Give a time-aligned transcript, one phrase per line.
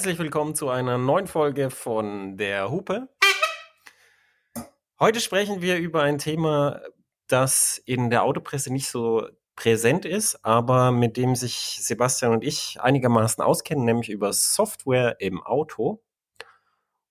[0.00, 3.10] Herzlich willkommen zu einer neuen Folge von der Hupe.
[4.98, 6.80] Heute sprechen wir über ein Thema,
[7.26, 12.80] das in der Autopresse nicht so präsent ist, aber mit dem sich Sebastian und ich
[12.80, 16.02] einigermaßen auskennen, nämlich über Software im Auto.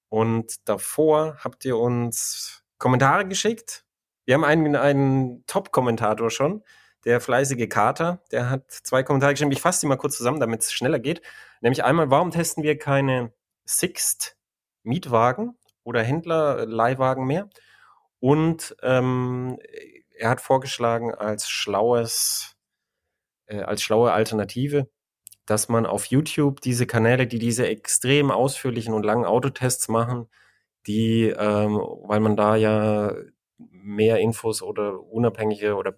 [0.10, 3.86] Und davor habt ihr uns Kommentare geschickt.
[4.26, 6.64] Wir haben einen, einen Top-Kommentator schon,
[7.10, 9.52] der fleißige Kater, der hat zwei Kommentare geschrieben.
[9.52, 11.24] Ich fasse die mal kurz zusammen, damit es schneller geht.
[11.60, 13.34] Nämlich einmal, warum testen wir keine
[13.66, 14.38] Sixt
[14.84, 17.50] Mietwagen oder Händler Leihwagen mehr?
[18.20, 19.58] Und ähm,
[20.16, 22.56] er hat vorgeschlagen als schlaues,
[23.48, 24.88] äh, als schlaue Alternative,
[25.48, 30.30] dass man auf YouTube diese Kanäle, die diese extrem ausführlichen und langen Autotests machen,
[30.86, 33.16] die, ähm, weil man da ja
[33.58, 35.96] mehr Infos oder unabhängige oder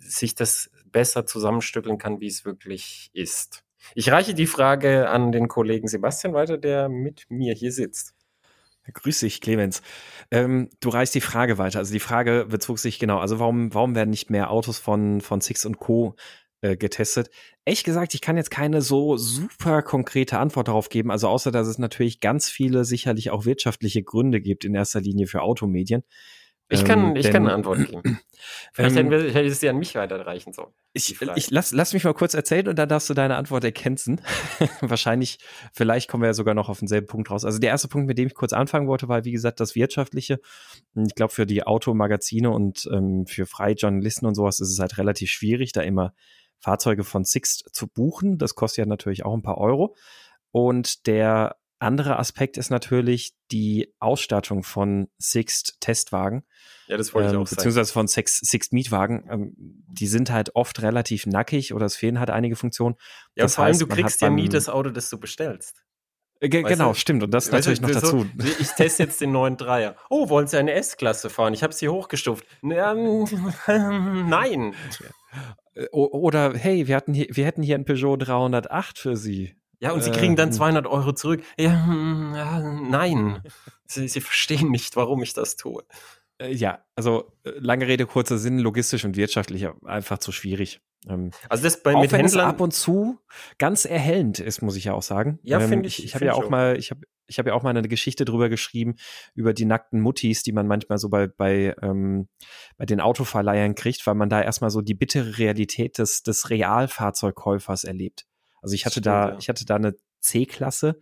[0.00, 3.64] sich das besser zusammenstückeln kann, wie es wirklich ist.
[3.94, 8.14] Ich reiche die Frage an den Kollegen Sebastian weiter, der mit mir hier sitzt.
[8.92, 9.82] Grüß dich, Clemens.
[10.30, 11.78] Ähm, du reichst die Frage weiter.
[11.78, 15.40] Also die Frage bezog sich genau, also warum, warum werden nicht mehr Autos von, von
[15.40, 16.16] Six und Co.
[16.60, 17.30] Äh, getestet?
[17.64, 21.68] Ehrlich gesagt, ich kann jetzt keine so super konkrete Antwort darauf geben, also außer dass
[21.68, 26.02] es natürlich ganz viele sicherlich auch wirtschaftliche Gründe gibt in erster Linie für Automedien.
[26.70, 28.20] Ich kann, ähm, ich denn, kann eine Antwort geben.
[28.72, 30.72] Vielleicht ähm, hätte, hätte es dir an mich weiterreichen sollen.
[30.92, 34.20] Ich, ich lass, lass mich mal kurz erzählen und dann darfst du deine Antwort erkennen.
[34.80, 35.38] Wahrscheinlich,
[35.72, 37.44] vielleicht kommen wir ja sogar noch auf denselben Punkt raus.
[37.44, 40.40] Also der erste Punkt, mit dem ich kurz anfangen wollte, war wie gesagt das Wirtschaftliche.
[40.94, 44.98] Ich glaube, für die Automagazine und ähm, für freie Journalisten und sowas ist es halt
[44.98, 46.12] relativ schwierig, da immer
[46.60, 48.36] Fahrzeuge von Sixt zu buchen.
[48.36, 49.96] Das kostet ja natürlich auch ein paar Euro.
[50.50, 56.44] Und der anderer Aspekt ist natürlich die Ausstattung von Sixt Testwagen.
[56.86, 59.28] Ja, das wollte ähm, ich auch Beziehungsweise von Six, Sixt Mietwagen.
[59.30, 62.96] Ähm, die sind halt oft relativ nackig oder es fehlen halt einige Funktionen.
[63.34, 65.84] Ja, das vor allem, du kriegst ja nie das Auto, das du bestellst.
[66.40, 66.94] Äh, genau, du?
[66.94, 67.22] stimmt.
[67.22, 68.20] Und das natürlich noch dazu.
[68.20, 68.26] So,
[68.60, 69.96] ich teste jetzt den neuen Dreier.
[70.08, 71.54] Oh, wollen Sie eine S-Klasse fahren?
[71.54, 72.46] Ich habe sie hochgestuft.
[72.62, 74.74] Nein.
[75.92, 79.54] Oder hey, wir, hatten hier, wir hätten hier ein Peugeot 308 für Sie.
[79.80, 80.90] Ja, und sie kriegen dann 200 ähm.
[80.90, 81.42] Euro zurück.
[81.58, 83.42] Ja, hm, ja nein.
[83.86, 85.84] Sie, sie verstehen nicht, warum ich das tue.
[86.38, 90.80] Äh, ja, also äh, lange Rede, kurzer Sinn, logistisch und wirtschaftlich einfach zu schwierig.
[91.08, 93.18] Ähm, also das bei auch mit wenn Händlern es ab und zu
[93.58, 95.38] ganz erhellend ist, muss ich ja auch sagen.
[95.42, 95.98] Ja, ähm, finde ich.
[96.00, 97.86] Ich, ich habe ja auch, auch mal, ich habe ich habe ja auch mal eine
[97.88, 98.96] Geschichte drüber geschrieben
[99.34, 102.28] über die nackten Muttis, die man manchmal so bei bei ähm,
[102.76, 107.84] bei den Autoverleihern kriegt, weil man da erstmal so die bittere Realität des des Realfahrzeugkäufers
[107.84, 108.26] erlebt.
[108.62, 109.36] Also ich hatte Stimmt, da, ja.
[109.38, 110.98] ich hatte da eine C-Klasse,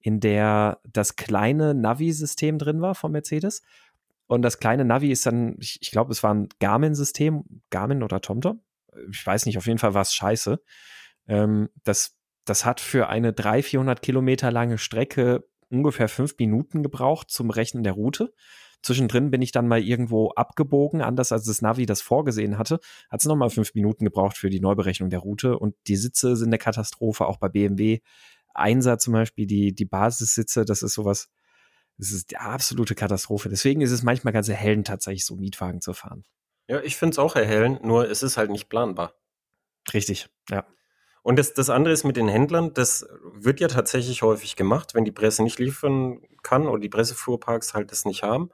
[0.00, 3.62] in der das kleine Navi-System drin war von Mercedes.
[4.26, 8.20] Und das kleine Navi ist dann, ich, ich glaube, es war ein Garmin-System, Garmin oder
[8.20, 8.60] TomTom.
[9.10, 10.60] Ich weiß nicht, auf jeden Fall war es scheiße.
[11.26, 17.30] Ähm, das, das hat für eine 300, 400 Kilometer lange Strecke ungefähr fünf Minuten gebraucht
[17.30, 18.34] zum Rechnen der Route.
[18.82, 22.78] Zwischendrin bin ich dann mal irgendwo abgebogen, anders als das Navi das vorgesehen hatte.
[23.10, 26.48] Hat es nochmal fünf Minuten gebraucht für die Neuberechnung der Route und die Sitze sind
[26.48, 28.00] eine Katastrophe, auch bei BMW.
[28.54, 31.28] Einser zum Beispiel, die, die Basissitze, das ist sowas,
[31.98, 33.48] das ist die absolute Katastrophe.
[33.48, 36.24] Deswegen ist es manchmal ganz erhellend, tatsächlich so Mietwagen zu fahren.
[36.68, 39.14] Ja, ich finde es auch erhellend, nur es ist halt nicht planbar.
[39.92, 40.66] Richtig, ja.
[41.22, 45.04] Und das, das andere ist mit den Händlern, das wird ja tatsächlich häufig gemacht, wenn
[45.04, 48.50] die Presse nicht liefern kann oder die Pressefuhrparks halt das nicht haben.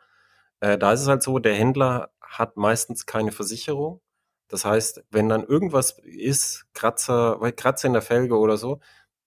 [0.64, 4.00] Äh, da ist es halt so, der Händler hat meistens keine Versicherung.
[4.48, 8.80] Das heißt, wenn dann irgendwas ist, Kratzer, Kratzer in der Felge oder so,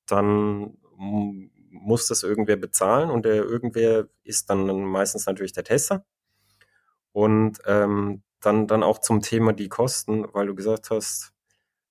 [0.07, 0.77] dann
[1.69, 6.05] muss das irgendwer bezahlen und der irgendwer ist dann meistens natürlich der Tester.
[7.11, 11.33] Und ähm, dann, dann auch zum Thema die Kosten, weil du gesagt hast,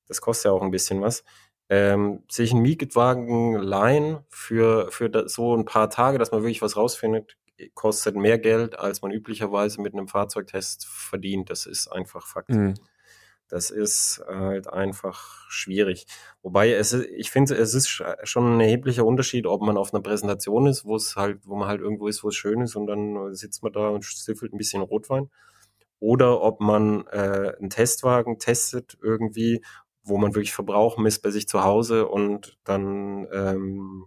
[0.09, 1.23] das kostet ja auch ein bisschen was.
[1.69, 6.77] Ähm, sich einen Mietwagen leihen für, für so ein paar Tage, dass man wirklich was
[6.77, 7.37] rausfindet,
[7.75, 11.51] kostet mehr Geld, als man üblicherweise mit einem Fahrzeugtest verdient.
[11.51, 12.51] Das ist einfach Fakt.
[12.51, 12.75] Mhm.
[13.49, 16.07] Das ist halt einfach schwierig.
[16.43, 20.67] Wobei es, ich finde, es ist schon ein erheblicher Unterschied, ob man auf einer Präsentation
[20.67, 23.35] ist, wo es halt, wo man halt irgendwo ist, wo es schön ist und dann
[23.35, 25.31] sitzt man da und stiffelt ein bisschen Rotwein.
[26.01, 29.63] Oder ob man äh, einen Testwagen testet irgendwie,
[30.03, 34.07] wo man wirklich Verbrauch misst bei sich zu Hause und dann ähm,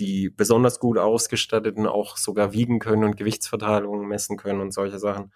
[0.00, 5.32] die besonders gut ausgestatteten auch sogar wiegen können und Gewichtsverteilungen messen können und solche Sachen.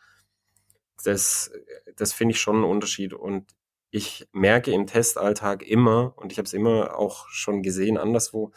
[1.05, 1.53] Das,
[1.97, 3.13] das finde ich schon einen Unterschied.
[3.13, 3.55] Und
[3.91, 8.53] ich merke im Testalltag immer, und ich habe es immer auch schon gesehen anderswo,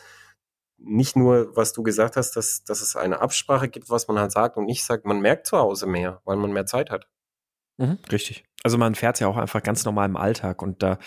[0.77, 4.31] nicht nur, was du gesagt hast, dass, dass es eine Absprache gibt, was man halt
[4.31, 7.07] sagt und nicht sagt, man merkt zu Hause mehr, weil man mehr Zeit hat.
[7.77, 8.45] Mhm, richtig.
[8.63, 10.97] Also man fährt ja auch einfach ganz normal im Alltag und da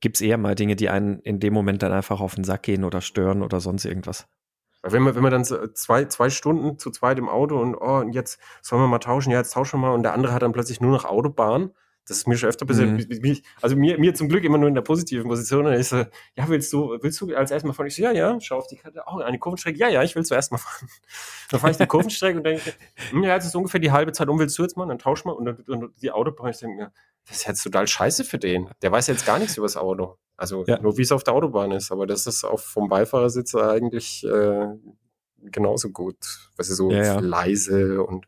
[0.00, 2.62] gibt es eher mal Dinge, die einen in dem Moment dann einfach auf den Sack
[2.62, 4.28] gehen oder stören oder sonst irgendwas.
[4.82, 7.98] Wenn man, wenn man dann so zwei, zwei Stunden zu zweit im Auto und, oh,
[7.98, 10.42] und jetzt sollen wir mal tauschen, ja, jetzt tauschen wir mal und der andere hat
[10.42, 11.72] dann plötzlich nur noch Autobahn.
[12.10, 12.90] Das ist mir schon öfter passiert.
[12.90, 13.38] Mhm.
[13.62, 15.64] Also mir, mir zum Glück immer nur in der positiven Position.
[15.66, 15.98] Und ich so,
[16.34, 17.86] ja, willst du, willst du als erstmal fahren?
[17.86, 19.04] Ich so, ja, ja, schau auf die Karte.
[19.06, 19.78] Oh, eine Kurvenstrecke.
[19.78, 20.88] Ja, ja, ich will zuerst mal fahren.
[21.50, 22.74] Dann fahre ich die Kurvenstrecke und denke,
[23.10, 24.88] hm, ja, jetzt ist ungefähr die halbe Zeit um, willst du jetzt mal?
[24.88, 25.30] Dann tausch mal.
[25.30, 26.50] Und dann und die Autobahn.
[26.50, 26.92] Ich denke, ja,
[27.28, 28.68] das ist jetzt total scheiße für den.
[28.82, 30.16] Der weiß jetzt gar nichts über das Auto.
[30.36, 30.80] Also ja.
[30.80, 31.92] nur wie es auf der Autobahn ist.
[31.92, 34.66] Aber das ist auch vom Beifahrersitz eigentlich äh,
[35.42, 36.50] genauso gut.
[36.56, 37.20] Was ist so ja.
[37.20, 38.26] leise und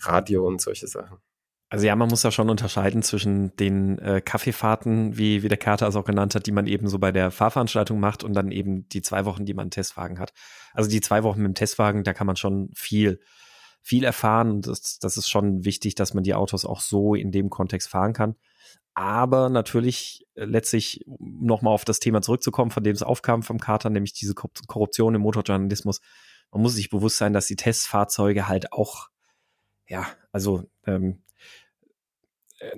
[0.00, 1.18] Radio und solche Sachen.
[1.68, 5.88] Also ja, man muss ja schon unterscheiden zwischen den äh, Kaffeefahrten, wie, wie der Kater
[5.88, 8.88] es auch genannt hat, die man eben so bei der Fahrveranstaltung macht und dann eben
[8.88, 10.32] die zwei Wochen, die man einen Testwagen hat.
[10.74, 13.20] Also die zwei Wochen mit dem Testwagen, da kann man schon viel,
[13.82, 14.60] viel erfahren.
[14.60, 18.12] Das, das ist schon wichtig, dass man die Autos auch so in dem Kontext fahren
[18.12, 18.36] kann.
[18.94, 23.90] Aber natürlich äh, letztlich, nochmal auf das Thema zurückzukommen, von dem es aufkam vom Kater,
[23.90, 26.00] nämlich diese Korruption im Motorjournalismus.
[26.52, 29.08] Man muss sich bewusst sein, dass die Testfahrzeuge halt auch,
[29.88, 31.24] ja, also ähm,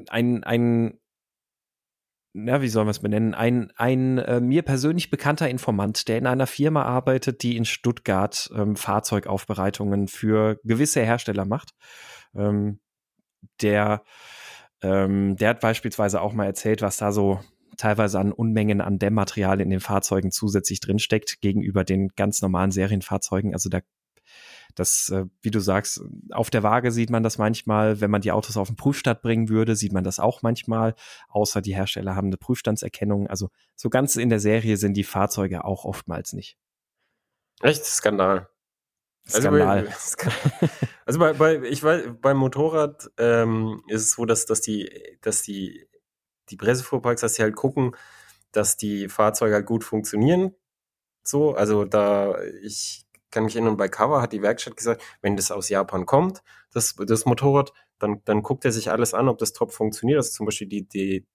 [0.09, 0.99] ein, ein,
[2.33, 3.35] na, wie sollen wir es benennen?
[3.35, 8.51] Ein, ein äh, mir persönlich bekannter Informant, der in einer Firma arbeitet, die in Stuttgart
[8.55, 11.71] ähm, Fahrzeugaufbereitungen für gewisse Hersteller macht.
[12.35, 12.81] Ähm,
[13.63, 14.03] der,
[14.83, 17.41] ähm, der hat beispielsweise auch mal erzählt, was da so
[17.77, 23.55] teilweise an Unmengen an Dämmmaterial in den Fahrzeugen zusätzlich drinsteckt gegenüber den ganz normalen Serienfahrzeugen.
[23.55, 23.81] Also da
[24.79, 28.01] das, äh, wie du sagst, auf der Waage sieht man das manchmal.
[28.01, 30.95] Wenn man die Autos auf den Prüfstand bringen würde, sieht man das auch manchmal.
[31.29, 33.27] Außer die Hersteller haben eine Prüfstandserkennung.
[33.27, 36.57] Also so ganz in der Serie sind die Fahrzeuge auch oftmals nicht.
[37.61, 38.49] Echt Skandal.
[39.29, 39.89] Skandal.
[39.89, 40.69] Also bei,
[41.07, 44.91] also bei, bei ich weiß, beim Motorrad ähm, ist es so, dass, dass die,
[45.23, 45.89] dass die,
[46.51, 47.97] die Pressefuhrparks, dass sie halt gucken,
[48.53, 50.55] dass die Fahrzeuge halt gut funktionieren.
[51.25, 55.51] So, also da, ich kann mich erinnern, bei Cover hat die Werkstatt gesagt, wenn das
[55.51, 56.43] aus Japan kommt,
[56.73, 60.19] das, das Motorrad, dann, dann guckt er sich alles an, ob das top funktioniert.
[60.19, 61.27] Also zum Beispiel die, die,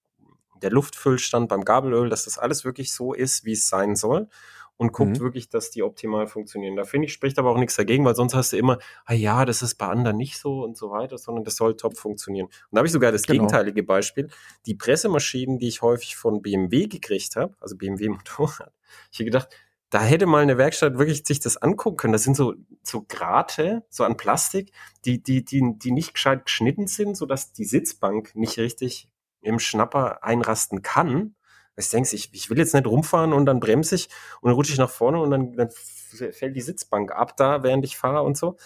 [0.62, 4.28] der Luftfüllstand beim Gabelöl, dass das alles wirklich so ist, wie es sein soll.
[4.76, 5.20] Und guckt mhm.
[5.20, 6.74] wirklich, dass die optimal funktionieren.
[6.74, 9.44] Da finde ich, spricht aber auch nichts dagegen, weil sonst hast du immer, ah ja,
[9.44, 12.46] das ist bei anderen nicht so und so weiter, sondern das soll top funktionieren.
[12.46, 13.44] Und da habe ich sogar das genau.
[13.44, 14.30] gegenteilige Beispiel.
[14.66, 18.72] Die Pressemaschinen, die ich häufig von BMW gekriegt habe, also BMW Motorrad,
[19.12, 19.48] ich habe gedacht,
[19.94, 22.12] da hätte mal eine Werkstatt wirklich sich das angucken können.
[22.12, 24.72] Das sind so, so Grate, so an Plastik,
[25.04, 29.08] die, die, die, die nicht gescheit geschnitten sind, sodass die Sitzbank nicht richtig
[29.40, 31.36] im Schnapper einrasten kann.
[31.76, 34.08] Ich denke, ich, ich will jetzt nicht rumfahren und dann bremse ich
[34.40, 37.84] und dann rutsche ich nach vorne und dann, dann fällt die Sitzbank ab da, während
[37.84, 38.56] ich fahre und so.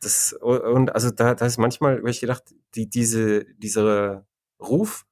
[0.00, 4.24] Das, und also da, da ist manchmal, weil ich gedacht, die, diese, dieser
[4.58, 5.04] Ruf,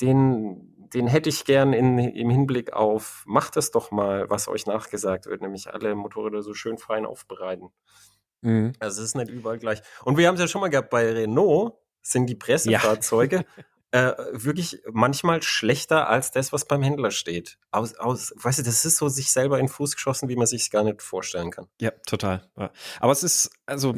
[0.00, 4.66] den, den hätte ich gern in, im Hinblick auf, macht es doch mal, was euch
[4.66, 7.70] nachgesagt wird, nämlich alle Motorräder so schön fein aufbereiten.
[8.42, 8.72] Mhm.
[8.78, 9.82] Also es ist nicht überall gleich.
[10.04, 13.44] Und wir haben es ja schon mal gehabt, bei Renault sind die Pressefahrzeuge ja.
[13.92, 17.58] äh, wirklich manchmal schlechter als das, was beim Händler steht.
[17.70, 20.46] Aus, aus, weißt du, das ist so sich selber in den Fuß geschossen, wie man
[20.46, 21.66] sich gar nicht vorstellen kann.
[21.78, 22.48] Ja, total.
[23.00, 23.94] Aber es ist, also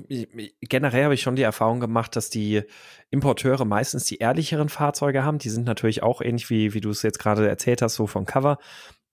[0.60, 2.62] generell habe ich schon die Erfahrung gemacht, dass die
[3.10, 5.38] Importeure meistens die ehrlicheren Fahrzeuge haben.
[5.38, 8.26] Die sind natürlich auch ähnlich wie, wie du es jetzt gerade erzählt hast, so vom
[8.26, 8.58] Cover.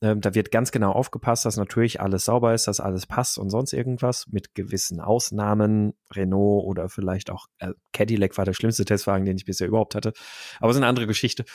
[0.04, 3.52] Ähm, da wird ganz genau aufgepasst, dass natürlich alles sauber ist, dass alles passt und
[3.52, 5.94] sonst irgendwas, mit gewissen Ausnahmen.
[6.12, 10.14] Renault oder vielleicht auch äh, Cadillac war der schlimmste Testwagen, den ich bisher überhaupt hatte.
[10.60, 11.46] Aber es ist eine andere Geschichte.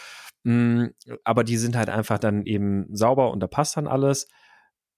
[0.45, 0.87] Mm,
[1.25, 4.29] aber die sind halt einfach dann eben sauber und da passt dann alles.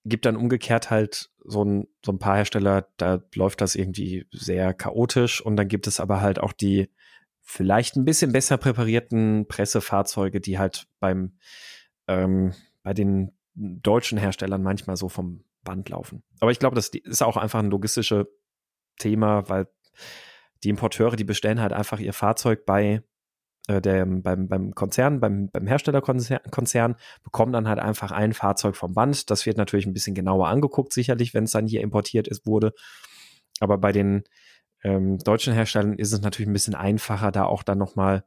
[0.05, 4.75] Gibt dann umgekehrt halt so ein, so ein paar Hersteller, da läuft das irgendwie sehr
[4.75, 6.91] chaotisch und dann gibt es aber halt auch die
[7.41, 11.39] vielleicht ein bisschen besser präparierten Pressefahrzeuge, die halt beim
[12.09, 12.53] ähm,
[12.83, 16.23] bei den deutschen Herstellern manchmal so vom Band laufen.
[16.41, 18.27] Aber ich glaube, das ist auch einfach ein logistisches
[18.99, 19.69] Thema, weil
[20.65, 23.03] die Importeure, die bestellen halt einfach ihr Fahrzeug bei
[23.69, 28.95] äh, der, beim, beim Konzern, beim, beim Herstellerkonzern, bekommen dann halt einfach ein Fahrzeug vom
[28.95, 29.31] Band.
[29.31, 32.73] Das wird natürlich ein bisschen genauer angeguckt, sicherlich, wenn es dann hier importiert ist, wurde.
[33.61, 34.25] Aber bei den
[34.83, 38.25] ähm, deutschen Herstellern ist es natürlich ein bisschen einfacher, da auch dann nochmal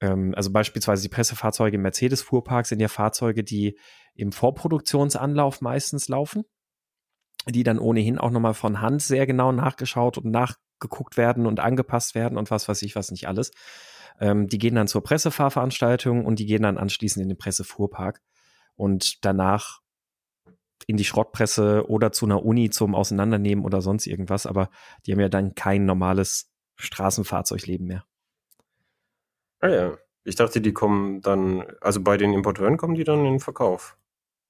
[0.00, 3.78] ähm, also beispielsweise die Pressefahrzeuge im Mercedes-Fuhrpark sind ja Fahrzeuge, die
[4.14, 6.44] im Vorproduktionsanlauf meistens laufen,
[7.48, 12.14] die dann ohnehin auch nochmal von Hand sehr genau nachgeschaut und nachgeguckt werden und angepasst
[12.14, 13.50] werden und was weiß ich, was nicht alles.
[14.20, 18.20] Ähm, die gehen dann zur Pressefahrveranstaltung und die gehen dann anschließend in den Pressefuhrpark
[18.74, 19.80] und danach
[20.86, 24.70] in die Schrottpresse oder zu einer Uni zum Auseinandernehmen oder sonst irgendwas, aber
[25.04, 28.04] die haben ja dann kein normales Straßenfahrzeugleben mehr.
[29.60, 29.98] Ah ja.
[30.24, 33.96] Ich dachte, die kommen dann, also bei den Importeuren kommen die dann in den Verkauf.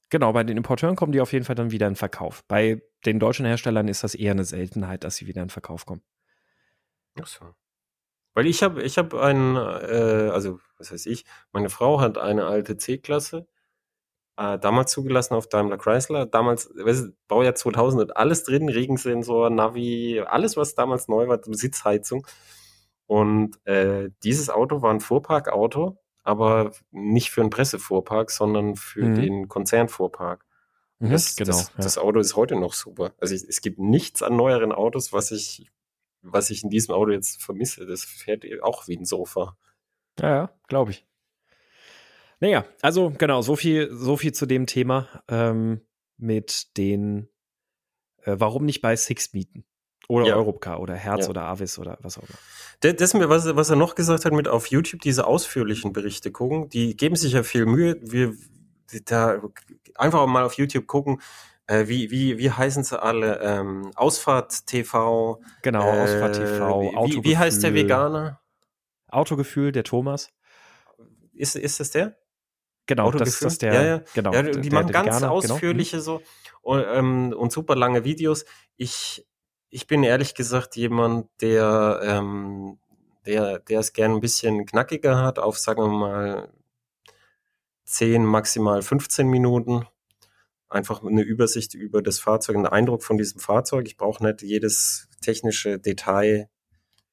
[0.08, 2.44] Genau, bei den Importeuren kommen die auf jeden Fall dann wieder in den Verkauf.
[2.48, 6.02] Bei den deutschen Herstellern ist das eher eine Seltenheit, dass sie wieder in Verkauf kommen.
[7.20, 7.54] Ach so.
[8.34, 12.46] Weil ich habe ich habe einen, äh, also was heißt ich, meine Frau hat eine
[12.46, 13.46] alte C-Klasse,
[14.36, 20.22] äh, damals zugelassen auf Daimler Chrysler, damals, weißt du, Baujahr 2000, alles drin, Regensensor, Navi,
[20.26, 22.26] alles was damals neu war, Sitzheizung.
[23.06, 29.14] Und äh, dieses Auto war ein Fuhrparkauto, aber nicht für einen Pressefuhrpark, sondern für Mhm.
[29.14, 30.44] den Konzernfuhrpark.
[30.98, 31.48] Mhm, Das, genau.
[31.52, 31.74] das, ja.
[31.76, 33.12] das Auto ist heute noch super.
[33.20, 35.70] Also ich, es gibt nichts an neueren Autos, was ich,
[36.22, 37.86] was ich in diesem Auto jetzt vermisse.
[37.86, 39.56] Das fährt auch wie ein Sofa.
[40.18, 41.06] Ja, ja, glaube ich.
[42.40, 45.80] Naja, also genau, so viel, so viel zu dem Thema ähm,
[46.18, 47.28] mit den,
[48.22, 49.64] äh, warum nicht bei Six mieten?
[50.08, 50.36] Oder Ja.
[50.36, 51.30] Europcar oder Herz Ja.
[51.30, 52.92] oder Avis oder was auch immer.
[52.94, 56.96] Das, was, was er noch gesagt hat, mit auf YouTube diese ausführlichen Berichte gucken, die
[56.96, 57.96] geben sich ja viel Mühe.
[58.02, 58.34] Wir
[59.06, 59.40] da
[59.96, 61.20] einfach mal auf YouTube gucken,
[61.66, 63.40] äh, wie, wie, wie heißen sie alle?
[63.40, 65.40] Ähm, Ausfahrt TV.
[65.62, 67.84] Genau, äh, Ausfahrt TV, wie, wie, wie heißt der Autogefühl.
[67.84, 68.40] Veganer?
[69.08, 70.30] Autogefühl, der Thomas.
[71.32, 72.16] Ist, ist das der?
[72.86, 73.46] Genau, das ist Autogefühl?
[73.48, 74.02] das der, Ja, ja.
[74.14, 74.32] genau.
[74.32, 75.32] ja, die der- machen der ganz Veganer, genau.
[75.54, 76.22] ausführliche so
[76.62, 78.44] und, ähm, und super lange Videos.
[78.76, 79.26] Ich,
[79.70, 82.78] ich bin ehrlich gesagt jemand, der, ähm,
[83.26, 86.52] der, der es gern ein bisschen knackiger hat, auf sagen wir mal
[87.84, 89.86] 10, maximal 15 Minuten.
[90.68, 93.86] Einfach eine Übersicht über das Fahrzeug, einen Eindruck von diesem Fahrzeug.
[93.86, 96.48] Ich brauche nicht jedes technische Detail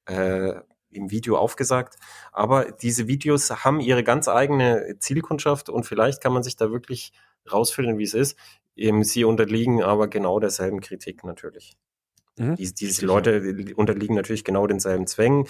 [0.06, 0.54] äh,
[0.90, 1.96] im Video aufgesagt.
[2.32, 7.12] Aber diese Videos haben ihre ganz eigene Zielkundschaft und vielleicht kann man sich da wirklich
[7.52, 8.38] rausfinden, wie es ist.
[8.76, 11.78] Ähm, Sie unterliegen aber genau derselben Kritik natürlich.
[12.38, 12.56] Mhm.
[12.56, 15.48] Die, diese Leute unterliegen natürlich genau denselben Zwängen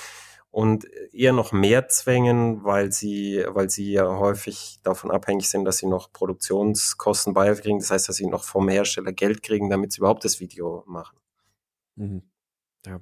[0.52, 5.78] und eher noch mehr Zwängen, weil sie, weil sie ja häufig davon abhängig sind, dass
[5.80, 7.80] sie noch Produktionskosten beikriegen.
[7.80, 11.18] Das heißt, dass sie noch vom Hersteller Geld kriegen, damit sie überhaupt das Video machen.
[11.96, 12.22] Mhm.
[12.86, 13.00] Ja.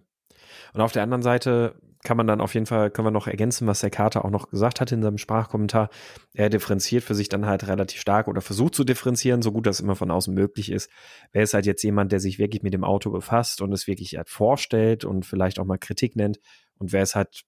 [0.74, 3.68] Und auf der anderen Seite kann man dann auf jeden Fall, können wir noch ergänzen,
[3.68, 5.90] was der Kater auch noch gesagt hat in seinem Sprachkommentar.
[6.34, 9.80] Er differenziert für sich dann halt relativ stark oder versucht zu differenzieren, so gut das
[9.80, 10.90] immer von außen möglich ist.
[11.32, 14.18] Wer ist halt jetzt jemand, der sich wirklich mit dem Auto befasst und es wirklich
[14.18, 16.40] halt vorstellt und vielleicht auch mal Kritik nennt?
[16.76, 17.44] Und wer ist halt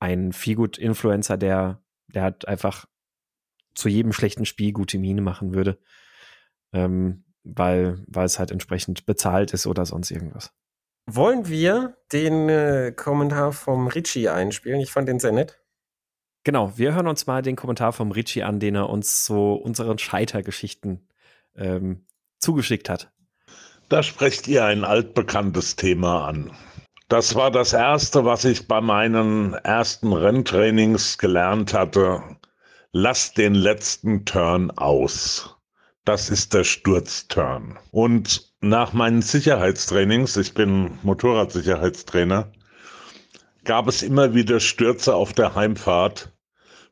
[0.00, 2.86] ein Feelgood-Influencer, der, der halt einfach
[3.74, 5.78] zu jedem schlechten Spiel gute Miene machen würde,
[6.72, 10.52] ähm, weil, weil es halt entsprechend bezahlt ist oder sonst irgendwas.
[11.08, 14.80] Wollen wir den äh, Kommentar vom Richie einspielen?
[14.80, 15.60] Ich fand den sehr nett.
[16.42, 19.98] Genau, wir hören uns mal den Kommentar vom Richie an, den er uns zu unseren
[19.98, 21.08] Scheitergeschichten
[21.56, 22.06] ähm,
[22.38, 23.12] zugeschickt hat.
[23.88, 26.50] Da sprecht ihr ein altbekanntes Thema an.
[27.08, 32.20] Das war das Erste, was ich bei meinen ersten Renntrainings gelernt hatte.
[32.90, 35.56] Lass den letzten Turn aus.
[36.04, 37.78] Das ist der Sturzturn.
[37.92, 42.50] Und nach meinen Sicherheitstrainings, ich bin Motorradsicherheitstrainer,
[43.64, 46.32] gab es immer wieder Stürze auf der Heimfahrt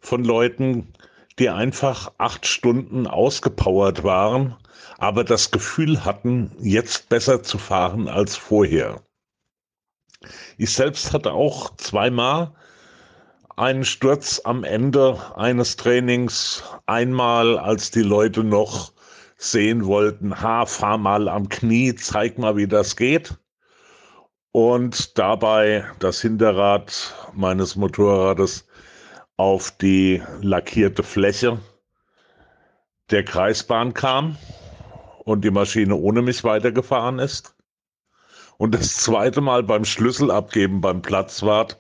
[0.01, 0.93] von Leuten,
[1.39, 4.57] die einfach acht Stunden ausgepowert waren,
[4.99, 9.03] aber das Gefühl hatten, jetzt besser zu fahren als vorher.
[10.57, 12.53] Ich selbst hatte auch zweimal
[13.57, 16.63] einen Sturz am Ende eines Trainings.
[16.87, 18.94] Einmal, als die Leute noch
[19.51, 23.37] sehen wollten, ha, fahr mal am Knie, zeig mal, wie das geht.
[24.53, 28.67] Und dabei das Hinterrad meines Motorrades
[29.37, 31.59] auf die lackierte Fläche
[33.11, 34.37] der Kreisbahn kam
[35.25, 37.57] und die Maschine ohne mich weitergefahren ist.
[38.57, 41.79] Und das zweite Mal beim Schlüssel abgeben beim Platzwart,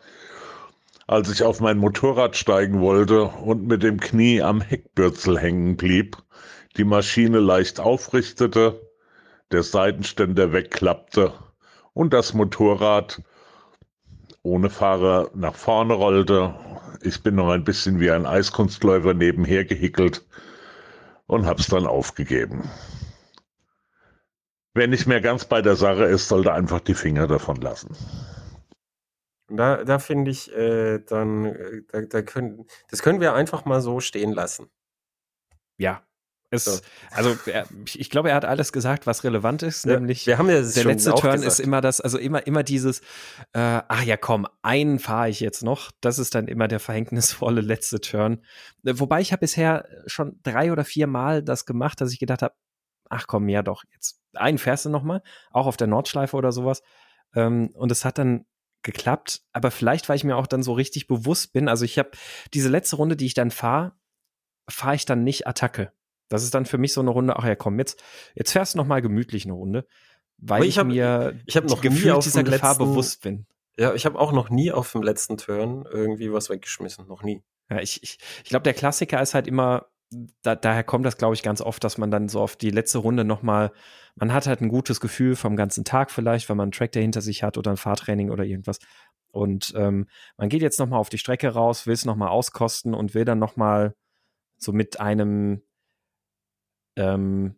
[1.06, 6.16] als ich auf mein Motorrad steigen wollte und mit dem Knie am Heckbürzel hängen blieb,
[6.76, 8.80] die Maschine leicht aufrichtete,
[9.52, 11.32] der Seitenständer wegklappte
[11.92, 13.22] und das Motorrad
[14.42, 16.54] ohne Fahrer nach vorne rollte.
[17.02, 20.24] Ich bin noch ein bisschen wie ein Eiskunstläufer nebenher gehickelt
[21.26, 22.68] und hab's dann aufgegeben.
[24.74, 27.96] Wer nicht mehr ganz bei der Sache ist, sollte einfach die Finger davon lassen.
[29.48, 33.80] Da, da finde ich, äh, dann, äh, da, da können, das können wir einfach mal
[33.80, 34.68] so stehen lassen.
[35.76, 36.02] Ja.
[36.50, 36.80] Es, So.
[37.10, 40.48] Also er, ich glaube, er hat alles gesagt, was relevant ist, Ja, nämlich wir haben
[40.48, 41.52] ja das der letzte Turn gesagt.
[41.52, 43.00] ist immer das, also immer, immer dieses,
[43.52, 45.90] äh, ach ja, komm, einen fahre ich jetzt noch.
[46.00, 48.42] Das ist dann immer der verhängnisvolle letzte Turn.
[48.82, 52.54] Wobei ich habe bisher schon drei oder vier Mal das gemacht, dass ich gedacht habe,
[53.08, 56.52] ach komm, ja doch, jetzt einen fährst du noch mal, auch auf der Nordschleife oder
[56.52, 56.82] sowas.
[57.34, 58.46] Ähm, und es hat dann
[58.82, 62.10] geklappt, aber vielleicht, weil ich mir auch dann so richtig bewusst bin, also ich habe
[62.52, 63.92] diese letzte Runde, die ich dann fahre,
[64.68, 65.92] fahre ich dann nicht Attacke.
[66.28, 68.02] Das ist dann für mich so eine Runde, ach ja, komm, jetzt,
[68.34, 69.86] jetzt fährst du noch mal gemütlich eine Runde.
[70.38, 73.46] weil ich, ich hab- mir ich hab noch auf dieser Gefahr letzten- bewusst bin.
[73.76, 77.06] Ja, ich habe auch noch nie auf dem letzten Turn irgendwie was weggeschmissen.
[77.08, 77.42] Noch nie.
[77.70, 79.86] Ja, ich ich, ich glaube, der Klassiker ist halt immer,
[80.42, 82.98] da, daher kommt das, glaube ich, ganz oft, dass man dann so auf die letzte
[82.98, 83.72] Runde nochmal,
[84.16, 87.20] man hat halt ein gutes Gefühl vom ganzen Tag vielleicht, weil man einen Track dahinter
[87.20, 88.78] sich hat oder ein Fahrtraining oder irgendwas.
[89.32, 93.14] Und ähm, man geht jetzt nochmal auf die Strecke raus, will es nochmal auskosten und
[93.14, 93.94] will dann nochmal
[94.56, 95.62] so mit einem,
[96.96, 97.56] ähm,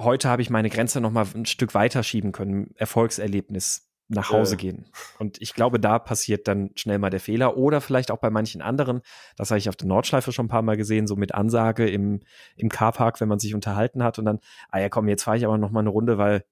[0.00, 4.56] heute habe ich meine Grenze nochmal ein Stück weiter schieben können, Erfolgserlebnis nach Hause Ja.
[4.56, 4.86] gehen.
[5.18, 7.58] Und ich glaube, da passiert dann schnell mal der Fehler.
[7.58, 9.02] Oder vielleicht auch bei manchen anderen,
[9.36, 12.20] das habe ich auf der Nordschleife schon ein paar Mal gesehen, so mit Ansage im,
[12.56, 14.40] im Carpark, wenn man sich unterhalten hat und dann,
[14.70, 16.44] ah ja komm, jetzt fahre ich aber noch mal eine Runde, weil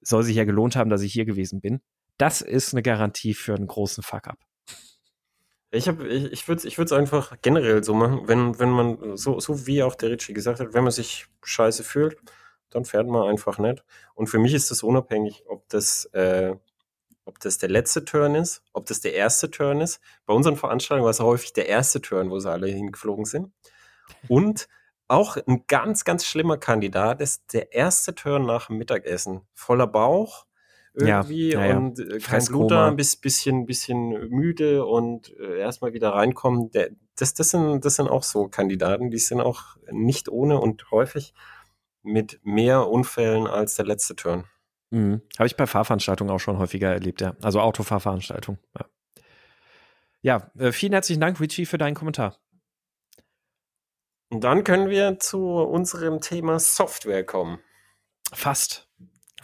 [0.00, 1.80] es soll sich ja gelohnt haben, dass ich hier gewesen bin.
[2.16, 4.38] Das ist eine Garantie für einen großen Fuck-up.
[5.74, 9.66] Ich, ich, ich würde es ich einfach generell so machen, wenn, wenn man, so, so
[9.66, 12.16] wie auch der Ritchie gesagt hat, wenn man sich scheiße fühlt,
[12.70, 13.84] dann fährt man einfach nicht.
[14.14, 16.54] Und für mich ist das unabhängig, ob das, äh,
[17.24, 20.00] ob das der letzte Turn ist, ob das der erste Turn ist.
[20.26, 23.52] Bei unseren Veranstaltungen war es häufig der erste Turn, wo sie alle hingeflogen sind.
[24.28, 24.68] Und
[25.08, 29.42] auch ein ganz, ganz schlimmer Kandidat ist der erste Turn nach dem Mittagessen.
[29.54, 30.46] Voller Bauch
[30.94, 31.76] irgendwie ja, ja.
[31.76, 32.44] und äh, kein.
[32.44, 36.70] Blut da, ein bis- bisschen, bisschen müde und äh, erstmal wieder reinkommen.
[36.70, 40.90] Der, das, das, sind, das sind auch so Kandidaten, die sind auch nicht ohne und
[40.90, 41.34] häufig
[42.02, 44.44] mit mehr Unfällen als der letzte Turn.
[44.90, 45.22] Mhm.
[45.38, 47.34] Habe ich bei Fahrveranstaltungen auch schon häufiger erlebt, ja.
[47.42, 48.60] Also Autofahrveranstaltungen.
[48.78, 48.86] Ja,
[50.22, 52.38] ja äh, vielen herzlichen Dank, Richie, für deinen Kommentar.
[54.30, 57.58] Und dann können wir zu unserem Thema Software kommen.
[58.32, 58.88] Fast.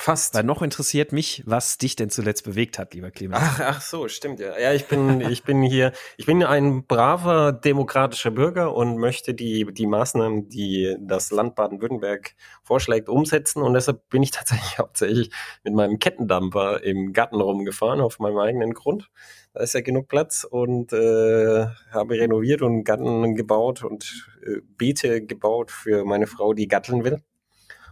[0.01, 0.35] Fast.
[0.35, 3.43] Weil noch interessiert mich, was dich denn zuletzt bewegt hat, lieber Clemens.
[3.43, 4.59] Ach, ach so, stimmt ja.
[4.59, 9.67] Ja, ich bin, ich bin hier, ich bin ein braver demokratischer Bürger und möchte die,
[9.71, 13.61] die Maßnahmen, die das Land Baden-Württemberg vorschlägt, umsetzen.
[13.61, 15.31] Und deshalb bin ich tatsächlich hauptsächlich
[15.65, 19.11] mit meinem Kettendamper im Garten rumgefahren, auf meinem eigenen Grund.
[19.53, 25.27] Da ist ja genug Platz und äh, habe renoviert und Garten gebaut und äh, Beete
[25.27, 27.23] gebaut für meine Frau, die gatteln will.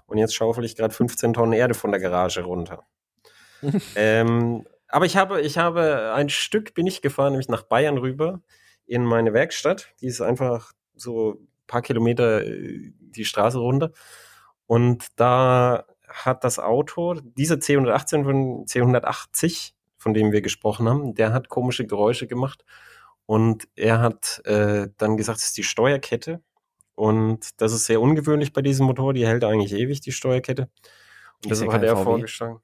[0.08, 2.84] Und jetzt schaufel ich gerade 15 Tonnen Erde von der Garage runter.
[3.94, 8.40] ähm, aber ich habe, ich habe ein Stück bin ich gefahren, nämlich nach Bayern rüber
[8.86, 9.90] in meine Werkstatt.
[10.00, 13.92] Die ist einfach so ein paar Kilometer äh, die Straße runter.
[14.66, 21.34] Und da hat das Auto, dieser C118 von C180, von dem wir gesprochen haben, der
[21.34, 22.64] hat komische Geräusche gemacht.
[23.26, 26.40] Und er hat äh, dann gesagt, es ist die Steuerkette.
[26.98, 29.14] Und das ist sehr ungewöhnlich bei diesem Motor.
[29.14, 30.62] Die hält eigentlich ewig, die Steuerkette.
[30.62, 32.02] Und ja deshalb hat er VW.
[32.02, 32.60] vorgeschlagen.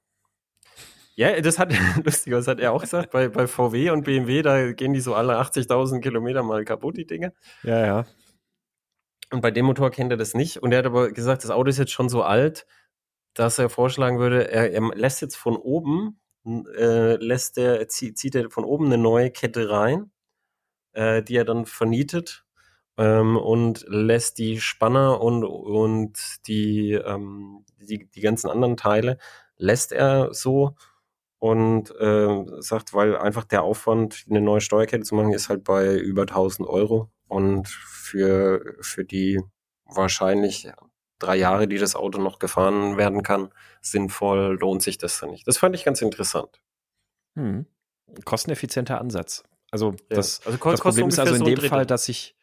[1.15, 1.73] Ja, das hat,
[2.05, 5.15] lustig, das hat er auch gesagt, bei, bei VW und BMW, da gehen die so
[5.15, 7.33] alle 80.000 Kilometer mal kaputt, die Dinge.
[7.63, 8.07] Ja, ja.
[9.31, 10.61] Und bei dem Motor kennt er das nicht.
[10.61, 12.67] Und er hat aber gesagt, das Auto ist jetzt schon so alt,
[13.35, 18.35] dass er vorschlagen würde, er, er lässt jetzt von oben, äh, lässt er, zieht, zieht
[18.35, 20.11] er von oben eine neue Kette rein,
[20.93, 22.44] äh, die er dann vernietet
[22.97, 29.19] ähm, und lässt die Spanner und, und die, ähm, die, die ganzen anderen Teile,
[29.57, 30.77] lässt er so
[31.39, 35.95] und äh, sagt, weil einfach der Aufwand, eine neue Steuerkette zu machen, ist halt bei
[35.95, 39.41] über 1000 Euro und für, für die
[39.85, 40.71] wahrscheinlich
[41.19, 45.47] drei Jahre, die das Auto noch gefahren werden kann, sinnvoll lohnt sich das dann nicht.
[45.47, 46.61] Das fand ich ganz interessant.
[47.37, 47.67] Hm.
[48.25, 49.43] Kosteneffizienter Ansatz.
[49.71, 50.17] Also Ja.
[50.17, 51.59] das, also das Problem ist also in so dem.
[51.61, 52.37] Fall, dass ich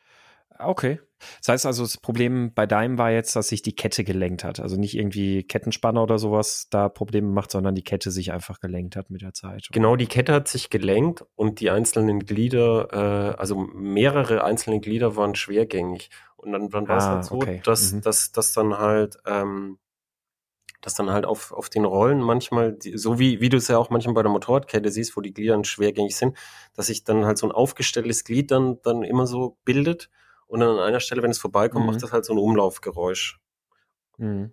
[0.66, 1.00] Okay.
[1.40, 4.60] Das heißt also, das Problem bei deinem war jetzt, dass sich die Kette gelenkt hat.
[4.60, 8.96] Also nicht irgendwie Kettenspanner oder sowas da Probleme macht, sondern die Kette sich einfach gelenkt
[8.96, 9.68] hat mit der Zeit.
[9.72, 15.16] Genau, die Kette hat sich gelenkt und die einzelnen Glieder, äh, also mehrere einzelne Glieder
[15.16, 16.10] waren schwergängig.
[16.38, 17.62] Und dann, dann war es Ah, halt so, okay.
[17.66, 18.02] dass, Mhm.
[18.02, 19.78] dass, dass dann halt, ähm,
[20.82, 23.78] dass dann halt auf, auf den Rollen manchmal, die, so wie, wie du es ja
[23.78, 26.36] auch manchmal bei der Motorradkette siehst, wo die Glieder schwergängig sind,
[26.74, 30.10] dass sich dann halt so ein aufgestelltes Glied dann, dann immer so bildet.
[30.52, 31.92] Und dann an einer Stelle, wenn es vorbeikommt, Mhm.
[31.94, 33.40] macht das halt so ein Umlaufgeräusch.
[34.18, 34.52] Mhm.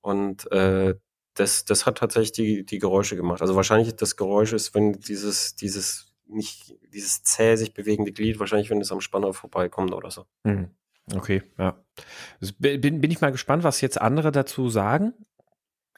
[0.00, 0.94] Und äh,
[1.34, 3.42] das, das hat tatsächlich die, die Geräusche gemacht.
[3.42, 8.70] Also wahrscheinlich das Geräusch ist, wenn dieses, dieses nicht, dieses zäh sich bewegende Glied, wahrscheinlich,
[8.70, 10.24] wenn es am Spanner vorbeikommt oder so.
[10.44, 10.70] Mhm.
[11.12, 11.82] Okay, ja.
[12.38, 15.14] Das bin, bin ich mal gespannt, was jetzt andere dazu sagen.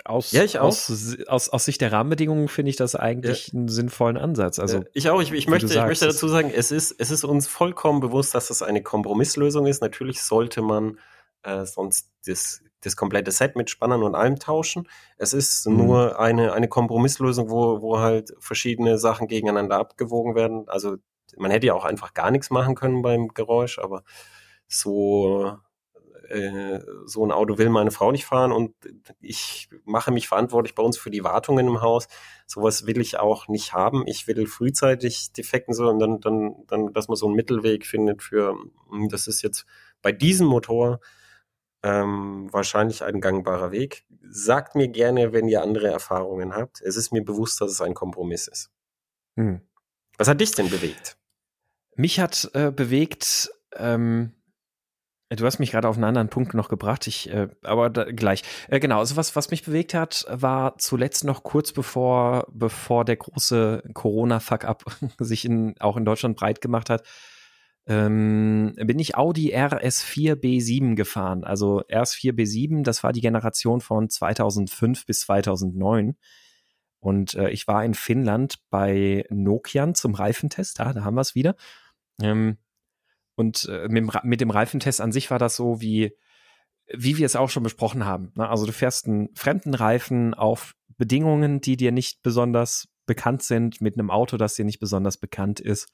[0.04, 0.66] Aus, Ja, ich auch.
[0.66, 4.58] Aus, aus, aus Sicht der Rahmenbedingungen finde ich das eigentlich einen sinnvollen Ansatz.
[4.58, 6.94] Also, Äh, ich auch, ich, ich möchte, du ich sagst, möchte dazu sagen, es ist,
[6.98, 9.80] es ist uns vollkommen bewusst, dass das eine Kompromisslösung ist.
[9.82, 10.98] Natürlich sollte man
[11.42, 14.88] äh, sonst das, das komplette Set mit Spannern und allem tauschen.
[15.16, 15.76] Es ist Mhm.
[15.76, 20.68] nur eine, eine Kompromisslösung, wo, wo halt verschiedene Sachen gegeneinander abgewogen werden.
[20.68, 20.96] Also
[21.36, 24.04] man hätte ja auch einfach gar nichts machen können beim Geräusch, aber
[24.68, 25.56] so,
[26.28, 28.74] äh, so ein Auto will meine Frau nicht fahren und
[29.20, 32.08] ich mache mich verantwortlich bei uns für die Wartungen im Haus.
[32.46, 34.06] Sowas will ich auch nicht haben.
[34.06, 38.22] Ich will frühzeitig Defekten so und dann, dann, dann, dass man so einen Mittelweg findet
[38.22, 38.56] für,
[38.90, 39.66] hm, das ist jetzt
[40.02, 41.00] bei diesem Motor
[41.82, 44.04] ähm, wahrscheinlich ein gangbarer Weg.
[44.28, 46.80] Sagt mir gerne, wenn ihr andere Erfahrungen habt.
[46.82, 48.70] Es ist mir bewusst, dass es ein Kompromiss ist.
[49.36, 49.60] Hm.
[50.18, 51.16] Was hat dich denn bewegt?
[51.94, 54.32] Mich hat äh, bewegt, ähm,
[55.28, 58.42] Du hast mich gerade auf einen anderen Punkt noch gebracht, ich, äh, aber da, gleich.
[58.68, 63.16] Äh, genau, also was, was mich bewegt hat, war zuletzt noch kurz bevor, bevor der
[63.16, 64.84] große Corona-Fuck-up
[65.18, 67.02] sich in, auch in Deutschland breit gemacht hat,
[67.88, 71.42] ähm, bin ich Audi RS4 B7 gefahren.
[71.42, 76.16] Also RS4 B7, das war die Generation von 2005 bis 2009.
[77.00, 81.34] Und äh, ich war in Finnland bei Nokian zum Reifentest, ah, da haben wir es
[81.34, 81.56] wieder.
[82.22, 82.58] Ähm,
[83.36, 86.16] und äh, mit, dem, mit dem Reifentest an sich war das so, wie,
[86.92, 88.32] wie wir es auch schon besprochen haben.
[88.34, 88.48] Ne?
[88.48, 93.98] Also du fährst einen fremden Reifen auf Bedingungen, die dir nicht besonders bekannt sind, mit
[93.98, 95.92] einem Auto, das dir nicht besonders bekannt ist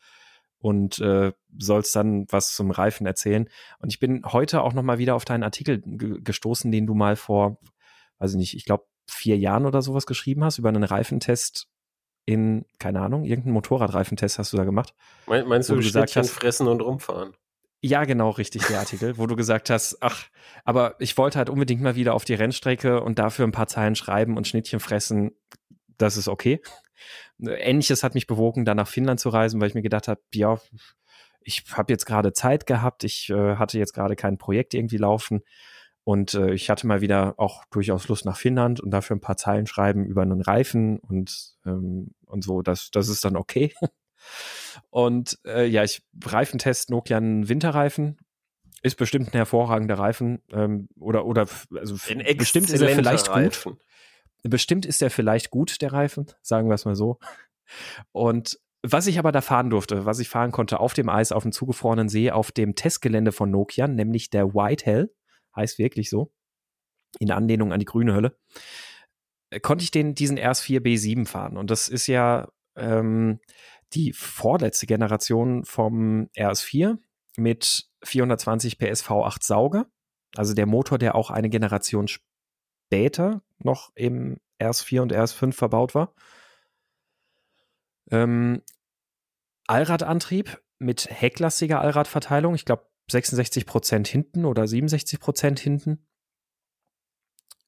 [0.59, 3.49] und äh, sollst dann was zum Reifen erzählen.
[3.81, 5.83] Und ich bin heute auch noch mal wieder auf deinen Artikel
[6.23, 7.59] gestoßen, den du mal vor,
[8.19, 11.69] weiß ich nicht, ich glaube vier Jahren oder sowas geschrieben hast über einen Reifentest
[12.25, 14.95] in, keine Ahnung, irgendeinen Motorradreifentest hast du da gemacht.
[15.27, 17.35] Mein, meinst du, du gesagt hast, fressen und rumfahren?
[17.81, 20.27] Ja, genau, richtig, der Artikel, wo du gesagt hast, ach,
[20.65, 23.97] aber ich wollte halt unbedingt mal wieder auf die Rennstrecke und dafür ein paar Zeilen
[23.97, 25.33] schreiben und Schnittchen fressen,
[25.99, 26.61] das ist okay.
[27.41, 30.61] Ähnliches hat mich bewogen, dann nach Finnland zu reisen, weil ich mir gedacht habe, ja,
[31.41, 35.43] ich habe jetzt gerade Zeit gehabt, ich äh, hatte jetzt gerade kein Projekt irgendwie laufen
[36.05, 39.37] und äh, ich hatte mal wieder auch durchaus Lust nach Finnland und dafür ein paar
[39.37, 42.63] Zeilen schreiben über einen Reifen und, ähm, und so.
[42.63, 43.73] Das, das ist dann okay.
[44.91, 48.19] und äh, ja, ich Reifentest Nokia Winterreifen.
[48.83, 50.43] Ist bestimmt ein hervorragender Reifen.
[50.51, 51.95] Ähm, oder, oder also
[52.37, 53.73] bestimmt ist er vielleicht Reifen.
[53.73, 53.81] gut.
[54.43, 57.21] Bestimmt ist er vielleicht gut, der Reifen, sagen wir es mal so.
[58.11, 61.45] Und was ich aber da fahren durfte, was ich fahren konnte auf dem Eis, auf
[61.45, 65.13] dem zugefrorenen See, auf dem Testgelände von Nokia, nämlich der Whitehell
[65.55, 66.33] heißt wirklich so,
[67.19, 68.37] in Anlehnung an die grüne Hölle,
[69.51, 71.57] äh, konnte ich den, diesen RS4B7 fahren.
[71.57, 73.41] Und das ist ja ähm,
[73.93, 76.99] die vorletzte Generation vom RS4
[77.37, 79.87] mit 420 PS V8 Sauger.
[80.35, 86.15] Also der Motor, der auch eine Generation später noch im RS4 und RS5 verbaut war.
[88.11, 88.63] Ähm,
[89.67, 92.55] Allradantrieb mit hecklastiger Allradverteilung.
[92.55, 96.07] Ich glaube, 66 Prozent hinten oder 67 Prozent hinten.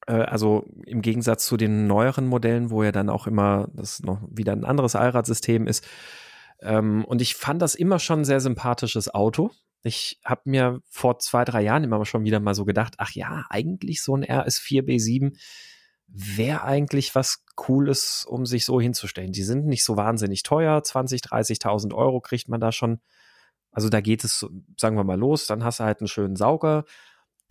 [0.07, 4.21] Äh, also im Gegensatz zu den neueren Modellen, wo ja dann auch immer das noch
[4.29, 5.85] wieder ein anderes Allradsystem ist.
[6.61, 9.51] Ähm, und ich fand das immer schon ein sehr sympathisches Auto.
[9.83, 13.45] Ich habe mir vor zwei, drei Jahren immer schon wieder mal so gedacht, ach ja,
[13.49, 15.37] eigentlich so ein RS4 B7
[16.07, 19.31] wäre eigentlich was Cooles, um sich so hinzustellen.
[19.31, 22.99] Die sind nicht so wahnsinnig teuer, 20, 30.000 Euro kriegt man da schon
[23.75, 24.45] also da geht es,
[24.77, 25.47] sagen wir mal, los.
[25.47, 26.85] Dann hast du halt einen schönen Sauger,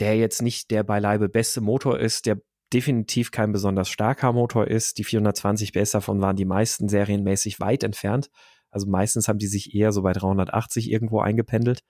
[0.01, 2.41] der jetzt nicht der beileibe beste Motor ist, der
[2.73, 4.99] definitiv kein besonders starker Motor ist.
[4.99, 8.31] Die 420 PS davon waren die meisten serienmäßig weit entfernt.
[8.71, 11.81] Also meistens haben die sich eher so bei 380 irgendwo eingependelt.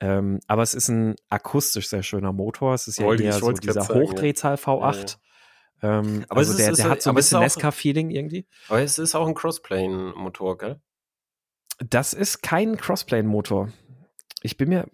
[0.00, 2.72] Ähm, aber es ist ein akustisch sehr schöner Motor.
[2.72, 5.18] Es ist ja Wollte eher so dieser sagen, Hochdrehzahl V8.
[5.82, 5.98] Ja, ja.
[6.00, 8.46] Ähm, aber also der, ist, der hat so ein bisschen Nesca-Feeling irgendwie.
[8.68, 10.80] Aber es ist auch ein Crossplane-Motor, gell?
[11.78, 13.72] Das ist kein Crossplane-Motor.
[14.42, 14.86] Ich bin mir.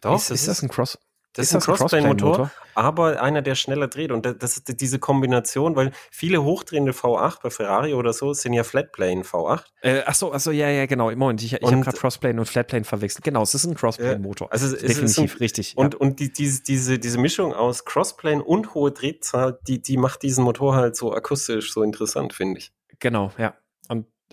[0.00, 0.98] Doch, ist, ist das ein Cross?
[1.36, 4.10] Das ist, ist ein Crossplane-Motor, aber einer, der schneller dreht.
[4.10, 8.64] Und das ist diese Kombination, weil viele hochdrehende V8 bei Ferrari oder so sind ja
[8.64, 9.64] Flatplane V8.
[9.82, 11.10] Äh, ach so, ach so, ja, ja, genau.
[11.14, 13.22] Moment, ich, ich habe gerade Crossplane und Flatplane verwechselt.
[13.22, 14.50] Genau, es ist ein Crossplane-Motor.
[14.50, 15.76] also es definitiv ein, richtig.
[15.76, 16.00] Und, ja.
[16.00, 20.42] und die, diese, diese, diese Mischung aus Crossplane und hohe Drehzahl, die, die macht diesen
[20.42, 22.72] Motor halt so akustisch so interessant, finde ich.
[22.98, 23.54] Genau, ja.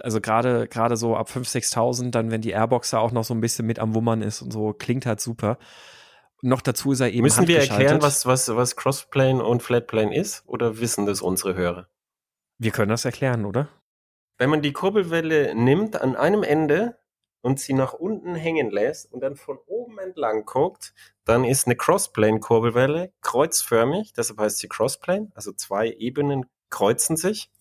[0.02, 3.34] Also gerade gerade so ab 5.000, 6.000, dann wenn die Airbox da auch noch so
[3.34, 5.58] ein bisschen mit am Wummern ist und so, klingt halt super.
[6.42, 10.44] Noch dazu ist er eben Müssen wir erklären, was, was, was Crossplane und Flatplane ist
[10.46, 11.88] oder wissen das unsere Hörer?
[12.58, 13.70] Wir können das erklären, oder?
[14.38, 16.98] Wenn man die Kurbelwelle nimmt an einem Ende
[17.42, 21.76] und sie nach unten hängen lässt und dann von oben entlang guckt, dann ist eine
[21.76, 27.52] Crossplane-Kurbelwelle kreuzförmig, deshalb heißt sie Crossplane, also zwei Ebenen kreuzen sich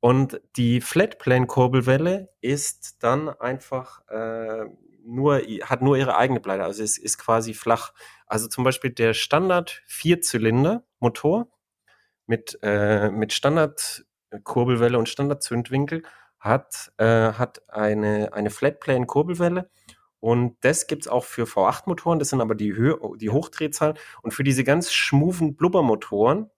[0.00, 4.66] und die Flatplane-Kurbelwelle ist dann einfach äh,
[5.04, 7.92] nur, hat nur ihre eigene Pleite, also es ist quasi flach.
[8.26, 11.48] Also zum Beispiel der Standard Vierzylinder-Motor
[12.26, 16.02] mit, äh, mit Standard-Kurbelwelle und Standard-Zündwinkel
[16.38, 19.70] hat, äh, hat eine, eine Flatplane-Kurbelwelle
[20.20, 23.96] und das gibt es auch für V8-Motoren, das sind aber die, Höhe, die Hochdrehzahlen.
[24.22, 26.50] Und für diese ganz schmuven Blubbermotoren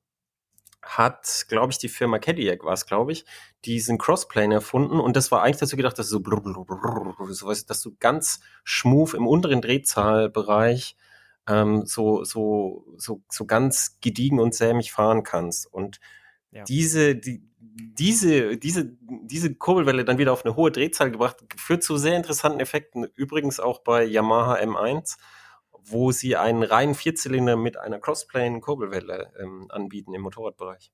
[0.88, 3.24] hat, glaube ich, die Firma Cadillac war es, glaube ich,
[3.64, 7.16] diesen Crossplane erfunden und das war eigentlich dazu gedacht, dass du so, blub, blub, blub,
[7.31, 10.96] so was, dass du ganz schmuf im unteren Drehzahlbereich
[11.48, 15.72] ähm, so, so, so, so ganz gediegen und sämig fahren kannst.
[15.72, 16.01] Und
[16.53, 16.64] ja.
[16.64, 21.96] diese, die, diese, diese, diese Kurbelwelle dann wieder auf eine hohe Drehzahl gebracht, führt zu
[21.96, 23.05] sehr interessanten Effekten.
[23.14, 25.16] Übrigens auch bei Yamaha M1
[25.90, 30.92] wo sie einen reinen Vierzylinder mit einer Crossplane-Kurbelwelle ähm, anbieten im Motorradbereich.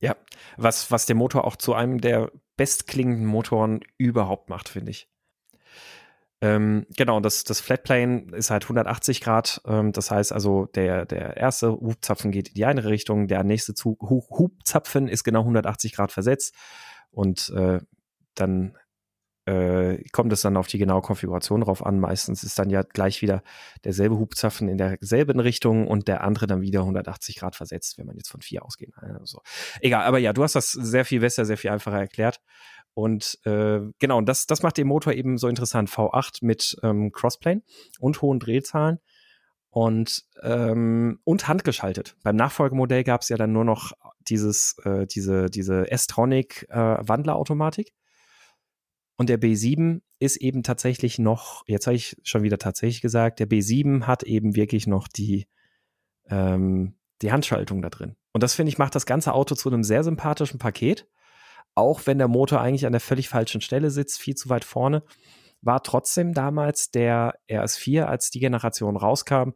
[0.00, 0.16] Ja,
[0.56, 5.08] was, was den Motor auch zu einem der bestklingenden Motoren überhaupt macht, finde ich.
[6.42, 9.62] Ähm, genau, das, das Flatplane ist halt 180 Grad.
[9.64, 13.74] Ähm, das heißt also, der, der erste Hubzapfen geht in die eine Richtung, der nächste
[13.74, 16.56] Zug, Hubzapfen ist genau 180 Grad versetzt.
[17.12, 17.78] Und äh,
[18.34, 18.76] dann
[19.44, 21.98] äh, kommt es dann auf die genaue Konfiguration drauf an.
[21.98, 23.42] Meistens ist dann ja gleich wieder
[23.84, 28.16] derselbe Hubzapfen in derselben Richtung und der andere dann wieder 180 Grad versetzt, wenn man
[28.16, 28.92] jetzt von vier ausgeht.
[28.96, 29.40] Also,
[29.80, 32.40] egal, aber ja, du hast das sehr viel besser, sehr viel einfacher erklärt.
[32.94, 35.88] Und äh, genau, das, das macht den Motor eben so interessant.
[35.88, 37.62] V8 mit ähm, Crossplane
[37.98, 38.98] und hohen Drehzahlen
[39.70, 42.16] und, ähm, und handgeschaltet.
[42.22, 46.98] Beim Nachfolgemodell gab es ja dann nur noch dieses, äh, diese, diese S-Tronic äh.
[49.16, 53.48] Und der B7 ist eben tatsächlich noch, jetzt habe ich schon wieder tatsächlich gesagt, der
[53.48, 55.46] B7 hat eben wirklich noch die,
[56.28, 58.16] ähm, die Handschaltung da drin.
[58.32, 61.06] Und das finde ich macht das ganze Auto zu einem sehr sympathischen Paket.
[61.74, 65.02] Auch wenn der Motor eigentlich an der völlig falschen Stelle sitzt, viel zu weit vorne,
[65.60, 69.50] war trotzdem damals der RS4, als die Generation rauskam,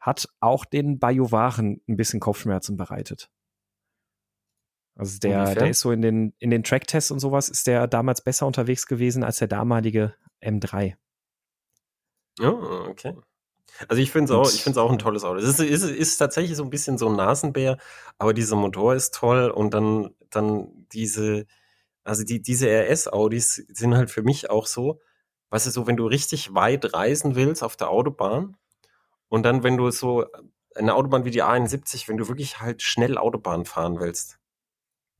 [0.00, 3.30] hat auch den Bajuwaren ein bisschen Kopfschmerzen bereitet.
[4.98, 8.20] Also der, der ist so in den, in den Tracktests und sowas, ist der damals
[8.20, 10.96] besser unterwegs gewesen als der damalige M3.
[12.40, 13.14] Oh, okay.
[13.86, 15.38] Also ich finde es auch, ich finde auch ein tolles Auto.
[15.38, 17.78] Es ist, ist, ist tatsächlich so ein bisschen so ein Nasenbär,
[18.18, 21.46] aber dieser Motor ist toll und dann, dann diese,
[22.02, 25.00] also die, diese RS-Audis sind halt für mich auch so,
[25.50, 28.56] weißt du, so, wenn du richtig weit reisen willst auf der Autobahn
[29.28, 30.26] und dann, wenn du so
[30.74, 34.40] eine Autobahn wie die A71, wenn du wirklich halt schnell Autobahn fahren willst,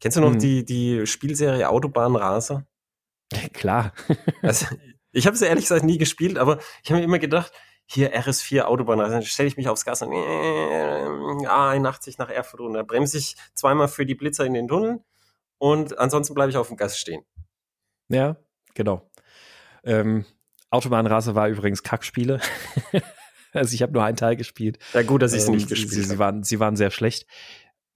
[0.01, 0.39] Kennst du noch hm.
[0.39, 2.67] die, die Spielserie Autobahnraser?
[3.53, 3.93] Klar.
[4.43, 4.67] also,
[5.13, 7.53] ich habe sie ehrlich gesagt nie gespielt, aber ich habe mir immer gedacht,
[7.87, 12.75] hier RS4 Autobahnraser, dann stelle ich mich aufs Gas und äh, A81 nach Erfurt und
[12.75, 15.01] da bremse ich zweimal für die Blitzer in den Tunnel
[15.57, 17.25] und ansonsten bleibe ich auf dem Gas stehen.
[18.09, 18.37] Ja,
[18.75, 19.11] genau.
[19.85, 20.27] Ähm,
[20.71, 22.41] Autobahnraser war übrigens Kackspiele.
[23.53, 24.79] also ich habe nur einen Teil gespielt.
[24.93, 27.27] Ja gut, dass ich sie ähm, nicht gespielt sie, sie, waren, sie waren sehr schlecht.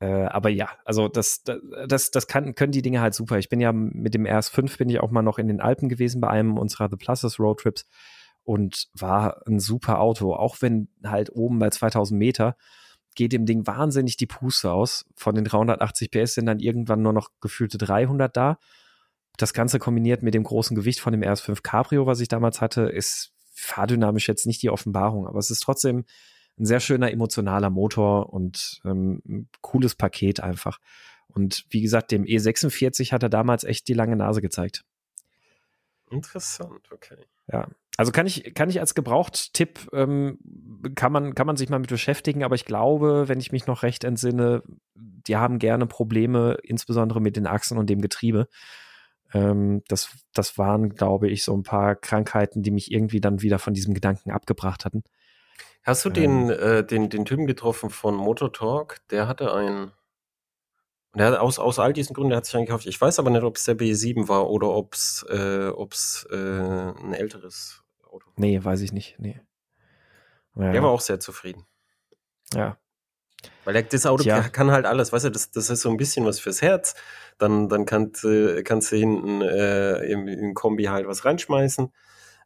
[0.02, 3.38] Äh, aber ja, also das, das, das kann, können die Dinge halt super.
[3.38, 6.20] Ich bin ja mit dem RS5 bin ich auch mal noch in den Alpen gewesen
[6.20, 7.86] bei einem unserer The Pluses Roadtrips
[8.42, 10.34] und war ein super Auto.
[10.34, 12.56] Auch wenn halt oben bei 2000 Meter
[13.14, 15.04] geht dem Ding wahnsinnig die Puste aus.
[15.14, 18.58] Von den 380 PS sind dann irgendwann nur noch gefühlte 300 da.
[19.36, 22.82] Das Ganze kombiniert mit dem großen Gewicht von dem RS5 Cabrio, was ich damals hatte,
[22.82, 26.06] ist fahrdynamisch jetzt nicht die Offenbarung, aber es ist trotzdem
[26.58, 30.78] ein sehr schöner emotionaler Motor und ähm, ein cooles Paket einfach.
[31.28, 34.84] Und wie gesagt, dem E46 hat er damals echt die lange Nase gezeigt.
[36.10, 37.16] Interessant, okay.
[37.50, 40.38] Ja, also kann ich, kann ich als Gebraucht-Tipp, ähm,
[40.94, 43.82] kann, man, kann man sich mal mit beschäftigen, aber ich glaube, wenn ich mich noch
[43.82, 44.62] recht entsinne,
[44.94, 48.48] die haben gerne Probleme, insbesondere mit den Achsen und dem Getriebe.
[49.32, 53.58] Ähm, das, das waren, glaube ich, so ein paar Krankheiten, die mich irgendwie dann wieder
[53.58, 55.02] von diesem Gedanken abgebracht hatten.
[55.82, 58.98] Hast du den, äh, den, den Typen getroffen von Motor Talk?
[59.10, 59.92] Der hatte einen.
[61.14, 62.86] Der hat aus, aus all diesen Gründen, der hat sich eingekauft.
[62.86, 66.36] Ich weiß aber nicht, ob es der B7 war oder ob es äh, ob's, äh,
[66.36, 68.34] ein älteres Auto war.
[68.36, 69.18] Nee, weiß ich nicht.
[69.18, 69.40] Nee.
[70.54, 70.72] Ja.
[70.72, 71.66] Der war auch sehr zufrieden.
[72.54, 72.78] Ja.
[73.64, 74.48] Weil das Auto Tja.
[74.48, 76.94] kann halt alles, weißt du, das, das ist so ein bisschen was fürs Herz.
[77.38, 78.26] Dann, dann kannst,
[78.64, 81.92] kannst du hinten äh, im, im Kombi halt was reinschmeißen.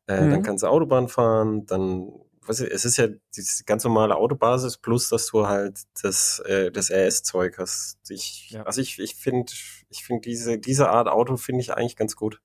[0.09, 0.31] Äh, mhm.
[0.31, 2.11] Dann kannst du Autobahn fahren, dann
[2.49, 7.59] es ist ja die ganz normale Autobasis plus, dass du halt das, äh, das RS-Zeug
[7.59, 7.99] hast.
[8.09, 8.63] Ich, ja.
[8.65, 9.53] Also ich, ich finde,
[9.89, 12.41] ich finde diese, diese Art Auto finde ich eigentlich ganz gut.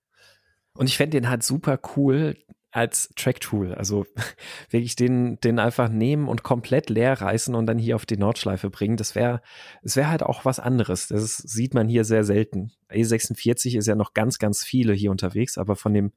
[0.73, 2.35] Und ich fände den halt super cool
[2.71, 3.73] als Track-Tool.
[3.75, 4.05] Also
[4.69, 8.69] wirklich den, den einfach nehmen und komplett leer reißen und dann hier auf die Nordschleife
[8.69, 8.97] bringen.
[8.97, 9.41] Das wäre,
[9.83, 11.09] es wäre halt auch was anderes.
[11.09, 12.71] Das sieht man hier sehr selten.
[12.89, 16.13] E46 ist ja noch ganz, ganz viele hier unterwegs, aber von dem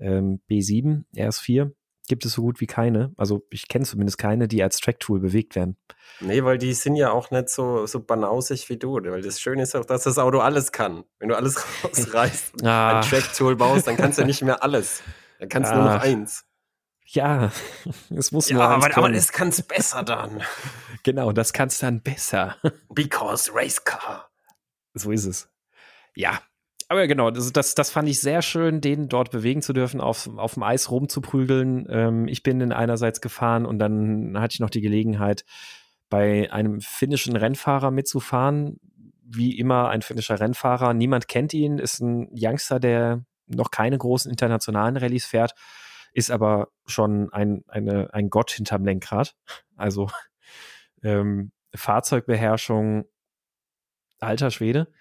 [0.00, 1.72] ähm, B7, RS4,
[2.12, 3.14] gibt es so gut wie keine.
[3.16, 5.78] Also ich kenne zumindest keine, die als Track-Tool bewegt werden.
[6.20, 8.96] Nee, weil die sind ja auch nicht so, so banausig wie du.
[8.96, 11.04] Weil das Schöne ist auch, dass das Auto alles kann.
[11.18, 13.00] Wenn du alles rausreißt und ah.
[13.00, 15.02] ein Track-Tool baust, dann kannst du nicht mehr alles.
[15.38, 15.78] Dann kannst du ah.
[15.78, 16.44] nur noch eins.
[17.06, 17.50] Ja,
[18.14, 20.42] es muss ja, nur aber, aber das kann es besser dann.
[21.04, 22.58] genau, das kann es dann besser.
[22.90, 24.28] Because Race Car.
[24.92, 25.48] So ist es.
[26.14, 26.42] Ja,
[26.92, 30.28] aber genau, das, das, das fand ich sehr schön, den dort bewegen zu dürfen, auf,
[30.36, 31.86] auf dem Eis rumzuprügeln.
[31.88, 35.44] Ähm, ich bin in einerseits gefahren und dann hatte ich noch die Gelegenheit,
[36.10, 38.78] bei einem finnischen Rennfahrer mitzufahren.
[39.24, 40.92] Wie immer ein finnischer Rennfahrer.
[40.92, 45.54] Niemand kennt ihn, ist ein Youngster, der noch keine großen internationalen Rallyes fährt,
[46.12, 49.34] ist aber schon ein, eine, ein Gott hinterm Lenkrad.
[49.76, 50.10] Also
[51.02, 53.06] ähm, Fahrzeugbeherrschung,
[54.20, 54.92] alter Schwede.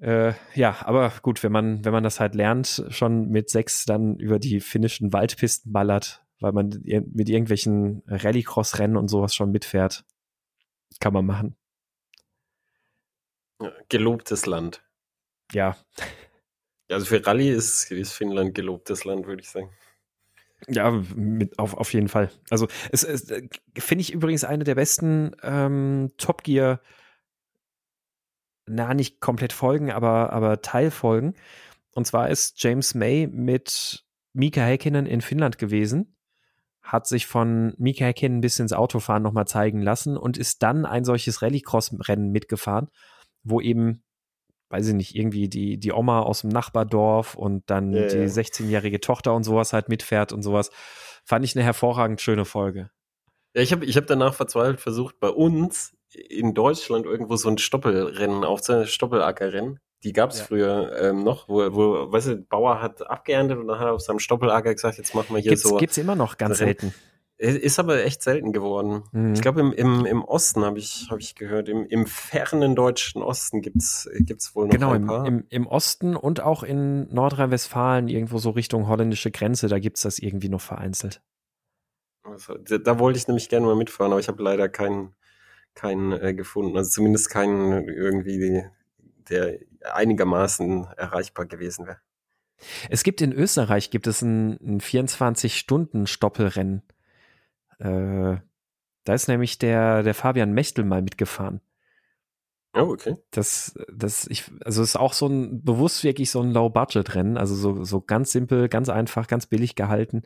[0.00, 4.16] Äh, ja, aber gut, wenn man, wenn man das halt lernt, schon mit sechs dann
[4.16, 10.04] über die finnischen Waldpisten ballert, weil man mit irgendwelchen Rallycross-Rennen und sowas schon mitfährt,
[11.00, 11.56] kann man machen.
[13.90, 14.82] gelobtes Land.
[15.52, 15.76] Ja.
[16.90, 19.70] Also für Rallye ist, ist Finnland gelobtes Land, würde ich sagen.
[20.68, 22.30] Ja, mit, auf, auf jeden Fall.
[22.50, 26.80] Also es, es äh, finde ich übrigens eine der besten ähm, Top Gear
[28.70, 31.34] na, nicht komplett Folgen, aber, aber Teilfolgen.
[31.94, 36.16] Und zwar ist James May mit Mika Häkkinen in Finnland gewesen,
[36.82, 41.04] hat sich von Mika Häkkinen bisschen ins Autofahren nochmal zeigen lassen und ist dann ein
[41.04, 42.88] solches Rallycross-Rennen mitgefahren,
[43.42, 44.04] wo eben,
[44.68, 48.24] weiß ich nicht, irgendwie die, die Oma aus dem Nachbardorf und dann ja, die ja.
[48.24, 50.70] 16-jährige Tochter und sowas halt mitfährt und sowas.
[51.24, 52.90] Fand ich eine hervorragend schöne Folge.
[53.54, 57.58] Ja, ich habe ich hab danach verzweifelt versucht, bei uns in Deutschland irgendwo so ein
[57.58, 59.80] Stoppelrennen aufzunehmen, Stoppelackerrennen.
[60.02, 60.44] Die gab es ja.
[60.46, 64.00] früher ähm, noch, wo, wo, weißt du, Bauer hat abgeerntet und dann hat er auf
[64.00, 65.76] seinem Stoppelacker gesagt, jetzt machen wir hier gibt's, so.
[65.76, 66.94] Gibt's immer noch ganz selten.
[67.36, 69.02] Ist aber echt selten geworden.
[69.12, 69.32] Mhm.
[69.32, 73.22] Ich glaube, im, im, im Osten habe ich, hab ich gehört, im, im fernen deutschen
[73.22, 75.24] Osten gibt's gibt's wohl noch genau, ein paar.
[75.24, 80.02] Genau, im, im, Osten und auch in Nordrhein-Westfalen, irgendwo so Richtung holländische Grenze, da gibt's
[80.02, 81.22] das irgendwie noch vereinzelt.
[82.24, 85.14] Also, da, da wollte ich nämlich gerne mal mitfahren, aber ich habe leider keinen
[85.80, 86.76] keinen äh, gefunden.
[86.76, 88.64] Also zumindest keinen irgendwie,
[89.28, 89.58] der
[89.92, 91.98] einigermaßen erreichbar gewesen wäre.
[92.90, 96.82] Es gibt in Österreich gibt es ein, ein 24-Stunden-Stoppelrennen.
[97.78, 98.36] Äh,
[99.04, 101.62] da ist nämlich der, der Fabian Mechtel mal mitgefahren.
[102.74, 103.16] Oh, okay.
[103.30, 107.84] Das, das, ich, also ist auch so ein, bewusst wirklich so ein Low-Budget-Rennen, also so,
[107.84, 110.22] so ganz simpel, ganz einfach, ganz billig gehalten.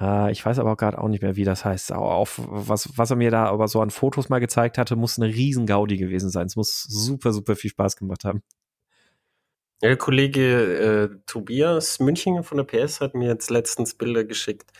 [0.00, 1.92] Äh, ich weiß aber gerade auch nicht mehr, wie das heißt.
[1.92, 5.32] Auf, was, was er mir da aber so an Fotos mal gezeigt hatte, muss eine
[5.32, 6.46] riesen Gaudi gewesen sein.
[6.46, 8.42] Es muss super, super viel Spaß gemacht haben.
[9.80, 14.72] Der Kollege äh, Tobias Münchinger von der PS hat mir jetzt letztens Bilder geschickt,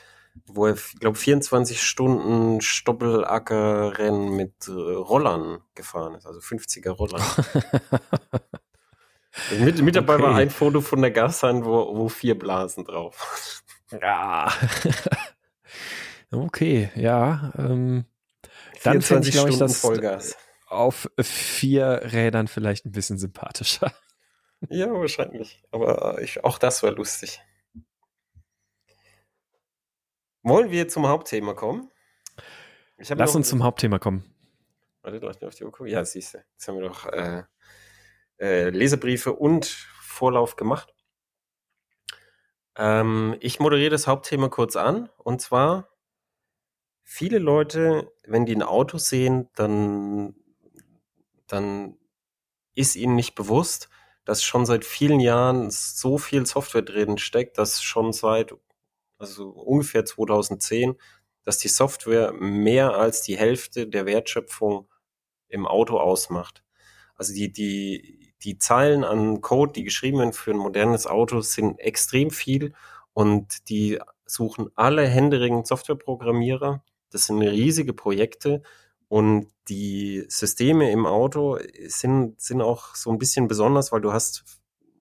[0.46, 7.22] wo er, glaube 24 Stunden Stoppelackerrennen mit äh, Rollern gefahren ist, also 50er Rollern.
[9.60, 10.22] mit, mit dabei okay.
[10.24, 13.57] war ein Foto von der Gassheim, wo, wo vier Blasen drauf.
[13.90, 14.52] Ja.
[16.30, 17.52] okay, ja.
[17.56, 18.04] Ähm,
[18.82, 20.36] dann finde ich, glaube ich, das Vollgas.
[20.66, 23.92] auf vier Rädern vielleicht ein bisschen sympathischer.
[24.70, 25.62] Ja, wahrscheinlich.
[25.70, 27.40] Aber ich, auch das war lustig.
[30.42, 31.92] Wollen wir zum Hauptthema kommen?
[32.96, 34.24] Lass uns zum Hauptthema kommen.
[35.02, 35.92] Warte, lass mich auf die Uhr gucken.
[35.92, 36.38] Ja, siehst du.
[36.38, 37.44] Jetzt haben wir doch äh,
[38.38, 40.92] äh, Lesebriefe und Vorlauf gemacht.
[42.78, 45.10] Ähm, ich moderiere das Hauptthema kurz an.
[45.18, 45.90] Und zwar,
[47.02, 50.34] viele Leute, wenn die ein Auto sehen, dann,
[51.48, 51.98] dann
[52.74, 53.88] ist ihnen nicht bewusst,
[54.24, 58.54] dass schon seit vielen Jahren so viel Software drin steckt, dass schon seit
[59.18, 60.96] also ungefähr 2010,
[61.42, 64.88] dass die Software mehr als die Hälfte der Wertschöpfung
[65.48, 66.62] im Auto ausmacht.
[67.16, 71.78] Also die, die, die Zeilen an Code, die geschrieben werden für ein modernes Auto, sind
[71.78, 72.72] extrem viel
[73.12, 76.82] und die suchen alle händeringend Softwareprogrammierer.
[77.10, 78.62] Das sind riesige Projekte
[79.08, 84.44] und die Systeme im Auto sind, sind auch so ein bisschen besonders, weil du hast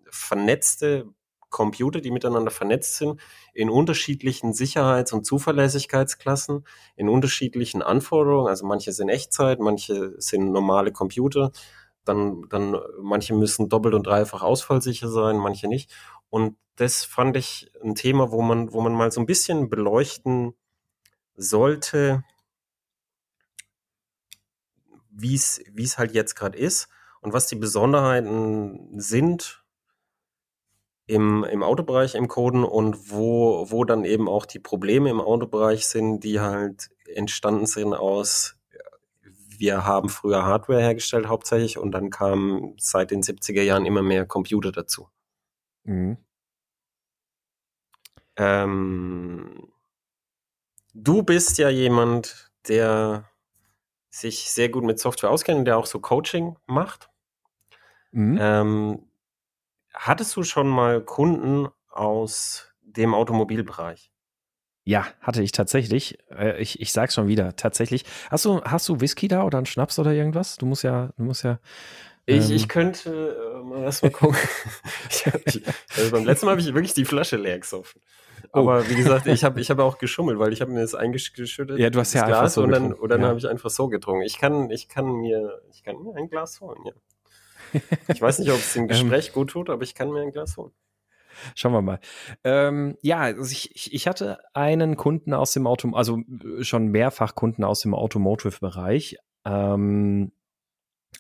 [0.10, 1.06] vernetzte
[1.50, 3.20] Computer, die miteinander vernetzt sind,
[3.54, 6.66] in unterschiedlichen Sicherheits- und Zuverlässigkeitsklassen,
[6.96, 8.48] in unterschiedlichen Anforderungen.
[8.48, 11.52] Also manche sind Echtzeit, manche sind normale Computer
[12.08, 15.92] dann, dann manche müssen doppelt und dreifach ausfallsicher sein, manche nicht.
[16.30, 20.54] Und das fand ich ein Thema, wo man, wo man mal so ein bisschen beleuchten
[21.36, 22.24] sollte,
[25.10, 26.90] wie es halt jetzt gerade ist
[27.22, 29.64] und was die Besonderheiten sind
[31.08, 35.88] im, im Autobereich im Coden und wo, wo dann eben auch die Probleme im Autobereich
[35.88, 38.57] sind, die halt entstanden sind aus
[39.58, 44.26] wir haben früher Hardware hergestellt hauptsächlich und dann kamen seit den 70er Jahren immer mehr
[44.26, 45.10] Computer dazu.
[45.84, 46.18] Mhm.
[48.36, 49.72] Ähm,
[50.94, 53.30] du bist ja jemand, der
[54.10, 57.10] sich sehr gut mit Software auskennt, der auch so Coaching macht.
[58.12, 58.38] Mhm.
[58.40, 59.10] Ähm,
[59.94, 64.12] hattest du schon mal Kunden aus dem Automobilbereich?
[64.88, 66.18] Ja, hatte ich tatsächlich.
[66.32, 68.06] Äh, ich, ich sag's schon wieder, tatsächlich.
[68.32, 70.56] Hast du, hast du Whisky da oder einen Schnaps oder irgendwas?
[70.56, 71.60] Du musst ja, du musst ja.
[72.26, 74.38] Ich, ich ähm, könnte äh, mal erstmal gucken.
[75.10, 75.26] ich,
[75.56, 75.64] ich,
[75.98, 78.00] also beim letzten Mal habe ich wirklich die Flasche leer gesoffen.
[78.54, 78.60] Oh.
[78.60, 78.90] Aber oh.
[78.90, 81.78] wie gesagt, ich habe ich hab auch geschummelt, weil ich habe mir das eingeschüttet.
[81.78, 83.28] Ja, du hast ja Glas einfach so und dann, und dann ja.
[83.28, 84.22] habe ich einfach so getrunken.
[84.22, 87.82] Ich kann, ich kann mir, ich kann mir ein Glas holen, ja.
[88.08, 88.88] Ich weiß nicht, ob es dem ähm.
[88.88, 90.72] Gespräch gut tut, aber ich kann mir ein Glas holen.
[91.56, 92.00] Schauen wir mal.
[92.44, 97.36] Ähm, ja, also ich, ich hatte einen Kunden aus dem Auto, also äh, schon mehrfach
[97.36, 100.32] Kunden aus dem Automotive-Bereich, ähm,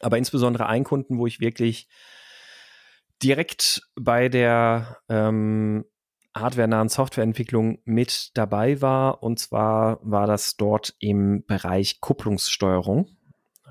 [0.01, 1.87] aber insbesondere einen Kunden, wo ich wirklich
[3.23, 5.85] direkt bei der ähm,
[6.35, 9.23] hardwarenahen Softwareentwicklung mit dabei war.
[9.23, 13.09] Und zwar war das dort im Bereich Kupplungssteuerung.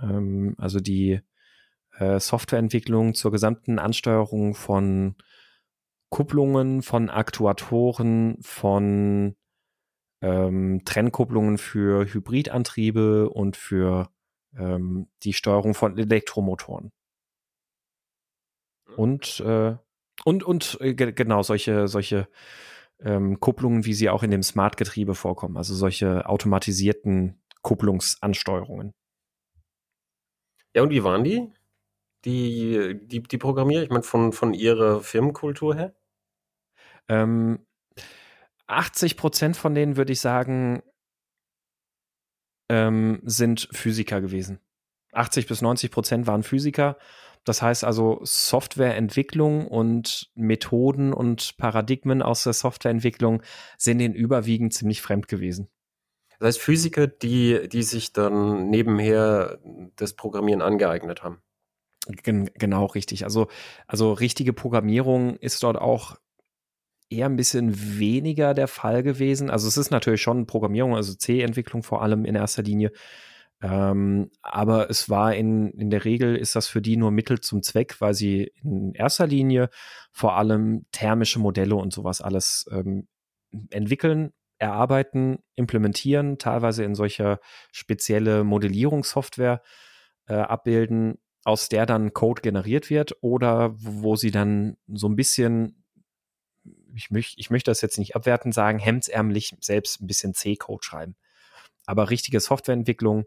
[0.02, 1.20] Ähm, also die
[1.98, 5.16] äh, Softwareentwicklung zur gesamten Ansteuerung von
[6.10, 9.36] Kupplungen, von Aktuatoren, von
[10.22, 14.10] ähm, Trennkupplungen für Hybridantriebe und für
[14.56, 16.90] ähm, die Steuerung von Elektromotoren.
[18.96, 19.76] Und, äh,
[20.24, 22.28] und, und äh, genau solche, solche
[23.00, 28.92] ähm, Kupplungen, wie sie auch in dem Smart-Getriebe vorkommen, also solche automatisierten Kupplungsansteuerungen.
[30.74, 31.52] Ja, und wie waren die?
[32.26, 35.96] Die, die, die Programmierer, ich meine, von, von ihrer Firmenkultur her?
[37.08, 37.64] Ähm,
[38.66, 40.82] 80 Prozent von denen, würde ich sagen,
[42.68, 44.58] ähm, sind Physiker gewesen.
[45.12, 46.98] 80 bis 90 Prozent waren Physiker.
[47.44, 53.42] Das heißt also Softwareentwicklung und Methoden und Paradigmen aus der Softwareentwicklung
[53.78, 55.68] sind ihnen überwiegend ziemlich fremd gewesen.
[56.40, 59.60] Das heißt Physiker, die, die sich dann nebenher
[59.94, 61.40] das Programmieren angeeignet haben.
[62.22, 63.24] Gen genau, richtig.
[63.24, 63.48] Also,
[63.86, 66.16] also richtige Programmierung ist dort auch
[67.10, 69.50] eher ein bisschen weniger der Fall gewesen.
[69.50, 72.92] Also es ist natürlich schon Programmierung, also C-Entwicklung vor allem in erster Linie.
[73.62, 77.62] Ähm, aber es war in, in der Regel ist das für die nur Mittel zum
[77.62, 79.70] Zweck, weil sie in erster Linie
[80.12, 83.06] vor allem thermische Modelle und sowas alles ähm,
[83.70, 87.40] entwickeln, erarbeiten, implementieren, teilweise in solcher
[87.72, 89.62] spezielle Modellierungssoftware
[90.28, 95.84] äh, abbilden, aus der dann Code generiert wird oder wo sie dann so ein bisschen
[96.92, 101.14] ich, möch, ich möchte das jetzt nicht abwertend sagen, hemdsärmlich selbst ein bisschen C-Code schreiben.
[101.84, 103.26] Aber richtige Softwareentwicklung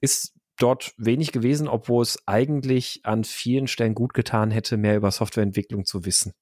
[0.00, 5.12] ist dort wenig gewesen, obwohl es eigentlich an vielen Stellen gut getan hätte, mehr über
[5.12, 6.32] Softwareentwicklung zu wissen.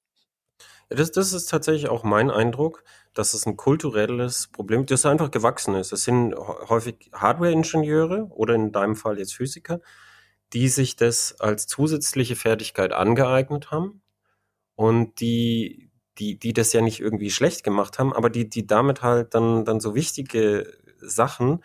[0.89, 5.75] das, das ist tatsächlich auch mein Eindruck, dass es ein kulturelles Problem, das einfach gewachsen
[5.75, 5.93] ist.
[5.93, 9.81] Es sind häufig Hardware-Ingenieure oder in deinem Fall jetzt Physiker,
[10.53, 14.03] die sich das als zusätzliche Fertigkeit angeeignet haben
[14.75, 19.03] und die die, die das ja nicht irgendwie schlecht gemacht haben, aber die, die damit
[19.03, 21.65] halt dann, dann so wichtige Sachen,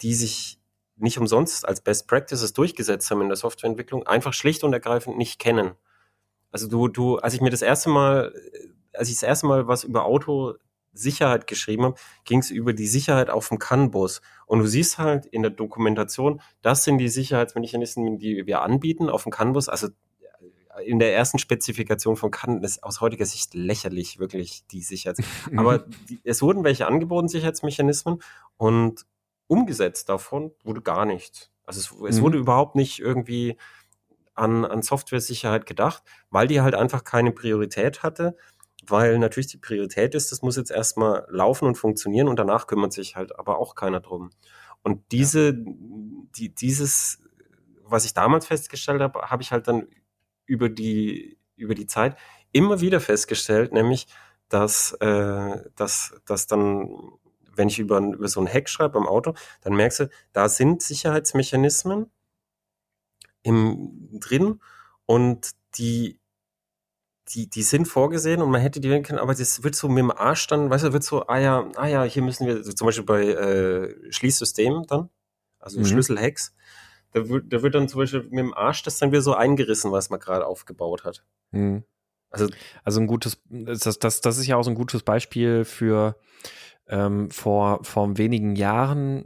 [0.00, 0.58] die sich
[0.96, 5.38] nicht umsonst als Best Practices durchgesetzt haben in der Softwareentwicklung, einfach schlicht und ergreifend nicht
[5.38, 5.72] kennen.
[6.52, 8.34] Also du, du, als ich mir das erste Mal,
[8.92, 10.04] als ich das erste Mal was über
[10.92, 14.20] Autosicherheit geschrieben habe, ging es über die Sicherheit auf dem CAN-Bus.
[14.46, 19.22] Und du siehst halt in der Dokumentation, das sind die Sicherheitsmechanismen, die wir anbieten auf
[19.22, 19.68] dem CAN-Bus.
[19.68, 19.88] Also
[20.84, 25.20] in der ersten Spezifikation von Cannes ist aus heutiger Sicht lächerlich, wirklich die Sicherheits.
[25.56, 25.78] Aber
[26.08, 28.22] die, es wurden welche angeboten, Sicherheitsmechanismen,
[28.56, 29.04] und
[29.46, 31.50] umgesetzt davon wurde gar nichts.
[31.64, 32.22] Also es, es mhm.
[32.22, 33.56] wurde überhaupt nicht irgendwie
[34.34, 38.36] an, an Software-Sicherheit gedacht, weil die halt einfach keine Priorität hatte,
[38.86, 42.92] weil natürlich die Priorität ist, das muss jetzt erstmal laufen und funktionieren und danach kümmert
[42.92, 44.30] sich halt aber auch keiner drum.
[44.82, 45.74] Und diese, ja.
[46.36, 47.20] die, dieses,
[47.84, 49.86] was ich damals festgestellt habe, habe ich halt dann
[50.46, 52.16] über die, über die Zeit
[52.52, 54.06] immer wieder festgestellt, nämlich,
[54.48, 56.90] dass, äh, dass, dass dann,
[57.54, 60.82] wenn ich über, über so ein Heck schreibe beim Auto, dann merkst du, da sind
[60.82, 62.10] Sicherheitsmechanismen
[63.42, 64.60] im, drin
[65.06, 66.19] und die,
[67.34, 69.98] die, die sind vorgesehen und man hätte die wählen können, aber das wird so mit
[69.98, 72.72] dem Arsch dann, weißt du, wird so, ah ja, ah ja, hier müssen wir, also
[72.72, 75.10] zum Beispiel bei äh, Schließsystemen dann,
[75.58, 75.84] also mhm.
[75.84, 76.54] Schlüsselhacks,
[77.12, 79.92] da wird, da wird dann zum Beispiel mit dem Arsch das dann wieder so eingerissen,
[79.92, 81.24] was man gerade aufgebaut hat.
[81.52, 81.84] Hm.
[82.30, 82.48] Also,
[82.84, 86.16] also ein gutes, das, das, das ist ja auch so ein gutes Beispiel für
[86.88, 89.24] ähm, vor, vor wenigen Jahren,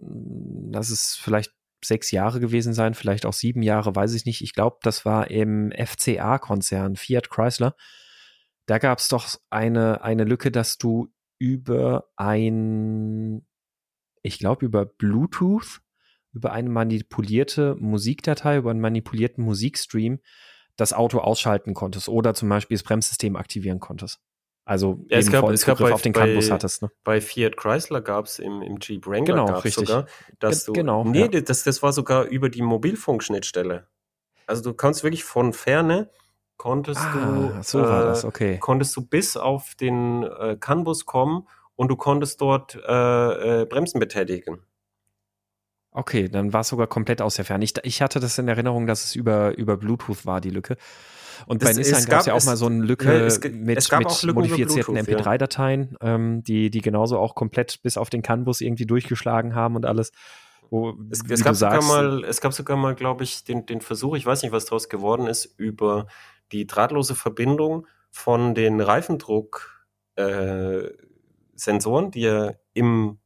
[0.73, 1.53] das ist vielleicht
[1.85, 4.43] sechs Jahre gewesen sein, vielleicht auch sieben Jahre, weiß ich nicht.
[4.43, 7.77] Ich glaube, das war im FCA-Konzern, Fiat Chrysler.
[8.67, 11.09] Da gab es doch eine, eine Lücke, dass du
[11.39, 13.47] über ein,
[14.23, 15.81] ich glaube, über Bluetooth
[16.35, 20.19] über eine manipulierte Musikdatei, über einen manipulierten Musikstream
[20.77, 24.21] das Auto ausschalten konntest oder zum Beispiel das Bremssystem aktivieren konntest.
[24.65, 26.83] Also ja, es gab, es gab bei, auf den CAN-Bus hattest.
[26.83, 26.91] Ne?
[27.05, 29.87] Bei Fiat Chrysler gab es im, im Jeep Wrangler genau, richtig.
[29.87, 30.07] sogar,
[30.39, 31.41] dass du, genau, nee, ja.
[31.41, 33.87] das, das war sogar über die Mobilfunkschnittstelle.
[34.47, 36.11] Also du kannst wirklich von ferne
[36.57, 38.59] konntest ah, du so das, okay.
[38.59, 41.47] konntest du bis auf den äh, CAN-Bus kommen
[41.77, 44.63] und du konntest dort äh, äh, Bremsen betätigen.
[45.91, 47.65] Okay, dann war es sogar komplett aus der Ferne.
[47.65, 50.77] Ich, ich hatte das in Erinnerung, dass es über, über Bluetooth war, die Lücke.
[51.47, 53.43] Und bei Es- Nissan gab es ja auch es- mal so eine Lücke ja, es
[53.43, 55.03] mit, mit modifizierten Bluetooth, ja.
[55.19, 59.87] MP3-Dateien, ähm, die, die genauso auch komplett bis auf den CAN-Bus irgendwie durchgeschlagen haben und
[59.87, 60.13] alles.
[60.71, 64.17] Wo, Es, es, gab sogar mal, es gab sogar mal, glaube ich, den, den Versuch,
[64.17, 66.07] ich weiß nicht, was daraus geworden ist, über
[66.53, 70.89] die drahtlose Verbindung von den Reifendruck äh,
[72.11, 73.19] die ja im,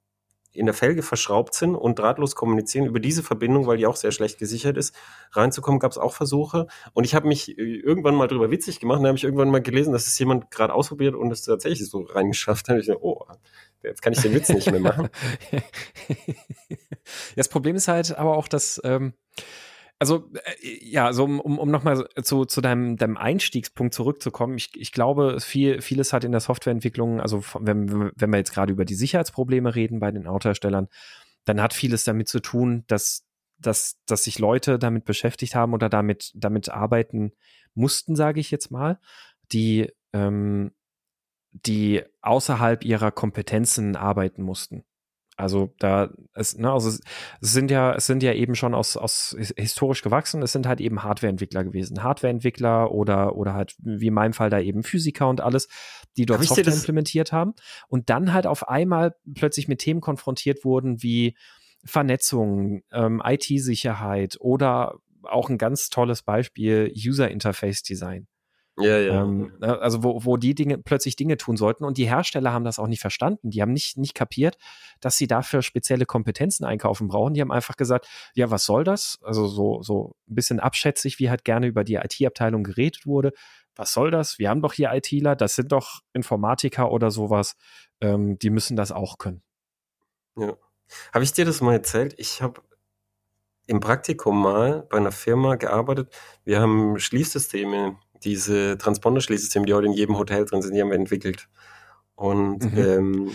[0.59, 4.13] in der Felge verschraubt sind und drahtlos kommunizieren, über diese Verbindung, weil die auch sehr
[4.13, 4.95] schlecht gesichert ist,
[5.33, 6.67] reinzukommen, gab es auch Versuche.
[6.93, 9.63] Und ich habe mich äh, irgendwann mal drüber witzig gemacht, dann habe ich irgendwann mal
[9.63, 12.71] gelesen, dass es jemand gerade ausprobiert und es tatsächlich so reingeschafft hat.
[12.71, 13.25] Da hab ich gedacht, oh,
[13.83, 15.09] jetzt kann ich den Witz nicht mehr machen.
[17.37, 19.15] das Problem ist halt aber auch, dass, ähm,
[19.99, 24.93] also äh, ja, so um, um, nochmal zu, zu deinem, deinem Einstiegspunkt zurückzukommen, ich, ich
[24.93, 28.95] glaube, viel, vieles hat in der Softwareentwicklung, also wenn, wenn wir jetzt gerade über die
[28.95, 30.89] Sicherheitsprobleme reden bei den Autoherstellern,
[31.45, 33.27] dann hat vieles damit zu tun, dass,
[33.59, 37.33] dass, dass sich Leute damit beschäftigt haben oder damit, damit arbeiten
[37.75, 39.01] mussten, sage ich jetzt mal,
[39.51, 40.73] die, ähm,
[41.53, 44.85] die außerhalb ihrer Kompetenzen arbeiten mussten.
[45.39, 47.01] Also da es, ne, also es
[47.41, 50.67] es sind ja, es sind ja eben schon aus, aus his- historisch gewachsen, es sind
[50.67, 52.03] halt eben Hardwareentwickler gewesen.
[52.03, 55.69] Hardwareentwickler oder, oder halt, wie in meinem Fall da eben Physiker und alles,
[56.17, 57.55] die dort Hab Software implementiert haben
[57.89, 61.37] und dann halt auf einmal plötzlich mit Themen konfrontiert wurden wie
[61.85, 68.27] Vernetzung, ähm, IT-Sicherheit oder auch ein ganz tolles Beispiel User Interface Design.
[68.81, 69.23] Ja, ja.
[69.23, 72.65] Ähm, ne, also wo, wo die Dinge plötzlich Dinge tun sollten und die Hersteller haben
[72.65, 73.51] das auch nicht verstanden.
[73.51, 74.57] Die haben nicht, nicht kapiert,
[75.01, 77.35] dass sie dafür spezielle Kompetenzen einkaufen brauchen.
[77.35, 79.19] Die haben einfach gesagt, ja, was soll das?
[79.23, 83.33] Also so, so ein bisschen abschätzig, wie halt gerne über die IT-Abteilung geredet wurde.
[83.75, 84.39] Was soll das?
[84.39, 87.57] Wir haben doch hier ITler, das sind doch Informatiker oder sowas.
[88.01, 89.43] Ähm, die müssen das auch können.
[91.13, 92.15] Habe ich dir das mal erzählt?
[92.19, 92.63] Ich habe
[93.69, 96.13] im Praktikum mal bei einer Firma gearbeitet.
[96.45, 100.97] Wir haben Schließsysteme, diese Transponder-Schließsysteme, die heute in jedem Hotel drin sind, die haben wir
[100.97, 101.49] entwickelt.
[102.15, 102.79] Und Mhm.
[102.79, 103.31] ähm,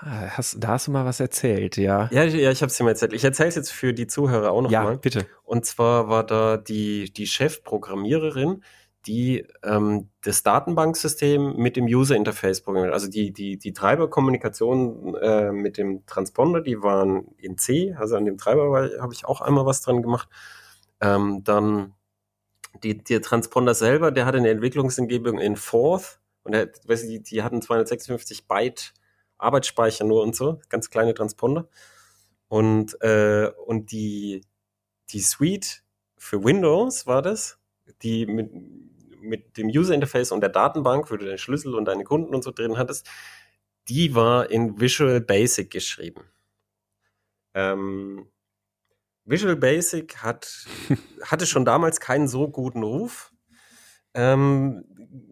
[0.00, 2.08] Hast, da hast du mal was erzählt, ja.
[2.12, 3.14] ja, ja, ich habe es dir mal erzählt.
[3.14, 4.98] Ich erzähle es jetzt für die Zuhörer auch Ja, nochmal.
[4.98, 5.24] bitte.
[5.44, 8.62] Und zwar war da die, die Chefprogrammiererin,
[9.06, 12.92] die ähm, das Datenbanksystem mit dem User Interface programmiert.
[12.92, 18.24] Also die, die, die Treiberkommunikation äh, mit dem Transponder, die waren in C, also an
[18.26, 20.28] dem Treiber habe ich auch einmal was dran gemacht.
[21.00, 21.94] Ähm, dann
[22.82, 27.22] die, der Transponder selber, der hatte eine Entwicklungsumgebung in Forth und der, weißt du, die,
[27.22, 28.92] die hatten 256 Byte
[29.38, 31.68] Arbeitsspeicher nur und so, ganz kleine Transponder.
[32.48, 34.42] Und, äh, und die,
[35.10, 35.82] die Suite
[36.16, 37.58] für Windows war das,
[38.02, 38.50] die mit,
[39.20, 42.44] mit dem User Interface und der Datenbank, wo du deinen Schlüssel und deine Kunden und
[42.44, 43.08] so drin hattest,
[43.88, 46.22] die war in Visual Basic geschrieben.
[47.54, 48.28] Ähm,
[49.24, 50.66] Visual Basic hat,
[51.22, 53.32] hatte schon damals keinen so guten Ruf,
[54.14, 54.84] ähm,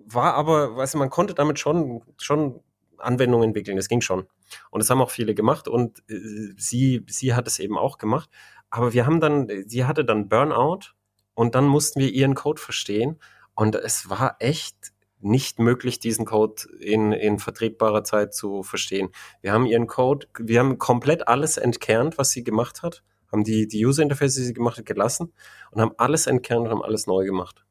[0.06, 2.60] war aber, weißt du, man konnte damit schon, schon
[2.98, 4.26] Anwendungen entwickeln, das ging schon.
[4.70, 8.30] Und das haben auch viele gemacht und äh, sie, sie hat es eben auch gemacht.
[8.70, 10.94] Aber wir haben dann, sie hatte dann Burnout
[11.34, 13.18] und dann mussten wir ihren Code verstehen
[13.54, 19.10] und es war echt nicht möglich, diesen Code in, in vertretbarer Zeit zu verstehen.
[19.40, 23.66] Wir haben ihren Code, wir haben komplett alles entkernt, was sie gemacht hat, haben die,
[23.66, 25.32] die User Interface, die sie gemacht hat, gelassen
[25.72, 27.64] und haben alles entkernt und haben alles neu gemacht.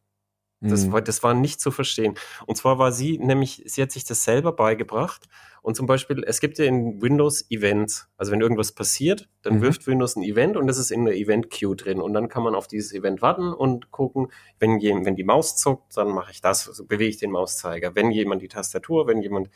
[0.64, 0.92] Das, Mhm.
[0.92, 2.14] war, das war nicht zu verstehen.
[2.46, 5.26] Und zwar war sie nämlich, sie hat sich das selber beigebracht.
[5.64, 8.08] Und zum Beispiel, es gibt ja in Windows Events.
[8.16, 9.62] Also wenn irgendwas passiert, dann Mhm.
[9.62, 12.00] wirft Windows ein Event und das ist in der Event Queue drin.
[12.00, 14.28] Und dann kann man auf dieses Event warten und gucken,
[14.60, 17.96] wenn, je- wenn die Maus zuckt, dann mache ich das, also bewege ich den Mauszeiger.
[17.96, 19.50] Wenn jemand die Tastatur, wenn jemand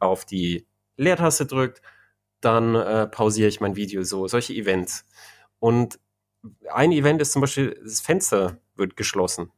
[0.00, 1.82] auf die Leertaste drückt,
[2.40, 4.26] dann äh, pausiere ich mein Video so.
[4.26, 5.04] Solche Events.
[5.58, 5.98] Und
[6.70, 9.50] ein Event ist zum Beispiel, das Fenster wird geschlossen.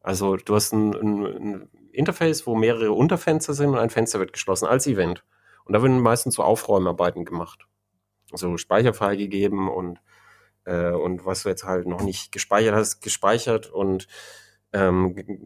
[0.00, 4.32] Also du hast ein, ein, ein Interface, wo mehrere Unterfenster sind und ein Fenster wird
[4.32, 5.24] geschlossen als Event.
[5.64, 7.66] Und da werden meistens so Aufräumarbeiten gemacht.
[8.32, 10.00] Also Speicher freigegeben und,
[10.64, 14.08] äh, und was du jetzt halt noch nicht gespeichert hast, gespeichert und
[14.72, 15.38] ähm, ge-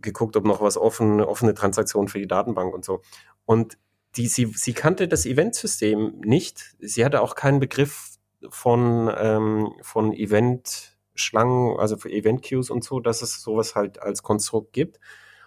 [0.00, 3.02] geguckt, ob noch was offen, offene Transaktionen für die Datenbank und so.
[3.44, 3.78] Und
[4.16, 6.76] die, sie, sie kannte das Eventsystem nicht.
[6.78, 8.13] Sie hatte auch keinen Begriff
[8.50, 14.02] von, ähm, von Event, Schlangen, also für Event Queues und so, dass es sowas halt
[14.02, 14.98] als Konstrukt gibt.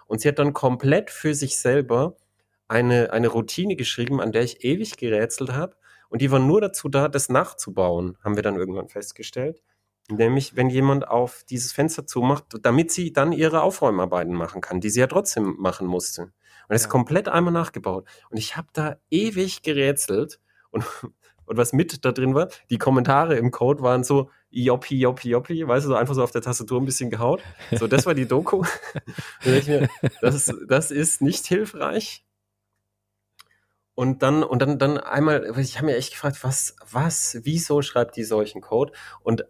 [0.06, 2.16] Und sie hat dann komplett für sich selber
[2.68, 5.76] eine, eine Routine geschrieben, an der ich ewig gerätselt habe.
[6.08, 9.62] Und die war nur dazu da, das nachzubauen, haben wir dann irgendwann festgestellt.
[10.10, 14.88] Nämlich, wenn jemand auf dieses Fenster zumacht, damit sie dann ihre Aufräumarbeiten machen kann, die
[14.88, 16.22] sie ja trotzdem machen musste.
[16.22, 16.32] Und
[16.70, 16.86] das ja.
[16.86, 18.08] ist komplett einmal nachgebaut.
[18.30, 20.40] Und ich habe da ewig gerätselt.
[20.70, 20.84] Und,
[21.48, 25.66] und was mit da drin war, die Kommentare im Code waren so, Joppi, Joppi, Joppi,
[25.66, 27.42] weißt du, so einfach so auf der Tastatur ein bisschen gehaut.
[27.72, 28.64] So, das war die Doku.
[29.44, 29.88] mir,
[30.20, 32.24] das, das ist nicht hilfreich.
[33.94, 38.16] Und dann, und dann, dann einmal, ich habe mir echt gefragt, was, was, wieso schreibt
[38.16, 38.92] die solchen Code?
[39.22, 39.44] Und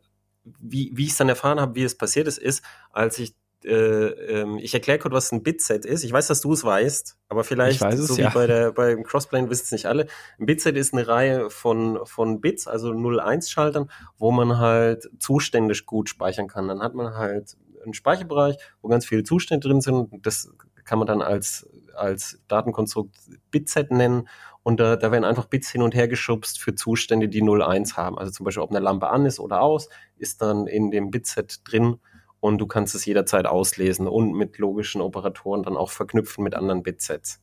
[0.44, 3.34] wie, wie ich es dann erfahren habe, wie es passiert ist, ist, als ich
[3.64, 6.04] äh, ähm, ich erkläre kurz, was ein Bitset ist.
[6.04, 8.30] Ich weiß, dass du es weißt, aber vielleicht, es, so ja.
[8.30, 10.06] wie bei der, beim Crossplane wissen es nicht alle.
[10.38, 16.08] Ein Bitset ist eine Reihe von, von Bits, also 0-1-Schaltern, wo man halt Zustände gut
[16.08, 16.68] speichern kann.
[16.68, 20.08] Dann hat man halt einen Speicherbereich, wo ganz viele Zustände drin sind.
[20.24, 20.50] Das
[20.84, 23.14] kann man dann als, als Datenkonstrukt
[23.50, 24.28] Bitset nennen.
[24.62, 28.18] Und da, da werden einfach Bits hin und her geschubst für Zustände, die 0-1 haben.
[28.18, 31.60] Also zum Beispiel, ob eine Lampe an ist oder aus, ist dann in dem Bitset
[31.64, 31.98] drin
[32.40, 36.82] und du kannst es jederzeit auslesen und mit logischen Operatoren dann auch verknüpfen mit anderen
[36.82, 37.40] Bitsets.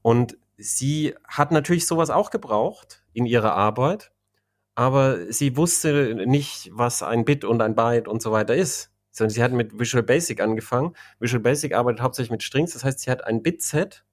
[0.00, 4.12] Und sie hat natürlich sowas auch gebraucht in ihrer Arbeit,
[4.74, 8.90] aber sie wusste nicht, was ein Bit und ein Byte und so weiter ist.
[9.10, 10.94] Sondern sie hat mit Visual Basic angefangen.
[11.18, 14.06] Visual Basic arbeitet hauptsächlich mit Strings, das heißt, sie hat ein Bitset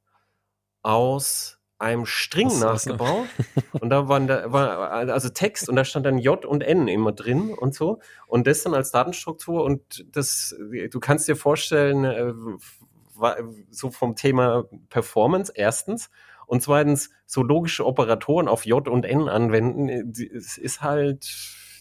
[0.82, 3.28] aus einem String was, nachgebaut.
[3.72, 6.88] Was und da waren da war also Text und da stand dann J und N
[6.88, 8.00] immer drin und so.
[8.28, 10.56] Und das dann als Datenstruktur und das,
[10.92, 12.34] du kannst dir vorstellen, äh,
[13.70, 16.10] so vom Thema Performance erstens
[16.46, 21.26] und zweitens so logische Operatoren auf J und N anwenden, es ist halt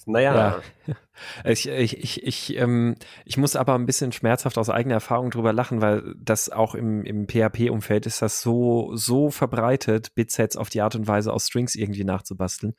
[0.09, 0.61] naja.
[0.87, 0.95] Ja.
[1.45, 2.95] Ich, ich, ich, ich, ähm,
[3.25, 7.03] ich muss aber ein bisschen schmerzhaft aus eigener Erfahrung drüber lachen, weil das auch im,
[7.05, 11.75] im PHP-Umfeld ist das so, so verbreitet, Bitsets auf die Art und Weise aus Strings
[11.75, 12.77] irgendwie nachzubasteln.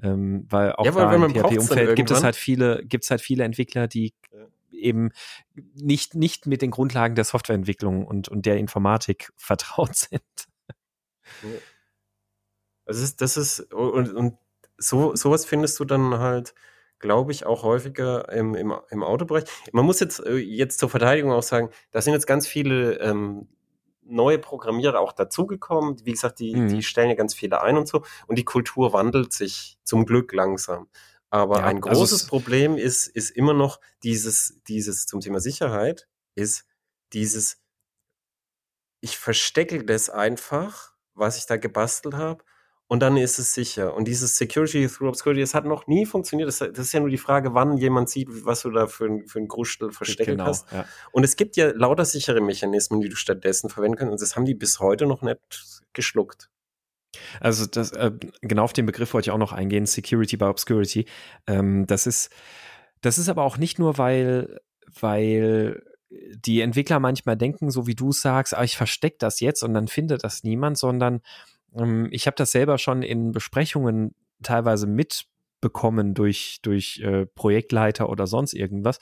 [0.00, 3.42] Ähm, weil auch ja, weil im PHP-Umfeld gibt es halt viele, gibt es halt viele
[3.42, 4.14] Entwickler, die
[4.82, 5.10] eben
[5.74, 10.22] nicht, nicht mit den Grundlagen der Softwareentwicklung und, und der Informatik vertraut sind.
[12.84, 14.38] Das ist, das ist, und, und
[14.82, 16.54] so, sowas findest du dann halt,
[16.98, 19.44] glaube ich, auch häufiger im, im, im Autobereich.
[19.72, 23.48] Man muss jetzt, äh, jetzt zur Verteidigung auch sagen, da sind jetzt ganz viele ähm,
[24.04, 26.04] neue Programmierer auch dazugekommen.
[26.04, 26.68] Wie gesagt, die, mhm.
[26.68, 28.04] die stellen ja ganz viele ein und so.
[28.26, 30.88] Und die Kultur wandelt sich zum Glück langsam.
[31.30, 35.40] Aber ja, ein also großes also Problem ist, ist immer noch dieses, dieses zum Thema
[35.40, 36.66] Sicherheit, ist
[37.12, 37.58] dieses,
[39.00, 42.44] ich verstecke das einfach, was ich da gebastelt habe
[42.92, 43.94] und dann ist es sicher.
[43.94, 46.46] Und dieses Security through Obscurity, das hat noch nie funktioniert.
[46.46, 49.26] Das, das ist ja nur die Frage, wann jemand sieht, was du da für, ein,
[49.26, 50.70] für ein Grustel versteckt genau, hast.
[50.70, 50.84] Ja.
[51.10, 54.12] Und es gibt ja lauter sichere Mechanismen, die du stattdessen verwenden kannst.
[54.12, 55.38] Und das haben die bis heute noch nicht
[55.94, 56.50] geschluckt.
[57.40, 58.12] Also das, äh,
[58.42, 61.06] genau auf den Begriff wollte ich auch noch eingehen, Security by Obscurity.
[61.46, 62.28] Ähm, das ist,
[63.00, 64.60] das ist aber auch nicht nur, weil,
[65.00, 69.72] weil die Entwickler manchmal denken, so wie du sagst, ah, ich verstecke das jetzt und
[69.72, 71.22] dann findet das niemand, sondern
[72.10, 78.52] ich habe das selber schon in Besprechungen teilweise mitbekommen durch, durch äh, Projektleiter oder sonst
[78.52, 78.98] irgendwas,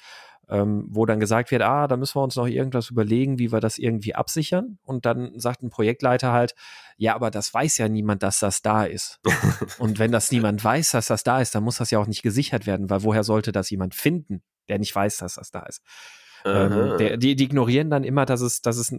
[0.49, 3.61] ähm, wo dann gesagt wird, ah, da müssen wir uns noch irgendwas überlegen, wie wir
[3.61, 4.79] das irgendwie absichern.
[4.83, 6.55] Und dann sagt ein Projektleiter halt,
[6.97, 9.21] ja, aber das weiß ja niemand, dass das da ist.
[9.79, 12.23] und wenn das niemand weiß, dass das da ist, dann muss das ja auch nicht
[12.23, 15.83] gesichert werden, weil woher sollte das jemand finden, der nicht weiß, dass das da ist?
[16.45, 18.95] Ähm, der, die, die ignorieren dann immer, dass es, dass es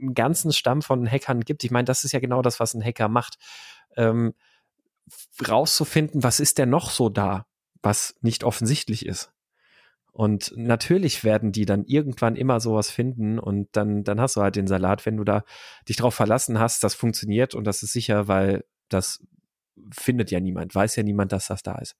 [0.00, 1.64] einen ganzen Stamm von Hackern gibt.
[1.64, 3.36] Ich meine, das ist ja genau das, was ein Hacker macht.
[3.96, 4.34] Ähm,
[5.46, 7.46] rauszufinden, was ist denn noch so da,
[7.82, 9.32] was nicht offensichtlich ist.
[10.12, 14.56] Und natürlich werden die dann irgendwann immer sowas finden und dann, dann hast du halt
[14.56, 15.44] den Salat, wenn du da
[15.88, 19.22] dich drauf verlassen hast, das funktioniert und das ist sicher, weil das
[19.92, 21.96] findet ja niemand, weiß ja niemand, dass das da ist.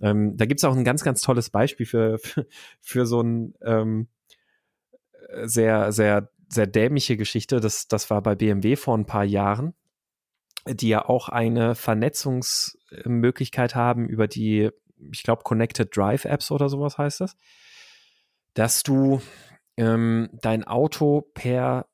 [0.00, 2.46] Ähm, da gibt es auch ein ganz, ganz tolles Beispiel für, für,
[2.80, 4.08] für so ein ähm,
[5.42, 7.60] sehr, sehr, sehr dämliche Geschichte.
[7.60, 9.74] Das, das war bei BMW vor ein paar Jahren,
[10.66, 14.70] die ja auch eine Vernetzungsmöglichkeit haben über die,
[15.12, 17.36] ich glaube, Connected Drive Apps oder sowas heißt das,
[18.54, 19.20] dass du
[19.76, 21.86] ähm, dein Auto per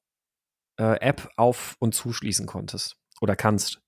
[0.79, 3.81] äh, App auf und zuschließen konntest oder kannst.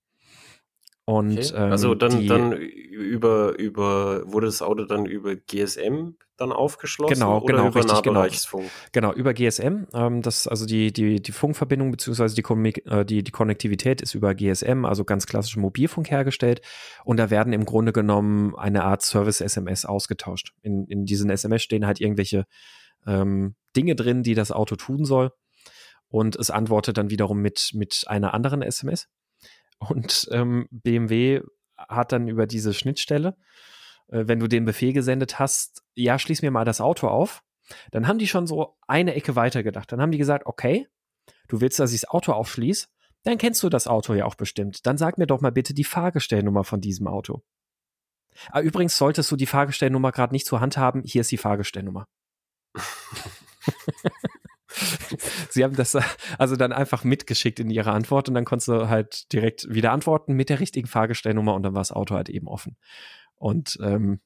[1.05, 1.51] Und Okay.
[1.55, 7.13] ähm, Also dann, die, dann über, über, wurde das Auto dann über GSM dann aufgeschlossen
[7.15, 8.13] Genau, oder genau, über richtig, genau.
[8.13, 8.69] Nahbereichsfunk?
[8.91, 9.87] Genau, über GSM.
[9.93, 12.43] Ähm, das, also die, die, die Funkverbindung beziehungsweise die,
[12.85, 16.61] äh, die, die Konnektivität ist über GSM, also ganz klassisch Mobilfunk hergestellt.
[17.03, 20.53] Und da werden im Grunde genommen eine Art Service-SMS ausgetauscht.
[20.61, 22.45] In, in diesen SMS stehen halt irgendwelche
[23.05, 25.31] ähm, Dinge drin, die das Auto tun soll.
[26.07, 29.07] Und es antwortet dann wiederum mit, mit einer anderen SMS.
[29.79, 31.41] Und ähm, BMW
[31.77, 33.35] hat dann über diese Schnittstelle,
[34.07, 37.43] äh, wenn du den Befehl gesendet hast, ja, schließ mir mal das Auto auf,
[37.91, 39.91] dann haben die schon so eine Ecke weiter gedacht.
[39.91, 40.87] Dann haben die gesagt, okay,
[41.47, 42.87] du willst, dass ich das Auto aufschließe,
[43.23, 44.85] dann kennst du das Auto ja auch bestimmt.
[44.85, 47.41] Dann sag mir doch mal bitte die Fahrgestellnummer von diesem Auto.
[48.49, 52.07] Ah, übrigens solltest du die Fahrgestellnummer gerade nicht zur Hand haben, hier ist die Fahrgestellnummer.
[55.53, 55.95] Sie haben das
[56.37, 60.33] also dann einfach mitgeschickt in ihre Antwort und dann konntest du halt direkt wieder antworten
[60.33, 62.77] mit der richtigen Fahrgestellnummer und dann war das Auto halt eben offen.
[63.35, 64.19] Und ähm,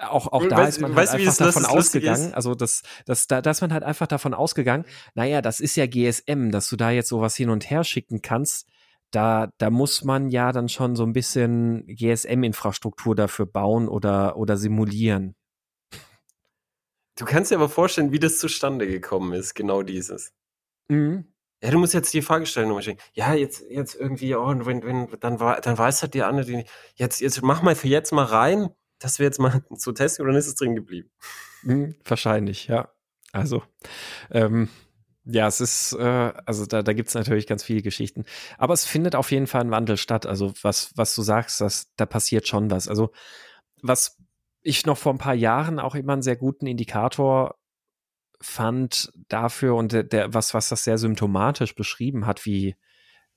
[0.00, 2.82] auch, auch da Weißt- ist man weißt halt wie einfach das davon ausgegangen, also das,
[3.06, 4.84] das, da, da ist man halt einfach davon ausgegangen,
[5.14, 8.68] naja, das ist ja GSM, dass du da jetzt sowas hin und her schicken kannst.
[9.12, 14.56] Da, da muss man ja dann schon so ein bisschen GSM-Infrastruktur dafür bauen oder, oder
[14.56, 15.36] simulieren.
[17.16, 20.32] Du kannst dir aber vorstellen, wie das zustande gekommen ist, genau dieses.
[20.88, 21.24] Mhm.
[21.62, 23.00] Ja, du musst jetzt die Fahrgestellnummer schicken.
[23.14, 26.44] Ja, jetzt, jetzt irgendwie, oh, und wenn, wenn, dann war, dann weiß halt die andere,
[26.44, 26.64] die,
[26.94, 30.32] jetzt, jetzt mach mal für jetzt mal rein, dass wir jetzt mal zu testen und
[30.32, 31.10] dann ist es drin geblieben.
[31.62, 32.90] Mhm, wahrscheinlich, ja.
[33.32, 33.62] Also,
[34.30, 34.68] ähm,
[35.24, 38.24] ja, es ist, äh, also da, da gibt es natürlich ganz viele Geschichten.
[38.58, 40.26] Aber es findet auf jeden Fall ein Wandel statt.
[40.26, 42.86] Also, was, was du sagst, das, da passiert schon was.
[42.86, 43.10] Also,
[43.82, 44.18] was
[44.66, 47.56] ich noch vor ein paar Jahren auch immer einen sehr guten Indikator
[48.40, 52.76] fand dafür und der, der was, was das sehr symptomatisch beschrieben hat, wie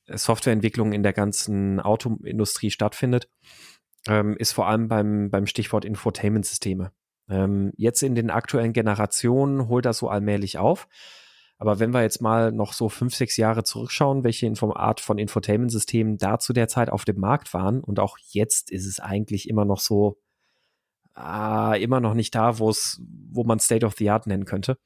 [0.07, 3.29] Softwareentwicklung in der ganzen Autoindustrie stattfindet,
[4.07, 6.91] ähm, ist vor allem beim, beim Stichwort Infotainment-Systeme.
[7.29, 10.87] Ähm, jetzt in den aktuellen Generationen holt das so allmählich auf.
[11.59, 15.17] Aber wenn wir jetzt mal noch so fünf, sechs Jahre zurückschauen, welche Info Art von
[15.17, 19.47] Infotainment-Systemen da zu der Zeit auf dem Markt waren, und auch jetzt ist es eigentlich
[19.47, 20.17] immer noch so,
[21.19, 23.01] ah, immer noch nicht da, wo es,
[23.31, 24.77] wo man State of the Art nennen könnte.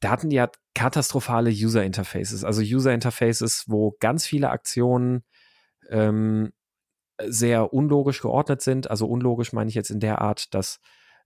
[0.00, 5.22] Da hatten die ja katastrophale User Interfaces, also User Interfaces, wo ganz viele Aktionen
[5.88, 6.52] ähm,
[7.22, 8.90] sehr unlogisch geordnet sind.
[8.90, 10.80] Also unlogisch meine ich jetzt in der Art, dass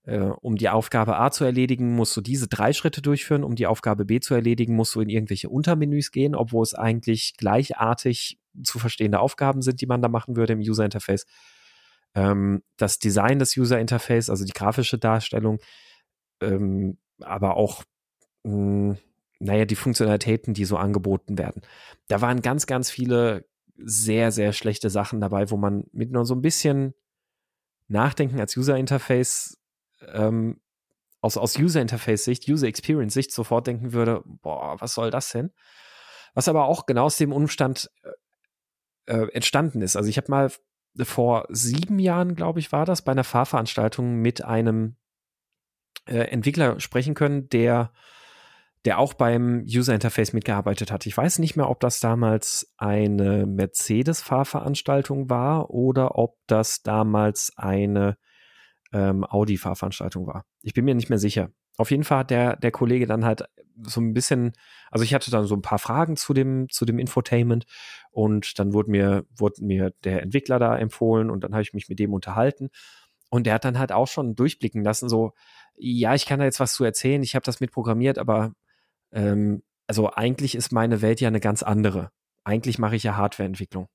[0.05, 3.45] äh, um die Aufgabe A zu erledigen, musst du diese drei Schritte durchführen.
[3.45, 7.37] Um die Aufgabe B zu erledigen, musst du in irgendwelche Untermenüs gehen, obwohl es eigentlich
[7.37, 11.27] gleichartig zu verstehende Aufgaben sind, die man da machen würde im User Interface.
[12.19, 15.61] Ähm, das Design des User Interface, also die grafische Darstellung,
[16.41, 17.85] ähm, aber auch
[18.43, 18.97] mh,
[19.39, 21.63] naja, die Funktionalitäten, die so angeboten werden.
[22.09, 23.47] Da waren ganz, ganz viele
[23.77, 26.95] sehr, sehr schlechte Sachen dabei, wo man mit nur so ein bisschen
[27.87, 29.57] Nachdenken als User Interface
[30.13, 30.61] ähm,
[31.21, 35.31] aus, aus User Interface Sicht, User Experience Sicht sofort denken würde, boah, was soll das
[35.31, 35.53] denn?
[36.35, 37.89] Was aber auch genau aus dem Umstand
[39.07, 39.97] äh, entstanden ist.
[39.97, 40.51] Also ich habe mal
[40.97, 44.97] vor sieben Jahren, glaube ich, war das, bei einer Fahrveranstaltung mit einem
[46.07, 47.93] äh, Entwickler sprechen können, der
[48.85, 51.05] der auch beim User Interface mitgearbeitet hat.
[51.07, 58.17] Ich weiß nicht mehr, ob das damals eine Mercedes-Fahrveranstaltung war oder ob das damals eine
[58.93, 60.45] ähm, Audi-Fahrveranstaltung war.
[60.63, 61.51] Ich bin mir nicht mehr sicher.
[61.79, 63.45] Auf jeden Fall hat der, der Kollege dann halt
[63.83, 64.53] so ein bisschen,
[64.91, 67.65] also ich hatte dann so ein paar Fragen zu dem, zu dem Infotainment
[68.11, 71.89] und dann wurde mir, wurde mir der Entwickler da empfohlen und dann habe ich mich
[71.89, 72.71] mit dem unterhalten.
[73.31, 75.33] Und der hat dann halt auch schon durchblicken lassen, so,
[75.77, 78.53] ja, ich kann da jetzt was zu erzählen, ich habe das mitprogrammiert, aber
[79.13, 82.11] ähm, also eigentlich ist meine Welt ja eine ganz andere.
[82.43, 83.89] Eigentlich mache ich ja Hardwareentwicklung.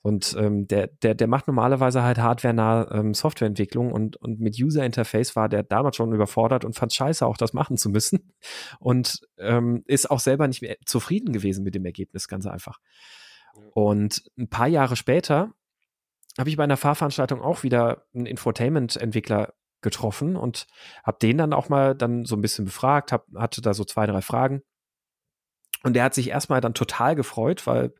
[0.00, 4.84] Und ähm, der, der, der macht normalerweise halt hardware-nahe ähm, Softwareentwicklung und, und mit User
[4.84, 8.32] Interface war der damals schon überfordert und fand scheiße, auch das machen zu müssen.
[8.78, 12.78] Und ähm, ist auch selber nicht mehr zufrieden gewesen mit dem Ergebnis, ganz einfach.
[13.74, 15.52] Und ein paar Jahre später
[16.38, 20.66] habe ich bei einer Fahrveranstaltung auch wieder einen Infotainment-Entwickler getroffen und
[21.04, 24.06] habe den dann auch mal dann so ein bisschen befragt, hab, hatte da so zwei,
[24.06, 24.62] drei Fragen.
[25.82, 27.94] Und der hat sich erstmal dann total gefreut, weil,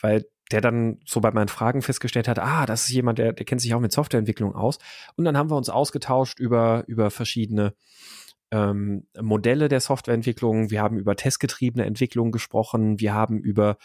[0.00, 3.44] weil der dann so bei meinen Fragen festgestellt hat, ah, das ist jemand, der, der
[3.44, 4.78] kennt sich auch mit Softwareentwicklung aus.
[5.16, 7.74] Und dann haben wir uns ausgetauscht über, über verschiedene
[8.52, 10.70] ähm, Modelle der Softwareentwicklung.
[10.70, 13.00] Wir haben über testgetriebene Entwicklung gesprochen.
[13.00, 13.76] Wir haben über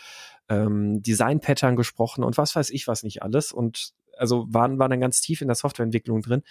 [0.49, 3.51] ähm, Design-Pattern gesprochen und was weiß ich was nicht alles.
[3.51, 6.43] Und also waren, waren dann ganz tief in der Softwareentwicklung drin.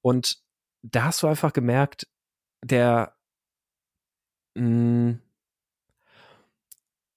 [0.00, 0.38] Und
[0.82, 2.08] da hast du einfach gemerkt,
[2.64, 3.14] der,
[4.54, 5.18] mh,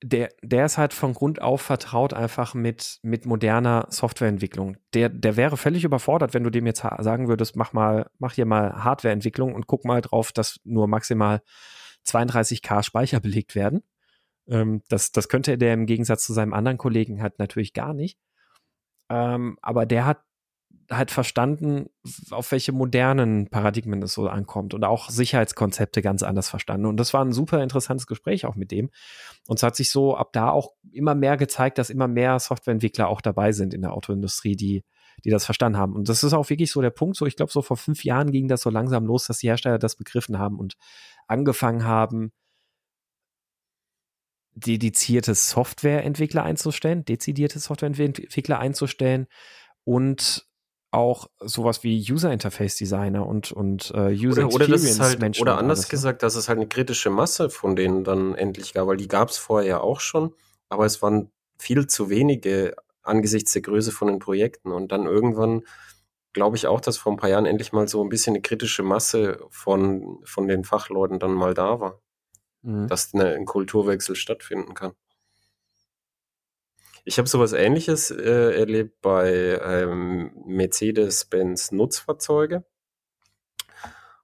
[0.07, 4.77] der, der ist halt von Grund auf vertraut einfach mit, mit moderner Softwareentwicklung.
[4.93, 8.45] Der, der wäre völlig überfordert, wenn du dem jetzt sagen würdest, mach mal, mach hier
[8.45, 11.41] mal Hardwareentwicklung und guck mal drauf, dass nur maximal
[12.05, 13.81] 32k Speicher belegt werden.
[14.47, 18.19] Ähm, das, das könnte der im Gegensatz zu seinem anderen Kollegen halt natürlich gar nicht.
[19.09, 20.19] Ähm, aber der hat
[20.89, 21.89] halt verstanden,
[22.29, 26.85] auf welche modernen Paradigmen es so ankommt und auch Sicherheitskonzepte ganz anders verstanden.
[26.85, 28.91] Und das war ein super interessantes Gespräch auch mit dem.
[29.47, 33.07] Und es hat sich so ab da auch immer mehr gezeigt, dass immer mehr Softwareentwickler
[33.07, 34.83] auch dabei sind in der Autoindustrie, die,
[35.23, 35.95] die das verstanden haben.
[35.95, 37.15] Und das ist auch wirklich so der Punkt.
[37.17, 39.79] So, ich glaube, so vor fünf Jahren ging das so langsam los, dass die Hersteller
[39.79, 40.75] das begriffen haben und
[41.27, 42.31] angefangen haben,
[44.55, 49.27] dedizierte Softwareentwickler einzustellen, dezidierte Softwareentwickler einzustellen
[49.83, 50.47] und
[50.95, 55.41] auch sowas wie User Interface Designer und, und uh, User oder, oder Experience halt, Menschen.
[55.41, 55.87] Oder anders ne?
[55.89, 59.29] gesagt, dass es halt eine kritische Masse von denen dann endlich gab, weil die gab
[59.29, 60.33] es vorher ja auch schon,
[60.69, 64.71] aber es waren viel zu wenige angesichts der Größe von den Projekten.
[64.71, 65.63] Und dann irgendwann
[66.33, 68.83] glaube ich auch, dass vor ein paar Jahren endlich mal so ein bisschen eine kritische
[68.83, 72.01] Masse von, von den Fachleuten dann mal da war.
[72.61, 72.87] Mhm.
[72.87, 74.93] Dass eine, ein Kulturwechsel stattfinden kann.
[77.07, 82.65] Ich habe sowas ähnliches äh, erlebt bei ähm, Mercedes-Benz Nutzfahrzeuge.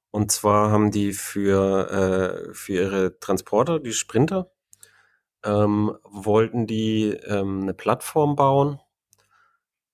[0.10, 4.52] Und zwar haben die für, äh, für ihre Transporter, die Sprinter,
[5.46, 8.80] ähm, wollten die ähm, eine Plattform bauen.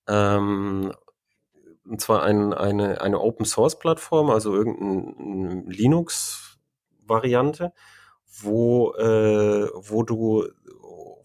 [0.08, 0.94] Ähm,
[1.84, 7.74] und zwar ein, eine, eine Open Source Plattform, also irgendeine Linux-Variante,
[8.42, 10.48] wo, äh, wo du,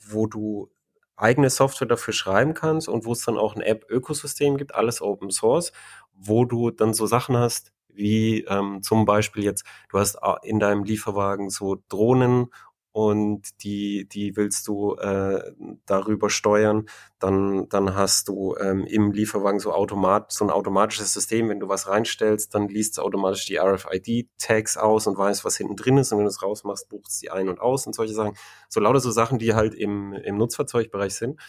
[0.01, 0.69] wo du
[1.17, 5.31] eigene Software dafür schreiben kannst und wo es dann auch ein App-Ökosystem gibt, alles Open
[5.31, 5.73] Source,
[6.15, 10.85] wo du dann so Sachen hast, wie ähm, zum Beispiel jetzt, du hast in deinem
[10.85, 12.49] Lieferwagen so Drohnen
[12.93, 15.53] und die, die willst du äh,
[15.87, 16.87] darüber steuern,
[17.19, 21.69] dann, dann hast du ähm, im Lieferwagen so automat, so ein automatisches System, wenn du
[21.69, 26.13] was reinstellst, dann liest es automatisch die RFID-Tags aus und weiß, was hinten drin ist
[26.13, 28.37] und wenn du es rausmachst, bucht es die ein und aus und solche Sachen.
[28.69, 31.41] So lauter so Sachen, die halt im, im Nutzfahrzeugbereich sind.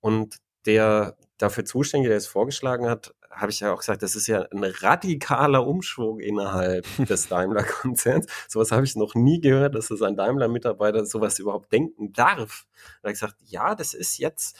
[0.00, 0.36] Und
[0.66, 4.42] der dafür Zuständige, der es vorgeschlagen hat, habe ich ja auch gesagt, das ist ja
[4.50, 8.26] ein radikaler Umschwung innerhalb des Daimler-Konzerns.
[8.48, 12.66] Sowas habe ich noch nie gehört, dass es ein Daimler-Mitarbeiter sowas überhaupt denken darf.
[13.02, 14.56] Da habe ich gesagt, ja, das ist jetzt,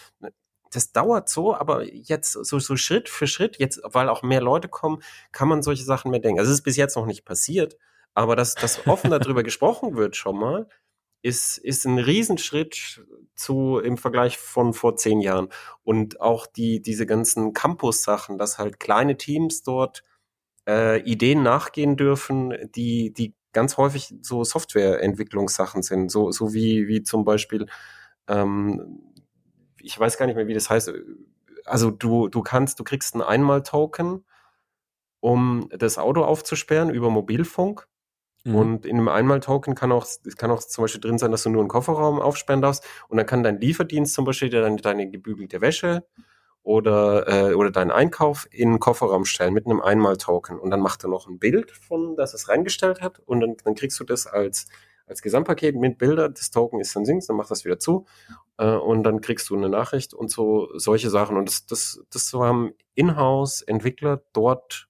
[0.70, 4.68] das dauert so, aber jetzt so, so Schritt für Schritt, jetzt, weil auch mehr Leute
[4.68, 6.40] kommen, kann man solche Sachen mehr denken.
[6.40, 7.76] Also es ist bis jetzt noch nicht passiert,
[8.14, 10.66] aber dass, dass offen darüber gesprochen wird schon mal,
[11.22, 13.04] ist, ist ein Riesenschritt
[13.34, 15.48] zu, im Vergleich von vor zehn Jahren.
[15.84, 20.02] Und auch die, diese ganzen Campus-Sachen, dass halt kleine Teams dort
[20.68, 27.02] äh, Ideen nachgehen dürfen, die, die ganz häufig so Softwareentwicklungssachen sind, so, so wie, wie
[27.02, 27.66] zum Beispiel,
[28.28, 29.12] ähm,
[29.80, 30.92] ich weiß gar nicht mehr, wie das heißt.
[31.64, 34.24] Also du, du kannst, du kriegst ein Einmal-Token,
[35.20, 37.86] um das Auto aufzusperren über Mobilfunk.
[38.44, 38.54] Mhm.
[38.54, 41.62] Und in einem Einmal-Token kann auch, kann auch zum Beispiel drin sein, dass du nur
[41.62, 42.84] einen Kofferraum aufsperren darfst.
[43.08, 46.04] Und dann kann dein Lieferdienst zum Beispiel deine, deine gebügelte Wäsche
[46.62, 50.58] oder, äh, oder deinen Einkauf in einen Kofferraum stellen mit einem Einmal-Token.
[50.58, 53.20] Und dann macht er noch ein Bild von, dass es reingestellt hat.
[53.20, 54.66] Und dann, dann kriegst du das als,
[55.06, 56.28] als Gesamtpaket mit Bilder.
[56.28, 58.06] Das Token ist dann sinks, dann macht das wieder zu.
[58.58, 61.36] Äh, und dann kriegst du eine Nachricht und so solche Sachen.
[61.36, 64.88] Und das, das, das haben Inhouse-Entwickler dort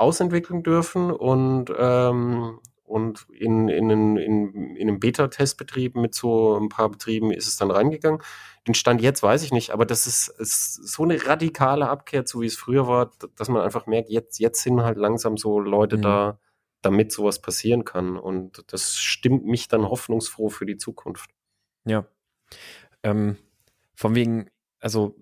[0.00, 6.68] ausentwickeln dürfen und, ähm, und in, in, in, in, in einem Beta-Testbetrieb mit so ein
[6.68, 8.20] paar Betrieben ist es dann reingegangen.
[8.66, 12.40] Den Stand jetzt weiß ich nicht, aber das ist, ist so eine radikale Abkehr, so
[12.40, 15.98] wie es früher war, dass man einfach merkt, jetzt, jetzt sind halt langsam so Leute
[15.98, 16.02] mhm.
[16.02, 16.40] da,
[16.82, 18.16] damit sowas passieren kann.
[18.16, 21.30] Und das stimmt mich dann hoffnungsfroh für die Zukunft.
[21.84, 22.06] Ja.
[23.02, 23.36] Ähm,
[23.94, 25.14] von wegen, also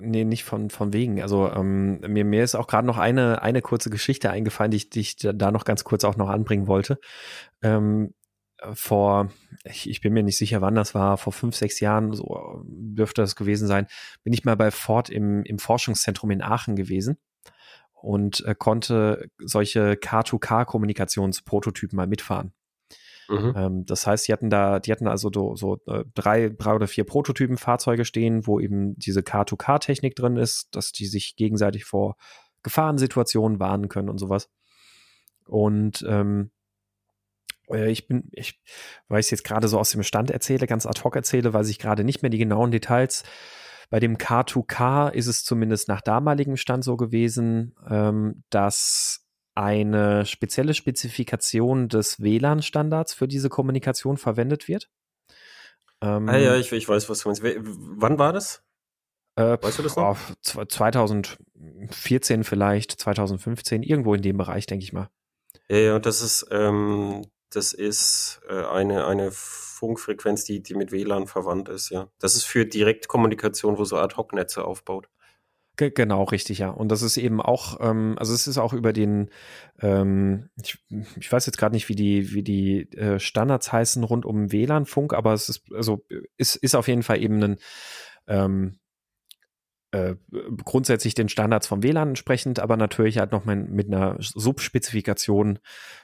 [0.00, 1.22] nee, nicht von, von wegen.
[1.22, 4.90] Also ähm, mir, mir ist auch gerade noch eine, eine kurze Geschichte eingefallen, die ich,
[4.90, 6.98] die ich da noch ganz kurz auch noch anbringen wollte.
[7.62, 8.14] Ähm,
[8.74, 9.30] vor,
[9.64, 13.22] ich, ich bin mir nicht sicher, wann das war, vor fünf, sechs Jahren, so dürfte
[13.22, 13.86] das gewesen sein,
[14.22, 17.18] bin ich mal bei Ford im, im Forschungszentrum in Aachen gewesen
[17.92, 22.52] und äh, konnte solche K2K-Kommunikationsprototypen mal mitfahren.
[23.28, 23.54] Mhm.
[23.56, 26.88] Ähm, das heißt, die hatten da, die hatten also so, so äh, drei, drei oder
[26.88, 32.16] vier Prototypen-Fahrzeuge stehen, wo eben diese K2K-Technik drin ist, dass die sich gegenseitig vor
[32.62, 34.50] Gefahrensituationen warnen können und sowas.
[35.46, 36.50] Und ähm,
[37.70, 38.60] äh, ich bin, ich,
[39.08, 41.68] weil ich es jetzt gerade so aus dem Stand erzähle, ganz ad hoc erzähle, weiß
[41.68, 43.24] ich gerade nicht mehr die genauen Details.
[43.90, 50.74] Bei dem K2K ist es zumindest nach damaligem Stand so gewesen, ähm, dass eine spezielle
[50.74, 54.90] Spezifikation des WLAN-Standards für diese Kommunikation verwendet wird.
[56.00, 57.42] Ähm, ah ja, ich, ich weiß, was du meinst.
[57.44, 58.64] Wann war das?
[59.36, 60.18] Äh, weißt du das noch?
[60.42, 65.08] 2014 vielleicht, 2015, irgendwo in dem Bereich, denke ich mal.
[65.68, 71.26] Ja, ja, das ist, ähm, das ist äh, eine, eine Funkfrequenz, die, die mit WLAN
[71.26, 72.08] verwandt ist, ja.
[72.18, 75.08] Das ist für Direktkommunikation, wo so Ad-Hoc-Netze aufbaut.
[75.90, 76.70] Genau, richtig, ja.
[76.70, 79.30] Und das ist eben auch, ähm, also es ist auch über den,
[79.80, 80.78] ähm, ich,
[81.18, 85.12] ich weiß jetzt gerade nicht, wie die, wie die äh, Standards heißen rund um WLAN-Funk,
[85.14, 86.04] aber es ist, also
[86.36, 87.56] ist, ist auf jeden Fall eben ein
[88.28, 88.78] ähm,
[89.92, 90.16] äh,
[90.64, 95.58] grundsätzlich den Standards vom WLAN entsprechend, aber natürlich halt noch mit einer Subspezifikation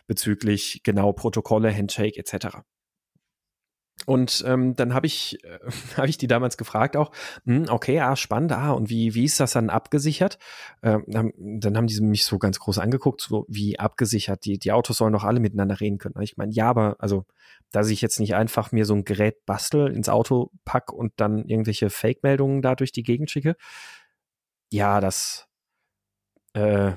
[0.07, 2.59] bezüglich genau Protokolle, Handshake etc.
[4.07, 5.59] Und ähm, dann habe ich, äh,
[5.97, 7.11] hab ich die damals gefragt auch,
[7.45, 10.39] hm, okay, ah, spannend, ah, und wie, wie ist das dann abgesichert?
[10.83, 14.73] Ähm, dann, dann haben die mich so ganz groß angeguckt, so wie abgesichert, die, die
[14.73, 16.21] Autos sollen doch alle miteinander reden können.
[16.23, 17.27] Ich meine, ja, aber also,
[17.71, 21.45] dass ich jetzt nicht einfach mir so ein Gerät bastel, ins Auto pack und dann
[21.45, 23.57] irgendwelche Fake-Meldungen da durch die Gegend schicke,
[24.71, 25.49] ja, das,
[26.55, 26.93] äh,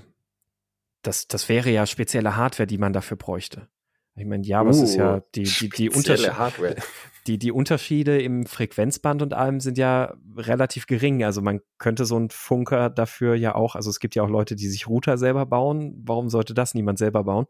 [1.02, 3.68] das, das wäre ja spezielle Hardware, die man dafür bräuchte.
[4.16, 6.76] Ich meine, ja, was uh, ist ja die, die, die, Unterschiede,
[7.28, 11.24] die, die Unterschiede im Frequenzband und allem sind ja relativ gering.
[11.24, 14.56] Also man könnte so einen Funker dafür ja auch, also es gibt ja auch Leute,
[14.56, 16.02] die sich Router selber bauen.
[16.06, 17.48] Warum sollte das niemand selber bauen?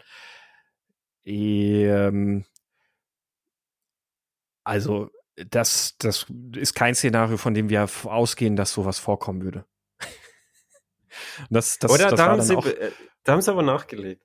[1.25, 2.45] Ähm,
[4.63, 9.65] also das, das ist kein Szenario, von dem wir ausgehen, dass sowas vorkommen würde.
[11.49, 12.91] Das, das, Oder das da, haben sie, auch, äh,
[13.23, 14.23] da haben sie aber nachgelegt.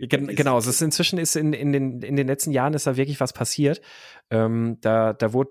[0.00, 3.20] Genau, also ist, inzwischen ist in, in, den, in den letzten Jahren ist da wirklich
[3.20, 3.80] was passiert.
[4.30, 5.50] Ähm, da, da wurde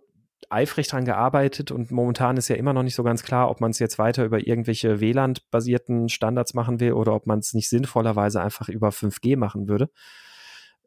[0.49, 3.71] eifrig dran gearbeitet und momentan ist ja immer noch nicht so ganz klar, ob man
[3.71, 8.41] es jetzt weiter über irgendwelche WLAN-basierten Standards machen will oder ob man es nicht sinnvollerweise
[8.41, 9.89] einfach über 5G machen würde.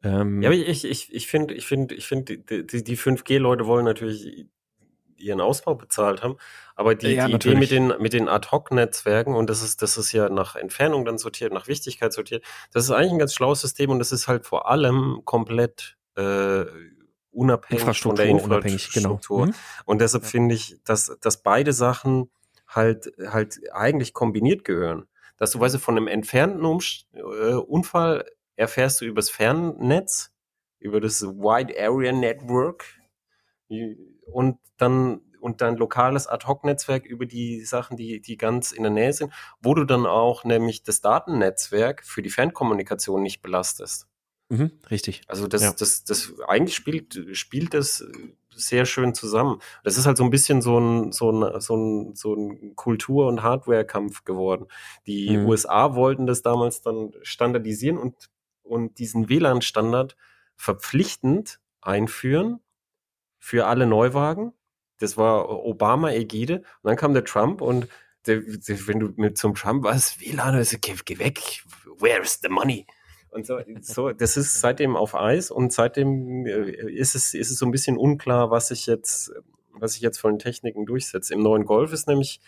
[0.03, 3.85] Ähm, ja, aber ich, ich, ich finde, ich finde, ich finde, die, die 5G-Leute wollen
[3.85, 4.47] natürlich
[5.17, 6.37] ihren Ausbau bezahlt haben.
[6.75, 10.11] Aber die, ja, die Idee mit den, mit den Ad-Hoc-Netzwerken und das ist, das ist
[10.11, 13.89] ja nach Entfernung dann sortiert, nach Wichtigkeit sortiert, das ist eigentlich ein ganz schlaues System
[13.91, 16.65] und das ist halt vor allem komplett äh,
[17.31, 19.45] unabhängig von der Infrastruktur.
[19.45, 19.45] Genau.
[19.45, 19.55] Mhm.
[19.85, 22.29] Und deshalb finde ich, dass, dass beide Sachen
[22.67, 25.07] halt, halt eigentlich kombiniert gehören.
[25.37, 30.31] Dass du, weißt von einem entfernten Umst äh, Unfall erfährst du übers Fernnetz,
[30.79, 32.85] über das Wide Area Network,
[34.25, 39.11] und dann und dann lokales Ad-Hoc-Netzwerk über die Sachen, die, die ganz in der Nähe
[39.11, 44.07] sind, wo du dann auch nämlich das Datennetzwerk für die Fernkommunikation nicht belastest.
[44.47, 45.21] Mhm, richtig.
[45.27, 45.73] Also das, ja.
[45.77, 48.05] das, das, eigentlich spielt, spielt das
[48.55, 49.59] sehr schön zusammen.
[49.83, 53.27] Das ist halt so ein bisschen so ein, so ein, so ein, so ein Kultur-
[53.27, 54.67] und Hardware-Kampf geworden.
[55.07, 55.45] Die mhm.
[55.47, 58.29] USA wollten das damals dann standardisieren und,
[58.63, 60.15] und diesen WLAN-Standard
[60.55, 62.61] verpflichtend einführen
[63.43, 64.53] für alle Neuwagen.
[64.99, 66.59] Das war Obama-Ägide.
[66.59, 67.89] Und dann kam der Trump und
[68.25, 71.61] der, der, wenn du mit zum Trump warst, WLAN, also, geh, geh weg,
[71.99, 72.87] where is the money?
[73.31, 77.57] Und so, so, das ist seitdem auf Eis und seitdem äh, ist es, ist es
[77.57, 79.33] so ein bisschen unklar, was sich jetzt,
[79.73, 81.29] was sich jetzt von den Techniken durchsetzt.
[81.29, 82.39] Im neuen Golf ist nämlich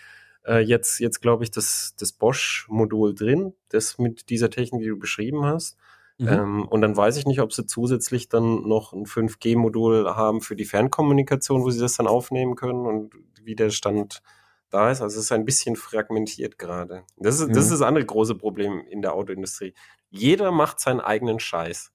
[0.47, 4.97] äh, jetzt, jetzt glaube ich, das, das Bosch-Modul drin, das mit dieser Technik, die du
[4.97, 5.75] beschrieben hast.
[6.17, 6.27] Mhm.
[6.27, 10.55] Ähm, und dann weiß ich nicht, ob sie zusätzlich dann noch ein 5G-Modul haben für
[10.55, 13.13] die Fernkommunikation, wo sie das dann aufnehmen können und
[13.43, 14.21] wie der Stand
[14.69, 15.01] da ist.
[15.01, 17.03] Also es ist ein bisschen fragmentiert gerade.
[17.17, 17.53] Das ist, mhm.
[17.53, 19.73] das ist das andere große Problem in der Autoindustrie.
[20.09, 21.91] Jeder macht seinen eigenen Scheiß.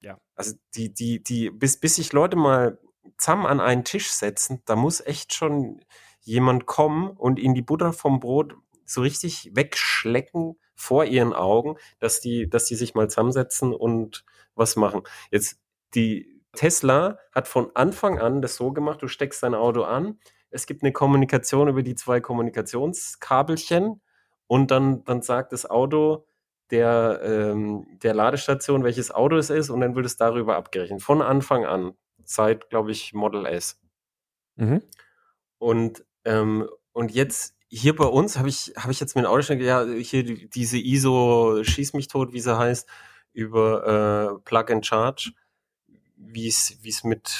[0.00, 0.20] Ja.
[0.36, 2.78] Also die, die, die, bis, bis sich Leute mal
[3.16, 5.80] zusammen an einen Tisch setzen, da muss echt schon
[6.20, 8.54] jemand kommen und ihnen die Butter vom Brot
[8.84, 14.24] so richtig wegschlecken vor ihren Augen, dass die, dass die sich mal zusammensetzen und
[14.54, 15.02] was machen.
[15.30, 15.60] Jetzt,
[15.94, 20.18] die Tesla hat von Anfang an das so gemacht, du steckst dein Auto an,
[20.50, 24.00] es gibt eine Kommunikation über die zwei Kommunikationskabelchen
[24.46, 26.26] und dann, dann sagt das Auto
[26.70, 31.02] der, ähm, der Ladestation, welches Auto es ist und dann wird es darüber abgerechnet.
[31.02, 33.80] Von Anfang an, seit, glaube ich, Model S.
[34.56, 34.82] Mhm.
[35.58, 39.42] Und, ähm, und jetzt hier bei uns habe ich, habe ich jetzt mit dem Auto
[39.42, 42.88] schon, ja, hier diese ISO Schieß mich tot, wie sie heißt,
[43.32, 45.32] über äh, Plug and Charge,
[46.16, 47.30] wie es, wie es mit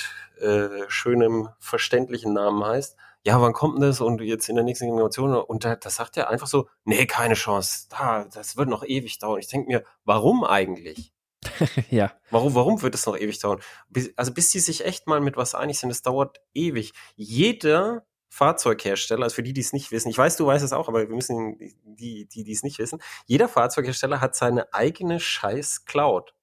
[0.40, 2.96] äh, schönem, verständlichen Namen heißt.
[3.24, 4.00] Ja, wann kommt denn das?
[4.00, 5.34] Und jetzt in der nächsten Generation.
[5.34, 7.86] Und da, da sagt er einfach so, nee, keine Chance.
[7.90, 9.40] Da, das wird noch ewig dauern.
[9.40, 11.12] Ich denke mir, warum eigentlich?
[11.90, 12.12] ja.
[12.30, 13.60] Warum, warum wird es noch ewig dauern?
[13.88, 16.92] Bis, also bis die sich echt mal mit was einig sind, das dauert ewig.
[17.16, 20.88] Jeder Fahrzeughersteller, also für die, die es nicht wissen, ich weiß, du weißt es auch,
[20.88, 25.84] aber wir müssen die, die, die es nicht wissen, jeder Fahrzeughersteller hat seine eigene scheiß
[25.86, 26.34] Cloud.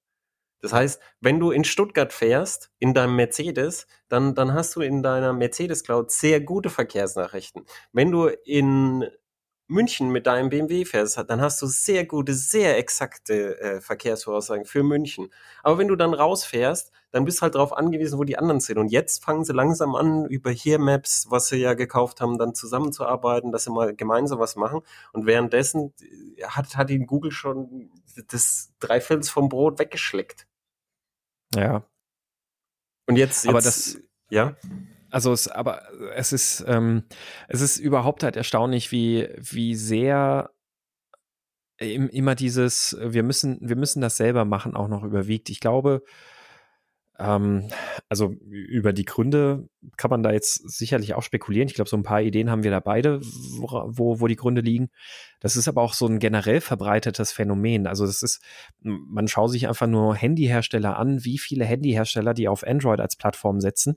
[0.61, 5.03] Das heißt, wenn du in Stuttgart fährst, in deinem Mercedes, dann, dann hast du in
[5.03, 7.65] deiner Mercedes Cloud sehr gute Verkehrsnachrichten.
[7.91, 9.05] Wenn du in
[9.67, 14.83] München mit deinem BMW fährst, dann hast du sehr gute, sehr exakte äh, Verkehrsvoraussagen für
[14.83, 15.29] München.
[15.63, 18.77] Aber wenn du dann rausfährst, dann bist du halt darauf angewiesen, wo die anderen sind.
[18.77, 22.53] Und jetzt fangen sie langsam an, über hier Maps, was sie ja gekauft haben, dann
[22.53, 24.81] zusammenzuarbeiten, dass sie mal gemeinsam was machen.
[25.13, 27.89] Und währenddessen äh, hat, hat ihnen Google schon
[28.27, 30.47] das Dreiviertels vom Brot weggeschleckt.
[31.55, 31.83] Ja.
[33.07, 33.97] Und jetzt, jetzt aber das,
[34.29, 34.55] ja.
[35.15, 37.03] Also es, aber es ist, ähm,
[37.47, 40.51] es ist überhaupt halt erstaunlich, wie, wie sehr
[41.77, 45.49] immer dieses, wir müssen, wir müssen das selber machen, auch noch überwiegt.
[45.49, 46.03] Ich glaube,
[47.17, 47.69] ähm,
[48.09, 51.69] also über die Gründe kann man da jetzt sicherlich auch spekulieren.
[51.69, 54.89] Ich glaube, so ein paar Ideen haben wir da beide, wo, wo die Gründe liegen.
[55.39, 57.87] Das ist aber auch so ein generell verbreitetes Phänomen.
[57.87, 58.41] Also das ist,
[58.81, 63.61] man schaut sich einfach nur Handyhersteller an, wie viele Handyhersteller, die auf Android als Plattform
[63.61, 63.95] setzen,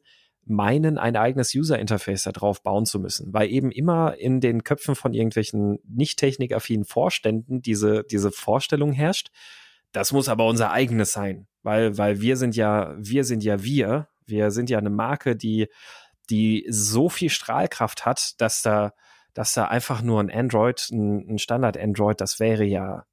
[0.49, 4.95] meinen, ein eigenes User-Interface da drauf bauen zu müssen, weil eben immer in den Köpfen
[4.95, 9.31] von irgendwelchen nicht technikaffinen Vorständen diese, diese Vorstellung herrscht,
[9.93, 14.09] das muss aber unser eigenes sein, weil, weil wir sind ja, wir sind ja wir,
[14.27, 15.69] wir sind ja eine Marke, die,
[16.31, 18.93] die so viel Strahlkraft hat, dass da,
[19.35, 23.07] dass da einfach nur ein Android, ein, ein Standard-Android, das wäre ja,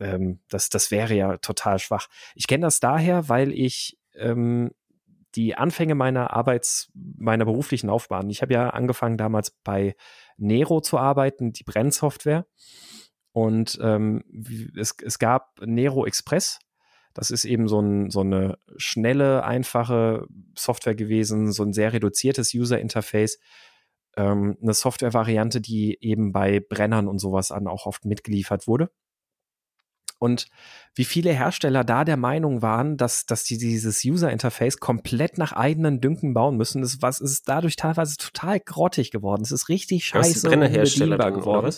[0.00, 2.08] ähm, das, das wäre ja total schwach.
[2.34, 4.70] Ich kenne das daher, weil ich ähm,
[5.34, 8.30] die Anfänge meiner Arbeits, meiner beruflichen Laufbahn.
[8.30, 9.94] Ich habe ja angefangen damals bei
[10.36, 12.46] Nero zu arbeiten, die Brennsoftware.
[13.32, 14.22] Und ähm,
[14.76, 16.58] es, es gab Nero Express.
[17.14, 20.26] Das ist eben so, ein, so eine schnelle, einfache
[20.56, 23.38] Software gewesen, so ein sehr reduziertes User-Interface.
[24.16, 28.90] Ähm, eine Software-Variante, die eben bei Brennern und sowas an auch oft mitgeliefert wurde
[30.22, 30.46] und
[30.94, 36.00] wie viele Hersteller da der Meinung waren, dass, dass die dieses User-Interface komplett nach eigenen
[36.00, 36.80] Dünken bauen müssen.
[36.80, 39.42] Das was ist dadurch teilweise total grottig geworden.
[39.42, 41.74] Es ist richtig scheiße Brennerhersteller dann, geworden.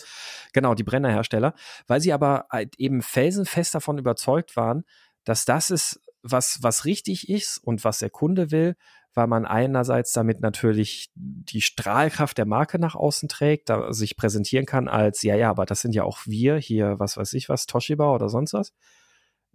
[0.53, 1.55] Genau, die Brennerhersteller,
[1.87, 4.83] weil sie aber halt eben felsenfest davon überzeugt waren,
[5.23, 8.75] dass das ist, was, was richtig ist und was der Kunde will,
[9.15, 14.65] weil man einerseits damit natürlich die Strahlkraft der Marke nach außen trägt, da sich präsentieren
[14.65, 17.65] kann als, ja, ja, aber das sind ja auch wir hier, was weiß ich was,
[17.65, 18.73] Toshiba oder sonst was.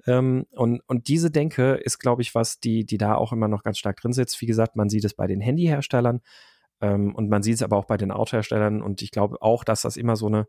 [0.07, 3.63] Ähm, und, und diese Denke ist, glaube ich, was, die, die da auch immer noch
[3.63, 4.41] ganz stark drin sitzt.
[4.41, 6.23] Wie gesagt, man sieht es bei den Handyherstellern
[6.81, 9.83] ähm, und man sieht es aber auch bei den Autoherstellern und ich glaube auch, dass
[9.83, 10.47] das immer so eine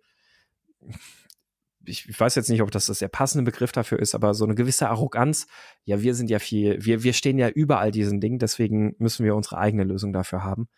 [1.85, 4.45] ich, ich weiß jetzt nicht, ob das, das der passende Begriff dafür ist, aber so
[4.45, 5.47] eine gewisse Arroganz.
[5.83, 9.35] Ja, wir sind ja viel, wir, wir stehen ja überall diesen Ding, deswegen müssen wir
[9.35, 10.69] unsere eigene Lösung dafür haben.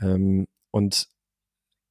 [0.00, 1.08] Ähm, und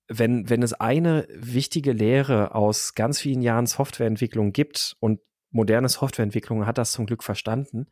[0.08, 5.20] wenn, wenn es eine wichtige Lehre aus ganz vielen Jahren Softwareentwicklung gibt und
[5.50, 7.88] moderne Softwareentwicklung hat das zum Glück verstanden,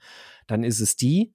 [0.47, 1.34] dann ist es die,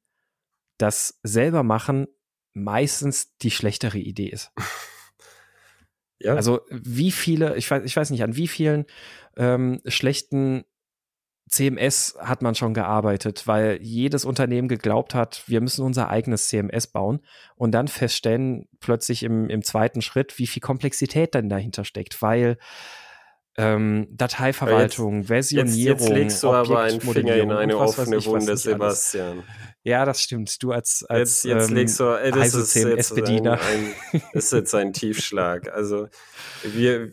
[0.79, 2.07] dass selber machen
[2.53, 4.53] meistens die schlechtere Idee ist.
[6.21, 6.35] Ja.
[6.35, 8.85] Also wie viele, ich weiß, ich weiß nicht, an wie vielen
[9.37, 10.65] ähm, schlechten
[11.49, 16.87] CMS hat man schon gearbeitet, weil jedes Unternehmen geglaubt hat, wir müssen unser eigenes CMS
[16.87, 17.21] bauen
[17.57, 22.57] und dann feststellen plötzlich im, im zweiten Schritt, wie viel Komplexität dann dahinter steckt, weil
[23.57, 25.77] ähm, Dateiverwaltung, jetzt, Versionierung.
[25.77, 29.43] Jetzt, jetzt legst du aber einen Finger in eine offene Wunde, Sebastian.
[29.83, 30.63] Ja, das stimmt.
[30.63, 33.95] Du als, als jetzt, jetzt ähm, legst du, ey, das ist jetzt ein, ein,
[34.33, 35.73] ist jetzt ein Tiefschlag.
[35.73, 36.09] Also
[36.63, 37.13] wir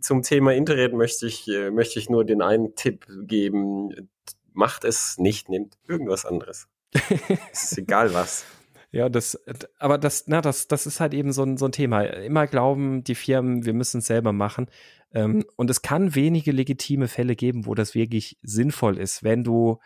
[0.00, 4.10] zum Thema Internet möchte ich äh, möchte ich nur den einen Tipp geben:
[4.52, 6.68] Macht es nicht, nehmt irgendwas anderes.
[7.52, 8.44] es ist egal was.
[8.92, 9.40] Ja, das,
[9.78, 12.02] aber das, na, das, das ist halt eben so ein, so ein Thema.
[12.02, 14.68] Immer glauben die Firmen, wir müssen es selber machen.
[15.12, 19.78] Ähm, und es kann wenige legitime Fälle geben, wo das wirklich sinnvoll ist, wenn du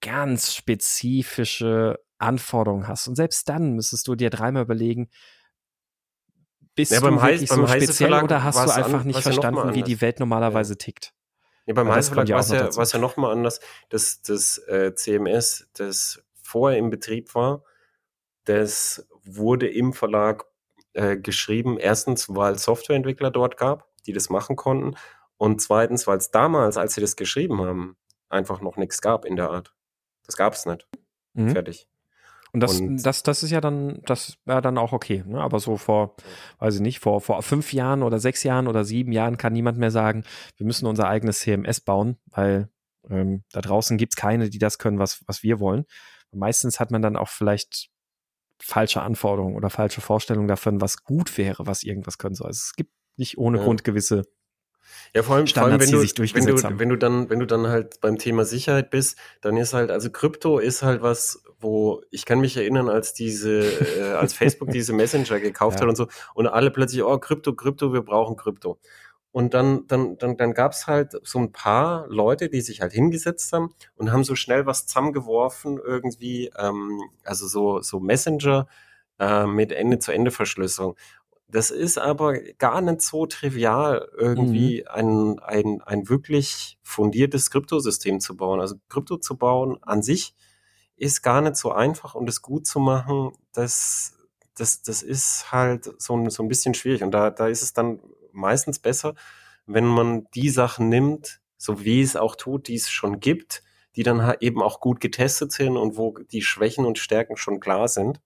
[0.00, 3.08] ganz spezifische Anforderungen hast.
[3.08, 5.08] Und selbst dann müsstest du dir dreimal überlegen,
[6.74, 10.00] bist ja, du wirklich so speziell oder hast du einfach an, nicht verstanden, wie die
[10.00, 10.76] Welt normalerweise ja.
[10.76, 11.14] tickt?
[11.66, 13.60] Ja, beim Heißverlag war es ja, ja nochmal anders.
[13.88, 17.64] Das, das äh, CMS, das vorher im Betrieb war,
[18.48, 20.46] das wurde im Verlag
[20.94, 21.78] äh, geschrieben.
[21.78, 24.96] Erstens, weil es Softwareentwickler dort gab, die das machen konnten.
[25.36, 27.96] Und zweitens, weil es damals, als sie das geschrieben haben,
[28.28, 29.74] einfach noch nichts gab in der Art.
[30.26, 30.86] Das gab es nicht.
[31.34, 31.50] Mhm.
[31.50, 31.88] Fertig.
[32.52, 35.22] Und das, und das, das ist ja dann, das wäre dann auch okay.
[35.26, 35.40] Ne?
[35.40, 36.16] Aber so vor,
[36.58, 39.78] weiß ich nicht, vor, vor fünf Jahren oder sechs Jahren oder sieben Jahren kann niemand
[39.78, 40.24] mehr sagen,
[40.56, 42.70] wir müssen unser eigenes CMS bauen, weil
[43.10, 45.84] ähm, da draußen gibt es keine, die das können, was, was wir wollen.
[46.30, 47.90] Und meistens hat man dann auch vielleicht
[48.60, 52.48] falsche Anforderungen oder falsche Vorstellungen davon, was gut wäre, was irgendwas können soll.
[52.48, 53.64] Also es gibt nicht ohne ja.
[53.64, 54.24] Grund gewisse
[55.14, 57.66] Ja, vor allem, vor allem wenn, du, wenn, du, wenn du dann, wenn du dann
[57.66, 62.24] halt beim Thema Sicherheit bist, dann ist halt, also Krypto ist halt was, wo ich
[62.24, 65.82] kann mich erinnern, als diese, äh, als Facebook diese Messenger gekauft ja.
[65.82, 68.78] hat und so, und alle plötzlich, oh, Krypto, Krypto, wir brauchen Krypto.
[69.30, 73.52] Und dann, dann, dann, dann gab's halt so ein paar Leute, die sich halt hingesetzt
[73.52, 78.66] haben und haben so schnell was zusammengeworfen, irgendwie, ähm, also so, so Messenger
[79.18, 80.96] äh, mit Ende-zu-Ende-Verschlüsselung.
[81.50, 85.38] Das ist aber gar nicht so trivial, irgendwie mhm.
[85.38, 88.60] ein, ein, ein wirklich fundiertes Kryptosystem zu bauen.
[88.60, 90.34] Also Krypto zu bauen an sich
[90.96, 94.18] ist gar nicht so einfach und es gut zu machen, das,
[94.56, 97.02] das, das ist halt so, so ein bisschen schwierig.
[97.02, 98.00] Und da, da ist es dann
[98.38, 99.14] meistens besser,
[99.66, 103.62] wenn man die Sachen nimmt, so wie es auch tut, die es schon gibt,
[103.96, 107.88] die dann eben auch gut getestet sind und wo die Schwächen und Stärken schon klar
[107.88, 108.20] sind.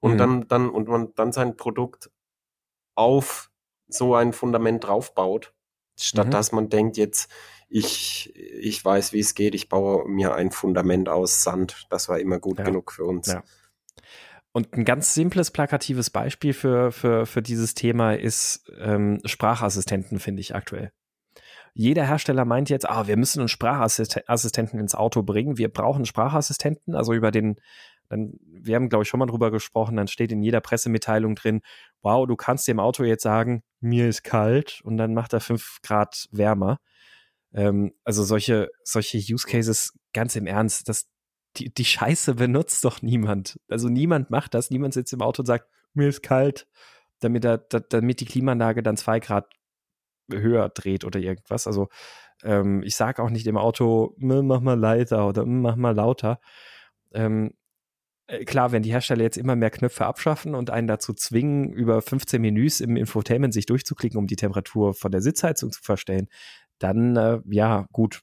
[0.00, 0.18] Und mhm.
[0.18, 2.10] dann, dann, und man dann sein Produkt
[2.94, 3.50] auf
[3.88, 5.54] so ein Fundament draufbaut,
[5.98, 6.30] statt mhm.
[6.32, 7.30] dass man denkt, jetzt,
[7.68, 11.86] ich, ich weiß, wie es geht, ich baue mir ein Fundament aus Sand.
[11.90, 12.64] Das war immer gut ja.
[12.64, 13.28] genug für uns.
[13.28, 13.42] Ja.
[14.56, 20.40] Und ein ganz simples, plakatives Beispiel für, für, für dieses Thema ist ähm, Sprachassistenten, finde
[20.40, 20.92] ich aktuell.
[21.74, 25.58] Jeder Hersteller meint jetzt, ah, wir müssen einen Sprachassistenten ins Auto bringen.
[25.58, 27.56] Wir brauchen Sprachassistenten, also über den
[28.08, 31.60] dann, wir haben, glaube ich, schon mal drüber gesprochen, dann steht in jeder Pressemitteilung drin,
[32.00, 35.80] wow, du kannst dem Auto jetzt sagen, mir ist kalt und dann macht er fünf
[35.82, 36.78] Grad wärmer.
[37.52, 41.10] Ähm, also solche, solche Use Cases, ganz im Ernst, das,
[41.58, 43.58] die, die Scheiße benutzt doch niemand.
[43.68, 46.66] Also niemand macht das, niemand sitzt im Auto und sagt, mir ist kalt,
[47.20, 49.50] damit, er, damit die Klimaanlage dann zwei Grad
[50.30, 51.66] höher dreht oder irgendwas.
[51.66, 51.88] Also
[52.42, 56.40] ähm, ich sage auch nicht dem Auto, mach mal leiser oder mach mal lauter.
[57.12, 57.52] Ähm,
[58.26, 62.02] äh, klar, wenn die Hersteller jetzt immer mehr Knöpfe abschaffen und einen dazu zwingen, über
[62.02, 66.28] 15 Menüs im Infotainment sich durchzuklicken, um die Temperatur von der Sitzheizung zu verstellen,
[66.78, 68.22] dann, äh, ja, gut,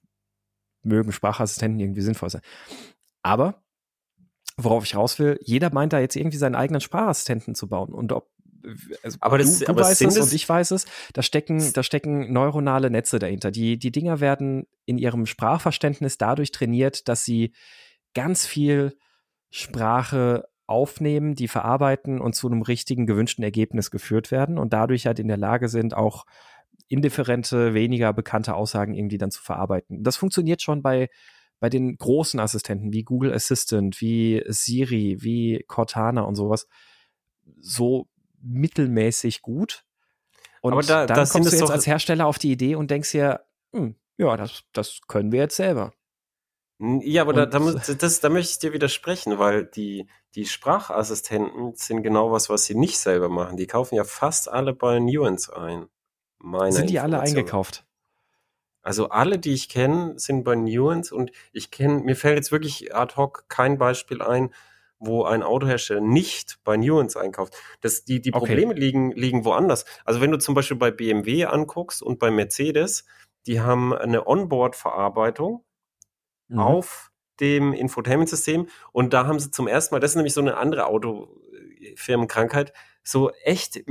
[0.83, 2.41] mögen Sprachassistenten irgendwie sinnvoll sein.
[3.23, 3.63] Aber,
[4.57, 7.93] worauf ich raus will, jeder meint da jetzt irgendwie seinen eigenen Sprachassistenten zu bauen.
[7.93, 8.29] Und ob
[9.03, 11.83] also aber das, du, du aber weißt es und ich weiß es, da stecken, da
[11.83, 13.51] stecken neuronale Netze dahinter.
[13.51, 17.53] Die, die Dinger werden in ihrem Sprachverständnis dadurch trainiert, dass sie
[18.13, 18.97] ganz viel
[19.49, 25.19] Sprache aufnehmen, die verarbeiten und zu einem richtigen gewünschten Ergebnis geführt werden und dadurch halt
[25.19, 26.25] in der Lage sind, auch
[26.87, 30.03] indifferente, weniger bekannte Aussagen irgendwie dann zu verarbeiten.
[30.03, 31.09] Das funktioniert schon bei,
[31.63, 36.67] bei den großen Assistenten wie Google Assistant, wie Siri, wie Cortana und sowas
[37.61, 38.09] so
[38.41, 39.85] mittelmäßig gut.
[40.59, 43.45] Und Aber da, dann kommst du jetzt als Hersteller auf die Idee und denkst dir,
[43.71, 45.93] hm, ja, das, das können wir jetzt selber.
[46.79, 52.03] Ja, aber da, da, das, da möchte ich dir widersprechen, weil die, die Sprachassistenten sind
[52.03, 53.55] genau was, was sie nicht selber machen.
[53.55, 55.87] Die kaufen ja fast alle bei Nuance ein.
[56.71, 57.85] Sind die alle eingekauft?
[58.83, 62.93] Also alle, die ich kenne, sind bei Nuance und ich kenne, mir fällt jetzt wirklich
[62.93, 64.53] ad hoc kein Beispiel ein,
[64.99, 67.55] wo ein Autohersteller nicht bei Nuance einkauft.
[67.81, 68.79] Das, die, die Probleme okay.
[68.79, 69.85] liegen, liegen woanders.
[70.05, 73.05] Also wenn du zum Beispiel bei BMW anguckst und bei Mercedes,
[73.47, 75.63] die haben eine Onboard-Verarbeitung,
[76.47, 76.59] mhm.
[76.59, 78.67] auf dem Infotainment-System.
[78.91, 82.73] Und da haben sie zum ersten Mal, das ist nämlich so eine andere Autofirmenkrankheit,
[83.03, 83.83] so echt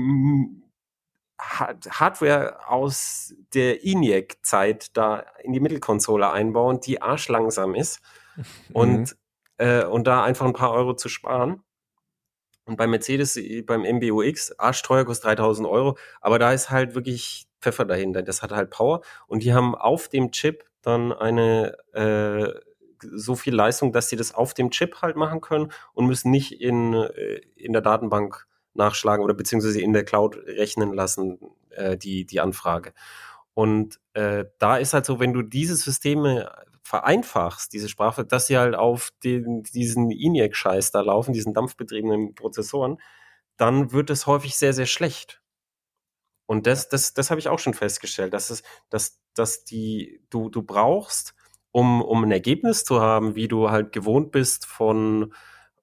[1.51, 8.01] Hardware aus der ENIAC-Zeit da in die Mittelkonsole einbauen, die arschlangsam ist.
[8.73, 9.15] Und,
[9.59, 9.67] mhm.
[9.67, 11.63] äh, und da einfach ein paar Euro zu sparen.
[12.65, 17.85] Und bei Mercedes, beim MBUX, arschteuer kostet 3000 Euro, aber da ist halt wirklich Pfeffer
[17.85, 18.23] dahinter.
[18.23, 19.03] Das hat halt Power.
[19.27, 22.53] Und die haben auf dem Chip dann eine äh,
[23.03, 26.61] so viel Leistung, dass sie das auf dem Chip halt machen können und müssen nicht
[26.61, 31.39] in, äh, in der Datenbank nachschlagen oder beziehungsweise in der Cloud rechnen lassen,
[31.71, 32.93] äh, die, die Anfrage.
[33.55, 36.51] Und äh, da ist halt so, wenn du diese Systeme
[36.83, 42.99] vereinfachst, diese Sprache, dass sie halt auf den, diesen ENIAC-Scheiß da laufen, diesen dampfbetriebenen Prozessoren,
[43.57, 45.43] dann wird es häufig sehr, sehr schlecht.
[46.47, 50.51] Und das, das, das habe ich auch schon festgestellt, dass es, dass, dass die, du,
[50.51, 51.35] du brauchst,
[51.71, 55.33] um, um ein Ergebnis zu haben, wie du halt gewohnt bist von,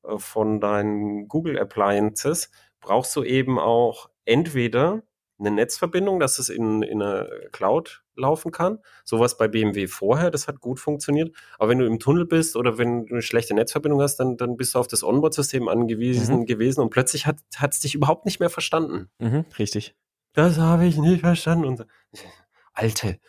[0.03, 5.03] äh, von deinen Google Appliances, brauchst du eben auch entweder
[5.39, 8.79] eine Netzverbindung, dass es in, in einer Cloud laufen kann.
[9.05, 11.33] Sowas bei BMW vorher, das hat gut funktioniert.
[11.57, 14.57] Aber wenn du im Tunnel bist oder wenn du eine schlechte Netzverbindung hast, dann, dann
[14.57, 16.45] bist du auf das Onboard-System angewiesen mhm.
[16.45, 19.09] gewesen und plötzlich hat es dich überhaupt nicht mehr verstanden.
[19.19, 19.95] Mhm, richtig
[20.33, 21.65] das habe ich nicht verstanden.
[21.65, 21.85] Und
[22.73, 23.19] Alte.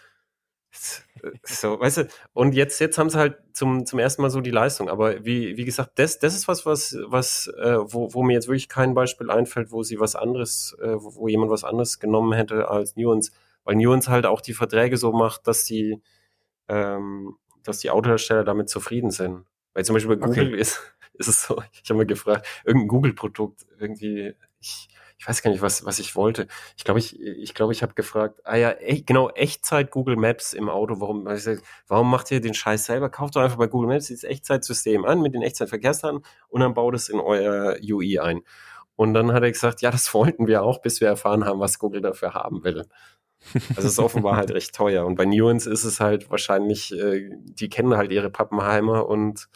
[1.43, 4.51] So, weißt du, und jetzt, jetzt haben sie halt zum, zum ersten Mal so die
[4.51, 4.89] Leistung.
[4.89, 8.49] Aber wie, wie gesagt, das, das ist was, was, was, äh, wo, wo mir jetzt
[8.49, 12.69] wirklich kein Beispiel einfällt, wo sie was anderes, äh, wo jemand was anderes genommen hätte
[12.69, 13.33] als Nuance.
[13.65, 16.01] weil Nuance halt auch die Verträge so macht, dass die,
[16.69, 19.45] ähm, dass die Autohersteller damit zufrieden sind.
[19.75, 20.61] Weil zum Beispiel bei Google okay.
[20.61, 20.81] ist,
[21.15, 24.89] ist es so, ich habe mal gefragt, irgendein Google-Produkt, irgendwie, ich,
[25.21, 26.47] ich weiß gar nicht, was, was ich wollte.
[26.79, 30.55] Ich glaube, ich, ich glaube, ich habe gefragt, ah ja, e genau, Echtzeit Google Maps
[30.55, 30.99] im Auto.
[30.99, 31.27] Warum,
[31.89, 33.11] warum macht ihr den Scheiß selber?
[33.11, 36.95] Kauft doch einfach bei Google Maps dieses Echtzeitsystem an mit den Echtzeitverkehrsdaten und dann baut
[36.95, 38.41] es in euer UI ein.
[38.97, 41.79] Und dann hat er gesagt, ja, das wollten wir auch, bis wir erfahren haben, was
[41.79, 42.87] Google dafür haben will.
[43.77, 45.05] Also es ist offenbar halt recht teuer.
[45.05, 49.51] Und bei Nuance ist es halt wahrscheinlich, äh, die kennen halt ihre Pappenheimer und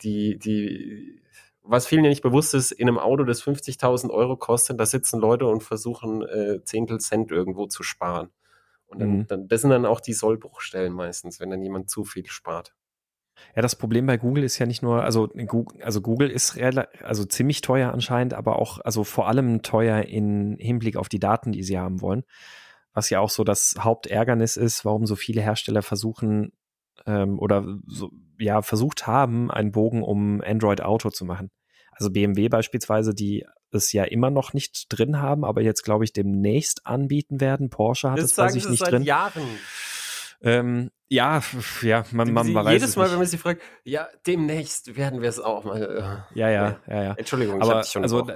[0.00, 1.20] die, die
[1.64, 5.18] was vielen ja nicht bewusst ist, in einem Auto, das 50.000 Euro kostet, da sitzen
[5.18, 8.28] Leute und versuchen äh, Zehntel Cent irgendwo zu sparen.
[8.86, 9.26] Und dann, mhm.
[9.26, 12.74] dann, das sind dann auch die Sollbruchstellen meistens, wenn dann jemand zu viel spart.
[13.56, 16.56] Ja, das Problem bei Google ist ja nicht nur, also Google, also Google ist
[17.02, 21.50] also ziemlich teuer anscheinend, aber auch, also vor allem teuer in Hinblick auf die Daten,
[21.50, 22.24] die sie haben wollen.
[22.92, 26.52] Was ja auch so das Hauptärgernis ist, warum so viele Hersteller versuchen,
[27.06, 31.50] ähm, oder so, ja, versucht haben, einen Bogen um Android Auto zu machen.
[31.92, 36.12] Also BMW beispielsweise, die es ja immer noch nicht drin haben, aber jetzt glaube ich
[36.12, 37.70] demnächst anbieten werden.
[37.70, 39.02] Porsche hat das es weiß ich nicht drin.
[39.02, 39.42] Jahren.
[40.42, 41.42] Ähm, ja,
[41.82, 45.28] ja, man, man, man weiß Jedes Mal, wenn man sich fragt, ja, demnächst werden wir
[45.28, 45.82] es auch mal.
[45.82, 47.14] Äh, ja, ja, ja, ja.
[47.14, 48.26] Entschuldigung, aber, ich dich schon also,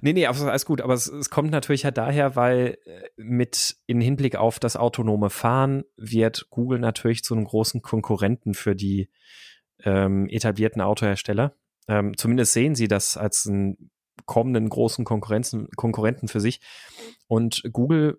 [0.00, 4.00] nee, nee, alles gut, aber es, es kommt natürlich halt daher, weil äh, mit in
[4.00, 9.10] Hinblick auf das autonome Fahren wird Google natürlich zu einem großen Konkurrenten für die
[9.82, 11.54] ähm, etablierten Autohersteller.
[11.88, 13.90] Ähm, zumindest sehen sie das als einen
[14.26, 16.60] kommenden großen Konkurrenzen, Konkurrenten für sich.
[17.26, 18.18] Und Google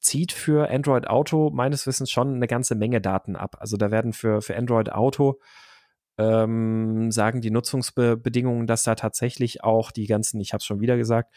[0.00, 3.56] zieht für Android Auto meines Wissens schon eine ganze Menge Daten ab.
[3.60, 5.38] Also da werden für, für Android Auto
[6.18, 10.96] ähm, sagen die Nutzungsbedingungen, dass da tatsächlich auch die ganzen, ich habe es schon wieder
[10.96, 11.34] gesagt,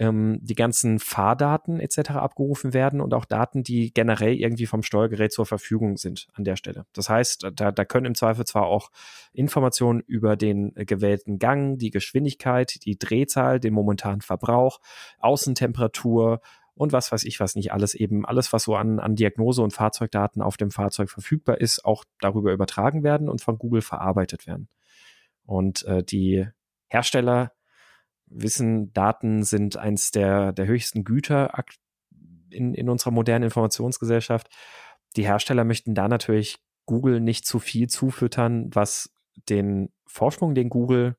[0.00, 2.12] ähm, die ganzen Fahrdaten etc.
[2.12, 6.56] abgerufen werden und auch Daten, die generell irgendwie vom Steuergerät zur Verfügung sind an der
[6.56, 6.86] Stelle.
[6.94, 8.90] Das heißt, da, da können im Zweifel zwar auch
[9.34, 14.80] Informationen über den gewählten Gang, die Geschwindigkeit, die Drehzahl, den momentanen Verbrauch,
[15.18, 16.40] Außentemperatur,
[16.74, 19.74] und was weiß ich was nicht alles eben, alles was so an, an Diagnose und
[19.74, 24.68] Fahrzeugdaten auf dem Fahrzeug verfügbar ist, auch darüber übertragen werden und von Google verarbeitet werden.
[25.44, 26.46] Und äh, die
[26.88, 27.52] Hersteller
[28.30, 31.52] wissen, Daten sind eins der, der höchsten Güter
[32.50, 34.48] in, in unserer modernen Informationsgesellschaft.
[35.16, 39.12] Die Hersteller möchten da natürlich Google nicht zu viel zufüttern, was
[39.48, 41.16] den Vorsprung, den Google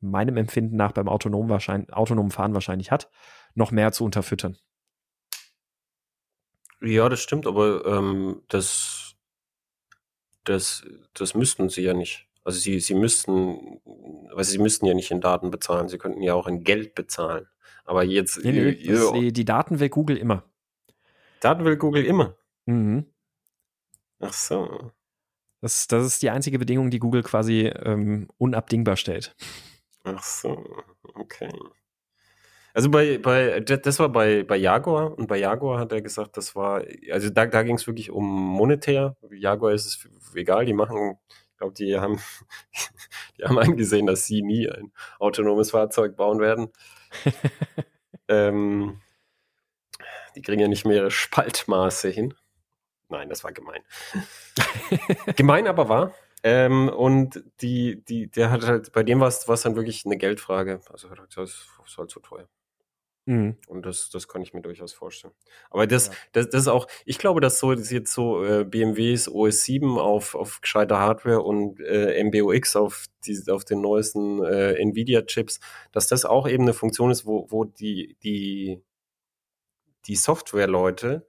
[0.00, 1.50] meinem Empfinden nach beim autonomen,
[1.90, 3.10] autonomen Fahren wahrscheinlich hat,
[3.54, 4.56] noch mehr zu unterfüttern.
[6.80, 9.16] Ja, das stimmt, aber ähm, das,
[10.44, 12.27] das, das müssten sie ja nicht.
[12.48, 13.78] Also sie, sie müssten,
[14.34, 17.46] also sie müssten ja nicht in Daten bezahlen, sie könnten ja auch in Geld bezahlen.
[17.84, 18.42] Aber jetzt.
[18.42, 20.44] Nee, nee, äh, die, die Daten will Google immer.
[21.40, 22.38] Daten will Google immer.
[22.64, 23.04] Mhm.
[24.20, 24.92] Ach so.
[25.60, 29.36] Das, das ist die einzige Bedingung, die Google quasi ähm, unabdingbar stellt.
[30.04, 30.64] Ach so,
[31.16, 31.52] okay.
[32.72, 36.56] Also bei, bei, das war bei, bei Jaguar und bei Jaguar hat er gesagt, das
[36.56, 39.18] war, also da, da ging es wirklich um monetär.
[39.32, 41.18] Jaguar ist es egal, die machen
[41.58, 42.20] glaube, die haben,
[43.38, 46.72] die haben eingesehen, dass sie nie ein autonomes Fahrzeug bauen werden.
[48.28, 49.00] ähm,
[50.34, 52.34] die kriegen ja nicht mehr Spaltmaße hin.
[53.08, 53.82] Nein, das war gemein.
[55.36, 56.14] gemein aber war.
[56.42, 60.80] Ähm, und die, die, der hat halt, bei dem war es dann wirklich eine Geldfrage.
[60.90, 62.48] Also das ist halt zu teuer.
[63.28, 63.58] Mhm.
[63.66, 65.34] Und das, das kann ich mir durchaus vorstellen.
[65.68, 66.14] Aber das, ja.
[66.32, 69.98] das, das ist auch, ich glaube, dass so dass jetzt so äh, BMWs OS 7
[69.98, 75.60] auf, auf gescheiter Hardware und äh, MBOX auf, die, auf den neuesten äh, Nvidia-Chips,
[75.92, 78.80] dass das auch eben eine Funktion ist, wo, wo die, die,
[80.06, 81.26] die Software-Leute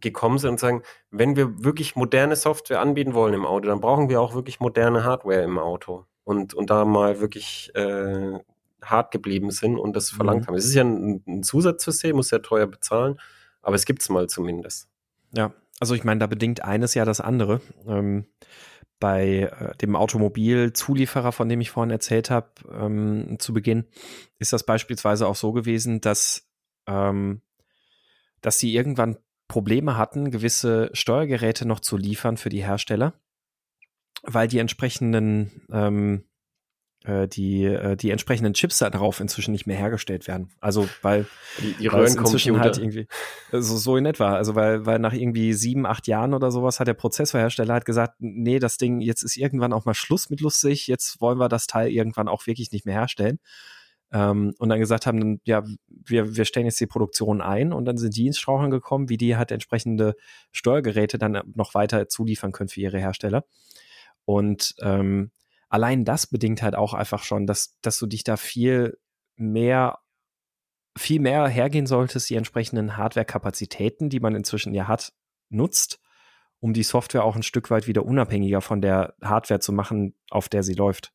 [0.00, 4.08] gekommen sind und sagen, wenn wir wirklich moderne Software anbieten wollen im Auto, dann brauchen
[4.08, 6.06] wir auch wirklich moderne Hardware im Auto.
[6.22, 8.38] Und, und da mal wirklich äh,
[8.82, 10.46] hart geblieben sind und das verlangt mhm.
[10.48, 10.54] haben.
[10.54, 13.18] Es ist ja ein, ein Zusatzsystem, muss ja teuer bezahlen,
[13.62, 14.88] aber es gibt es mal zumindest.
[15.32, 17.60] Ja, also ich meine, da bedingt eines ja das andere.
[17.86, 18.26] Ähm,
[18.98, 23.84] bei äh, dem Automobilzulieferer, von dem ich vorhin erzählt habe, ähm, zu Beginn,
[24.38, 26.48] ist das beispielsweise auch so gewesen, dass,
[26.86, 27.42] ähm,
[28.40, 33.14] dass sie irgendwann Probleme hatten, gewisse Steuergeräte noch zu liefern für die Hersteller,
[34.22, 36.24] weil die entsprechenden ähm,
[37.06, 40.50] äh, die, äh, die entsprechenden Chips darauf inzwischen nicht mehr hergestellt werden.
[40.60, 41.26] Also weil
[41.60, 43.06] die, die weil inzwischen halt irgendwie
[43.52, 44.34] so, so in etwa.
[44.34, 48.14] Also weil, weil nach irgendwie sieben, acht Jahren oder sowas hat der Prozessorhersteller halt gesagt,
[48.18, 51.66] nee, das Ding, jetzt ist irgendwann auch mal Schluss mit lustig, jetzt wollen wir das
[51.66, 53.38] Teil irgendwann auch wirklich nicht mehr herstellen.
[54.12, 57.98] ähm, und dann gesagt haben, ja, wir, wir stellen jetzt die Produktion ein und dann
[57.98, 60.16] sind die ins Straucheln gekommen, wie die halt entsprechende
[60.52, 63.44] Steuergeräte dann noch weiter zuliefern können für ihre Hersteller.
[64.24, 65.30] Und ähm,
[65.68, 68.98] allein das bedingt halt auch einfach schon, dass, dass du dich da viel
[69.36, 69.98] mehr
[70.96, 75.12] viel mehr hergehen solltest, die entsprechenden Hardware-Kapazitäten, die man inzwischen ja hat,
[75.50, 76.00] nutzt,
[76.58, 80.48] um die Software auch ein Stück weit wieder unabhängiger von der Hardware zu machen, auf
[80.48, 81.12] der sie läuft.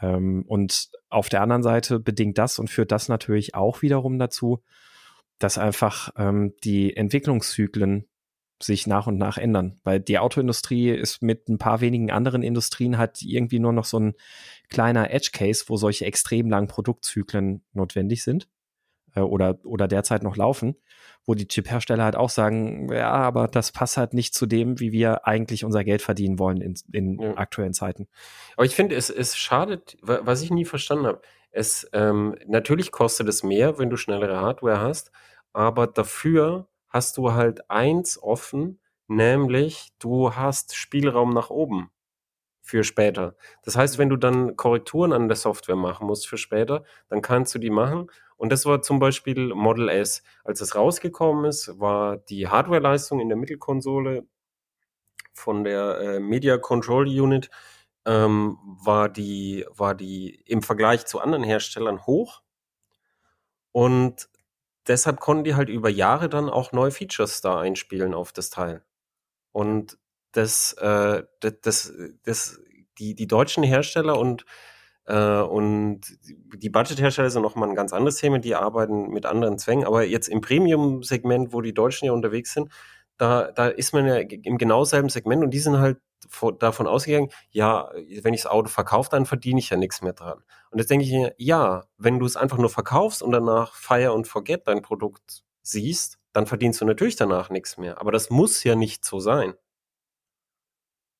[0.00, 4.62] Ähm, und auf der anderen Seite bedingt das und führt das natürlich auch wiederum dazu,
[5.38, 8.08] dass einfach ähm, die Entwicklungszyklen
[8.62, 9.80] sich nach und nach ändern.
[9.84, 13.98] Weil die Autoindustrie ist mit ein paar wenigen anderen Industrien halt irgendwie nur noch so
[13.98, 14.14] ein
[14.68, 18.48] kleiner Edge Case, wo solche extrem langen Produktzyklen notwendig sind
[19.14, 20.76] äh, oder, oder derzeit noch laufen,
[21.26, 24.92] wo die Chip-Hersteller halt auch sagen, ja, aber das passt halt nicht zu dem, wie
[24.92, 27.36] wir eigentlich unser Geld verdienen wollen in, in ja.
[27.36, 28.08] aktuellen Zeiten.
[28.56, 33.28] Aber ich finde, es, es schadet, was ich nie verstanden habe, es ähm, natürlich kostet
[33.28, 35.10] es mehr, wenn du schnellere Hardware hast,
[35.52, 41.90] aber dafür hast du halt eins offen, nämlich du hast Spielraum nach oben
[42.62, 43.36] für später.
[43.64, 47.54] Das heißt, wenn du dann Korrekturen an der Software machen musst für später, dann kannst
[47.54, 50.22] du die machen und das war zum Beispiel Model S.
[50.44, 54.26] Als es rausgekommen ist, war die Hardwareleistung in der Mittelkonsole
[55.32, 57.50] von der äh, Media Control Unit
[58.06, 62.42] ähm, war die war die im Vergleich zu anderen Herstellern hoch
[63.72, 64.28] und
[64.88, 68.82] deshalb konnten die halt über Jahre dann auch neue Features da einspielen auf das Teil
[69.52, 69.98] und
[70.32, 71.92] das äh, das, das,
[72.24, 72.60] das
[72.98, 74.44] die die deutschen Hersteller und
[75.06, 76.02] äh, und
[76.54, 79.84] die Budgethersteller sind nochmal ein ganz anderes Thema, die arbeiten mit anderen Zwängen.
[79.86, 82.70] Aber jetzt im Premium-Segment, wo die Deutschen ja unterwegs sind,
[83.20, 85.98] da, da ist man ja im genau selben Segment und die sind halt
[86.58, 87.90] davon ausgegangen, ja,
[88.22, 90.42] wenn ich das Auto verkaufe, dann verdiene ich ja nichts mehr dran.
[90.70, 94.12] Und jetzt denke ich mir, ja, wenn du es einfach nur verkaufst und danach fire
[94.12, 98.00] und forget dein Produkt siehst, dann verdienst du natürlich danach nichts mehr.
[98.00, 99.54] Aber das muss ja nicht so sein.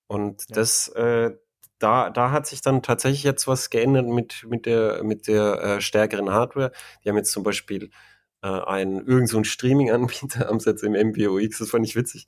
[0.07, 0.55] Und ja.
[0.55, 1.33] das, äh,
[1.79, 5.81] da, da hat sich dann tatsächlich jetzt was geändert mit, mit der, mit der äh,
[5.81, 6.73] stärkeren Hardware.
[7.05, 7.91] Die haben jetzt zum Beispiel
[8.43, 12.27] äh, einen irgendeinen so Streaming-Anbieter am Set im MBOX, das fand ich witzig.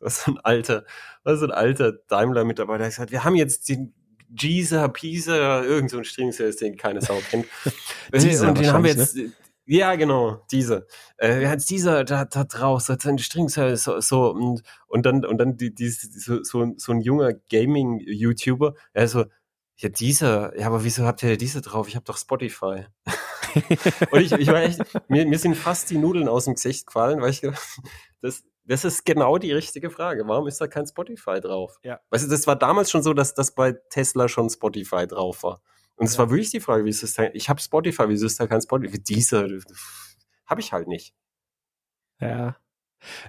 [0.00, 0.84] Das ist ein alter,
[1.24, 3.94] das ist ein alter Daimler-Mitarbeiter, der hat gesagt, wir haben jetzt den
[4.34, 7.46] Jeezer, Pisa, irgend so ein Streaming-Service, den keine Sau kennt.
[8.12, 9.32] und den haben wir jetzt, ne?
[9.72, 10.88] Ja, genau, diese.
[11.16, 15.38] Äh, hat dieser da, da draus, hat seine Strings so, so und, und dann und
[15.38, 19.26] dann die, die, so, so, so ein junger Gaming-YouTuber, also
[19.76, 21.86] ja dieser, ja, aber wieso habt ihr diese drauf?
[21.86, 22.86] Ich habe doch Spotify.
[24.10, 27.20] und ich, ich war echt, mir, mir sind fast die Nudeln aus dem Gesicht gefallen,
[27.20, 27.62] weil ich gedacht,
[28.20, 30.26] das, das ist genau die richtige Frage.
[30.26, 31.78] Warum ist da kein Spotify drauf?
[31.82, 32.00] Ja.
[32.10, 35.62] Weißt du, das war damals schon so, dass das bei Tesla schon Spotify drauf war.
[35.96, 36.20] Und es ja.
[36.20, 37.30] war wirklich die Frage, wie ist das denn?
[37.34, 38.98] Ich habe Spotify, wieso ist da kein Spotify?
[38.98, 39.46] Dieser
[40.46, 41.14] habe ich halt nicht.
[42.20, 42.56] Ja.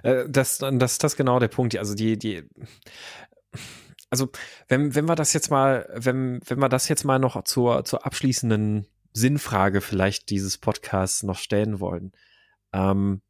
[0.02, 1.76] Äh, das, das, das ist genau der Punkt.
[1.76, 2.48] Also die, die,
[4.10, 4.28] also
[4.68, 8.04] wenn, wenn wir das jetzt mal, wenn, wenn wir das jetzt mal noch zur, zur
[8.04, 12.12] abschließenden Sinnfrage vielleicht dieses Podcasts noch stellen wollen.
[12.72, 13.22] Ähm,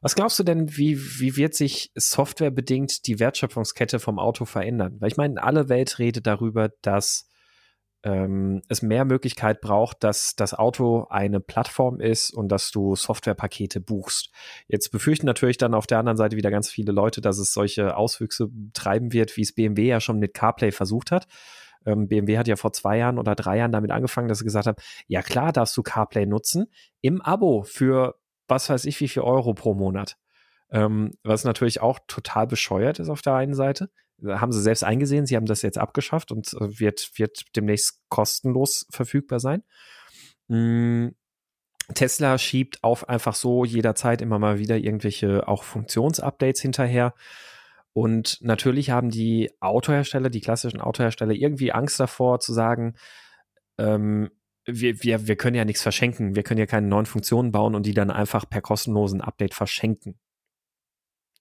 [0.00, 4.96] was glaubst du denn, wie, wie wird sich softwarebedingt die Wertschöpfungskette vom Auto verändern?
[5.00, 7.28] Weil ich meine, alle Welt redet darüber, dass
[8.04, 13.80] ähm, es mehr Möglichkeit braucht, dass das Auto eine Plattform ist und dass du Softwarepakete
[13.80, 14.30] buchst.
[14.66, 17.96] Jetzt befürchten natürlich dann auf der anderen Seite wieder ganz viele Leute, dass es solche
[17.96, 21.26] Auswüchse treiben wird, wie es BMW ja schon mit CarPlay versucht hat.
[21.86, 24.66] Ähm, BMW hat ja vor zwei Jahren oder drei Jahren damit angefangen, dass sie gesagt
[24.66, 26.66] haben, ja klar darfst du CarPlay nutzen
[27.00, 28.16] im Abo für
[28.48, 30.16] was weiß ich wie viel Euro pro Monat.
[30.70, 33.90] Ähm, was natürlich auch total bescheuert ist auf der einen Seite
[34.26, 38.86] haben sie selbst eingesehen, sie haben das jetzt abgeschafft und äh, wird, wird demnächst kostenlos
[38.90, 39.62] verfügbar sein.
[40.48, 41.14] Mhm.
[41.94, 47.12] Tesla schiebt auf einfach so jederzeit immer mal wieder irgendwelche auch Funktionsupdates hinterher.
[47.94, 52.94] Und natürlich haben die Autohersteller, die klassischen Autohersteller, irgendwie Angst davor zu sagen,
[53.78, 54.30] ähm,
[54.64, 57.84] wir, wir, wir können ja nichts verschenken, wir können ja keine neuen Funktionen bauen und
[57.84, 60.18] die dann einfach per kostenlosen Update verschenken.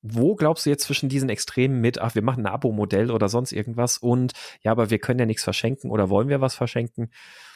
[0.01, 3.51] Wo glaubst du jetzt zwischen diesen Extremen mit, ach, wir machen ein Abo-Modell oder sonst
[3.51, 4.33] irgendwas und
[4.63, 7.11] ja, aber wir können ja nichts verschenken oder wollen wir was verschenken?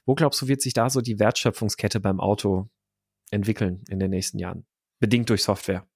[0.05, 2.69] Wo glaubst du, wird sich da so die Wertschöpfungskette beim Auto
[3.31, 4.67] entwickeln in den nächsten Jahren?
[4.99, 5.87] Bedingt durch Software.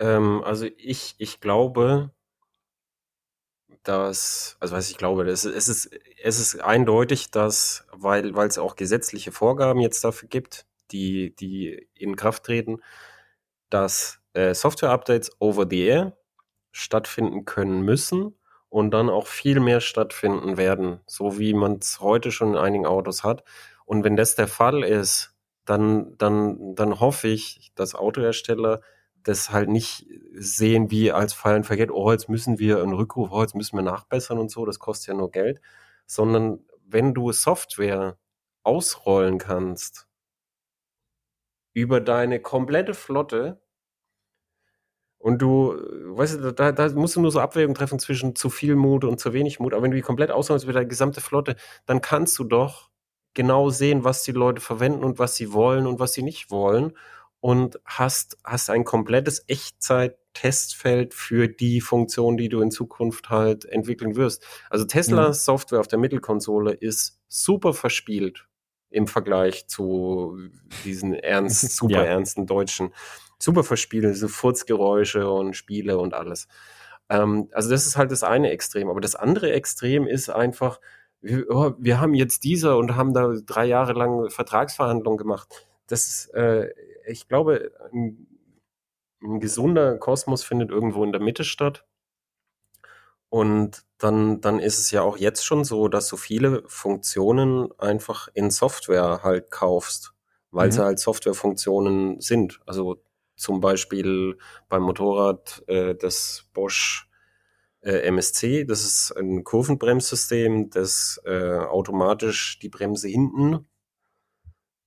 [0.00, 2.10] Ähm, also ich, ich glaube,
[3.82, 5.90] dass, also was ich glaube, das, es, ist,
[6.22, 12.16] es ist eindeutig, dass, weil, es auch gesetzliche Vorgaben jetzt dafür gibt, die, die in
[12.16, 12.78] Kraft treten,
[13.70, 16.16] dass äh, Software-Updates over the air
[16.72, 18.36] stattfinden können müssen
[18.68, 22.86] und dann auch viel mehr stattfinden werden, so wie man es heute schon in einigen
[22.86, 23.44] Autos hat.
[23.84, 28.80] Und wenn das der Fall ist, dann, dann, dann hoffe ich, dass Autohersteller
[29.22, 33.40] das halt nicht sehen wie als Fallen vergeht, oh, jetzt müssen wir einen Rückruf, oh,
[33.42, 35.60] jetzt müssen wir nachbessern und so, das kostet ja nur Geld,
[36.06, 38.18] sondern wenn du Software
[38.62, 40.08] ausrollen kannst
[41.72, 43.60] über deine komplette Flotte
[45.18, 45.74] und du,
[46.16, 49.20] weißt du, da, da musst du nur so Abwägung treffen zwischen zu viel Mut und
[49.20, 51.56] zu wenig Mut, aber wenn du die komplett ausrollst über deine gesamte Flotte,
[51.86, 52.90] dann kannst du doch
[53.34, 56.94] genau sehen, was die Leute verwenden und was sie wollen und was sie nicht wollen
[57.40, 64.16] und hast, hast ein komplettes Echtzeit-Testfeld für die Funktion, die du in Zukunft halt entwickeln
[64.16, 64.46] wirst.
[64.68, 65.44] Also Teslas mhm.
[65.44, 68.46] Software auf der Mittelkonsole ist super verspielt
[68.90, 70.36] im Vergleich zu
[70.84, 72.04] diesen ernst, super ja.
[72.04, 72.92] ernsten Deutschen.
[73.38, 76.46] Super verspielt, so Furzgeräusche und Spiele und alles.
[77.08, 78.90] Ähm, also das ist halt das eine Extrem.
[78.90, 80.80] Aber das andere Extrem ist einfach,
[81.22, 85.66] wir, oh, wir haben jetzt dieser und haben da drei Jahre lang Vertragsverhandlungen gemacht.
[85.90, 86.72] Das ist, äh,
[87.06, 88.26] ich glaube, ein,
[89.22, 91.84] ein gesunder Kosmos findet irgendwo in der Mitte statt.
[93.28, 98.28] Und dann, dann ist es ja auch jetzt schon so, dass du viele Funktionen einfach
[98.34, 100.14] in Software halt kaufst,
[100.50, 100.72] weil mhm.
[100.72, 102.60] sie halt Softwarefunktionen sind.
[102.66, 103.02] Also
[103.36, 104.38] zum Beispiel
[104.68, 107.08] beim Motorrad äh, des Bosch
[107.82, 113.66] äh, MSC, das ist ein Kurvenbremssystem, das äh, automatisch die Bremse hinten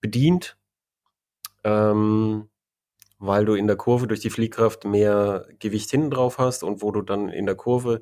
[0.01, 0.57] bedient
[1.63, 2.49] ähm,
[3.19, 6.91] weil du in der Kurve durch die Fliehkraft mehr Gewicht hinten drauf hast und wo
[6.91, 8.01] du dann in der Kurve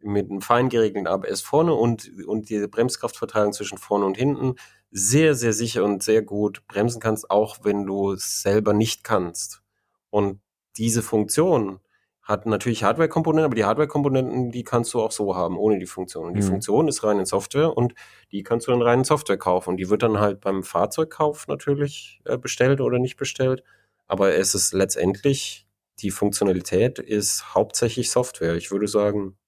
[0.00, 4.54] mit einem fein geregelten ABS vorne und, und die Bremskraftverteilung zwischen vorne und hinten
[4.90, 9.62] sehr, sehr sicher und sehr gut bremsen kannst, auch wenn du es selber nicht kannst.
[10.10, 10.40] Und
[10.76, 11.80] diese Funktion
[12.28, 16.26] hat natürlich Hardware-Komponenten, aber die Hardware-Komponenten, die kannst du auch so haben, ohne die Funktion.
[16.26, 16.48] Und die mhm.
[16.48, 17.94] Funktion ist rein in Software und
[18.32, 19.70] die kannst du dann rein in Software kaufen.
[19.70, 23.64] Und die wird dann halt beim Fahrzeugkauf natürlich äh, bestellt oder nicht bestellt.
[24.06, 25.66] Aber es ist letztendlich,
[26.00, 28.56] die Funktionalität ist hauptsächlich Software.
[28.56, 29.38] Ich würde sagen,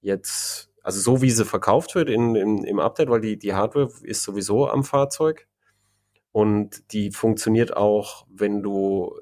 [0.00, 3.90] jetzt, also so wie sie verkauft wird in, in, im Update, weil die, die Hardware
[4.00, 5.46] ist sowieso am Fahrzeug.
[6.32, 9.14] Und die funktioniert auch, wenn du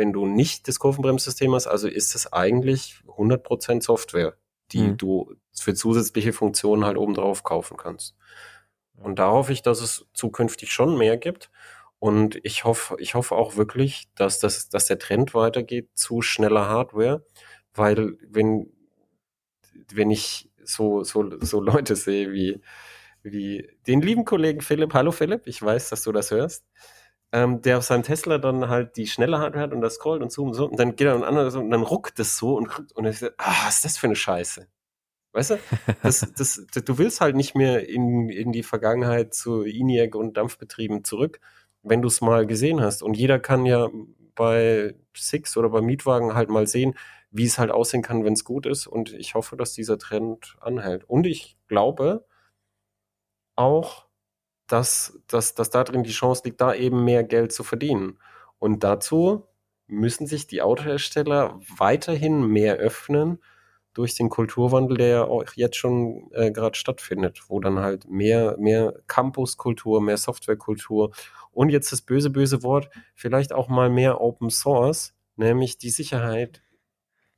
[0.00, 4.34] wenn du nicht das Kurvenbremssystem hast, also ist es eigentlich 100% Software,
[4.72, 4.96] die mhm.
[4.96, 8.16] du für zusätzliche Funktionen halt oben drauf kaufen kannst.
[8.94, 11.50] Und da hoffe ich, dass es zukünftig schon mehr gibt.
[11.98, 16.66] Und ich hoffe, ich hoffe auch wirklich, dass, das, dass der Trend weitergeht zu schneller
[16.66, 17.26] Hardware,
[17.74, 18.72] weil wenn,
[19.92, 22.62] wenn ich so, so, so Leute sehe wie,
[23.22, 26.64] wie den lieben Kollegen Philipp, hallo Philipp, ich weiß, dass du das hörst,
[27.32, 30.32] ähm, der auf seinem Tesla dann halt die schnelle Hardware hat und das scrollt und
[30.32, 32.56] so und so und dann geht er und andere so und dann ruckt das so
[32.56, 34.66] und und ich so, ah, was ist das für eine Scheiße?
[35.32, 35.58] Weißt du?
[36.02, 40.36] Das, das, das, du willst halt nicht mehr in, in die Vergangenheit zu ENIAC und
[40.36, 41.40] Dampfbetrieben zurück,
[41.82, 43.02] wenn du es mal gesehen hast.
[43.02, 43.88] Und jeder kann ja
[44.34, 46.94] bei Six oder bei Mietwagen halt mal sehen,
[47.30, 48.86] wie es halt aussehen kann, wenn es gut ist.
[48.86, 51.04] Und ich hoffe, dass dieser Trend anhält.
[51.04, 52.24] Und ich glaube
[53.56, 54.06] auch,
[54.72, 58.18] dass, dass, dass da die Chance liegt, da eben mehr Geld zu verdienen.
[58.58, 59.46] Und dazu
[59.86, 63.38] müssen sich die Autohersteller weiterhin mehr öffnen
[63.92, 68.56] durch den Kulturwandel, der ja auch jetzt schon äh, gerade stattfindet, wo dann halt mehr,
[68.58, 71.10] mehr Campuskultur, mehr Softwarekultur
[71.50, 76.62] und jetzt das böse, böse Wort, vielleicht auch mal mehr Open Source, nämlich die Sicherheit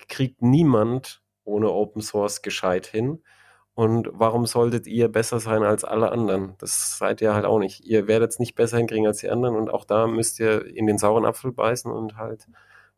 [0.08, 3.22] kriegt niemand ohne Open Source gescheit hin.
[3.74, 6.54] Und warum solltet ihr besser sein als alle anderen?
[6.58, 7.80] Das seid ihr halt auch nicht.
[7.80, 10.86] Ihr werdet es nicht besser hinkriegen als die anderen und auch da müsst ihr in
[10.86, 12.46] den sauren Apfel beißen und halt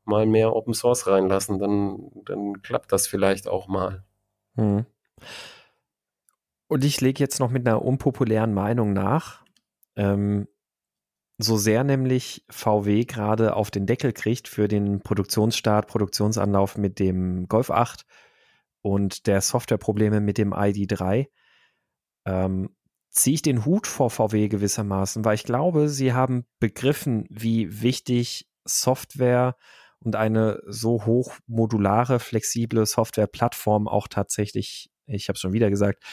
[0.04, 1.60] mal mehr Open Source reinlassen.
[1.60, 4.02] Dann, dann klappt das vielleicht auch mal.
[4.56, 4.84] Hm.
[6.66, 9.44] Und ich lege jetzt noch mit einer unpopulären Meinung nach.
[9.94, 10.48] Ähm,
[11.38, 17.46] so sehr nämlich VW gerade auf den Deckel kriegt für den Produktionsstart, Produktionsanlauf mit dem
[17.48, 18.04] Golf 8
[18.84, 21.28] und der Softwareprobleme mit dem ID3,
[22.26, 22.76] ähm,
[23.10, 28.46] ziehe ich den Hut vor VW gewissermaßen, weil ich glaube, sie haben begriffen, wie wichtig
[28.66, 29.56] Software
[30.00, 36.04] und eine so hochmodulare, flexible Softwareplattform auch tatsächlich, ich habe es schon wieder gesagt,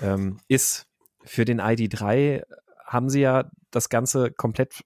[0.00, 0.86] ähm, ist.
[1.24, 2.42] Für den ID3
[2.86, 4.82] haben sie ja das Ganze komplett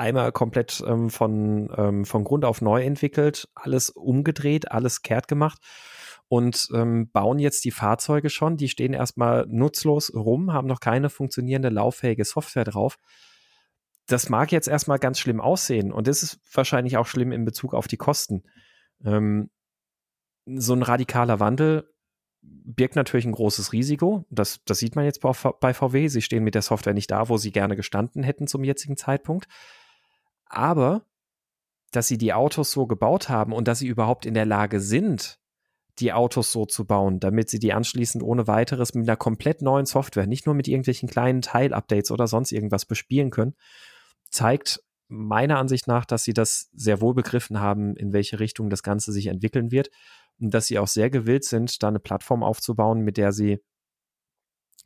[0.00, 5.60] einmal komplett ähm, von, ähm, von Grund auf neu entwickelt, alles umgedreht, alles kehrt gemacht
[6.28, 8.56] und ähm, bauen jetzt die Fahrzeuge schon.
[8.56, 12.98] Die stehen erstmal nutzlos rum, haben noch keine funktionierende, lauffähige Software drauf.
[14.06, 17.74] Das mag jetzt erstmal ganz schlimm aussehen und das ist wahrscheinlich auch schlimm in Bezug
[17.74, 18.42] auf die Kosten.
[19.04, 19.50] Ähm,
[20.46, 21.92] so ein radikaler Wandel
[22.42, 24.24] birgt natürlich ein großes Risiko.
[24.30, 26.08] Das, das sieht man jetzt bei VW.
[26.08, 29.46] Sie stehen mit der Software nicht da, wo sie gerne gestanden hätten zum jetzigen Zeitpunkt.
[30.50, 31.06] Aber
[31.92, 35.38] dass sie die Autos so gebaut haben und dass sie überhaupt in der Lage sind,
[35.98, 39.86] die Autos so zu bauen, damit sie die anschließend ohne weiteres mit einer komplett neuen
[39.86, 43.54] Software, nicht nur mit irgendwelchen kleinen Teilupdates oder sonst irgendwas bespielen können,
[44.30, 48.82] zeigt meiner Ansicht nach, dass sie das sehr wohl begriffen haben, in welche Richtung das
[48.82, 49.90] Ganze sich entwickeln wird
[50.38, 53.58] und dass sie auch sehr gewillt sind, da eine Plattform aufzubauen, mit der sie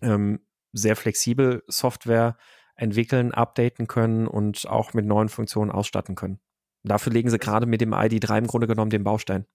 [0.01, 0.41] ähm,
[0.73, 2.37] sehr flexibel Software
[2.77, 6.41] entwickeln, updaten können und auch mit neuen Funktionen ausstatten können.
[6.83, 9.47] Dafür legen sie gerade mit dem ID3 im Grunde genommen den Baustein.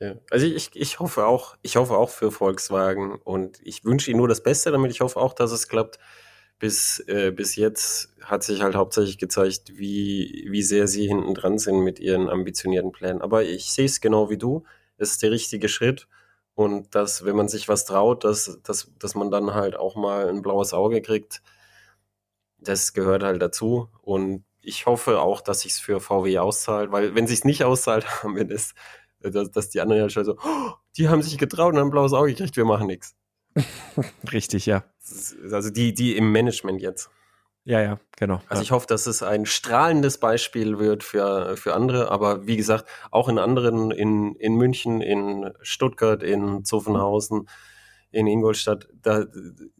[0.00, 0.16] Ja.
[0.30, 4.28] Also ich, ich hoffe auch, ich hoffe auch für Volkswagen und ich wünsche ihnen nur
[4.28, 5.98] das Beste, damit ich hoffe auch, dass es klappt.
[6.58, 11.58] Bis, äh, bis jetzt hat sich halt hauptsächlich gezeigt, wie, wie sehr sie hinten dran
[11.58, 13.22] sind mit ihren ambitionierten Plänen.
[13.22, 14.64] Aber ich sehe es genau wie du.
[14.96, 16.08] Es ist der richtige Schritt.
[16.54, 20.28] Und dass, wenn man sich was traut, dass, dass, dass man dann halt auch mal
[20.28, 21.42] ein blaues Auge kriegt,
[22.64, 23.88] das gehört halt dazu.
[24.02, 28.22] Und ich hoffe auch, dass sich es für VW auszahlt, weil wenn sich nicht auszahlt,
[28.22, 28.74] haben wir das
[29.30, 32.12] dass, dass die anderen halt so, oh, die haben sich getraut und haben ein blaues
[32.12, 33.14] Auge gekriegt, wir machen nichts.
[34.32, 34.84] Richtig, ja.
[35.50, 37.10] Also die, die im Management jetzt.
[37.66, 38.42] Ja, ja, genau.
[38.48, 38.62] Also ja.
[38.62, 43.28] ich hoffe, dass es ein strahlendes Beispiel wird für, für andere, aber wie gesagt, auch
[43.28, 47.48] in anderen, in, in München, in Stuttgart, in Zuffenhausen,
[48.10, 49.24] in Ingolstadt, da,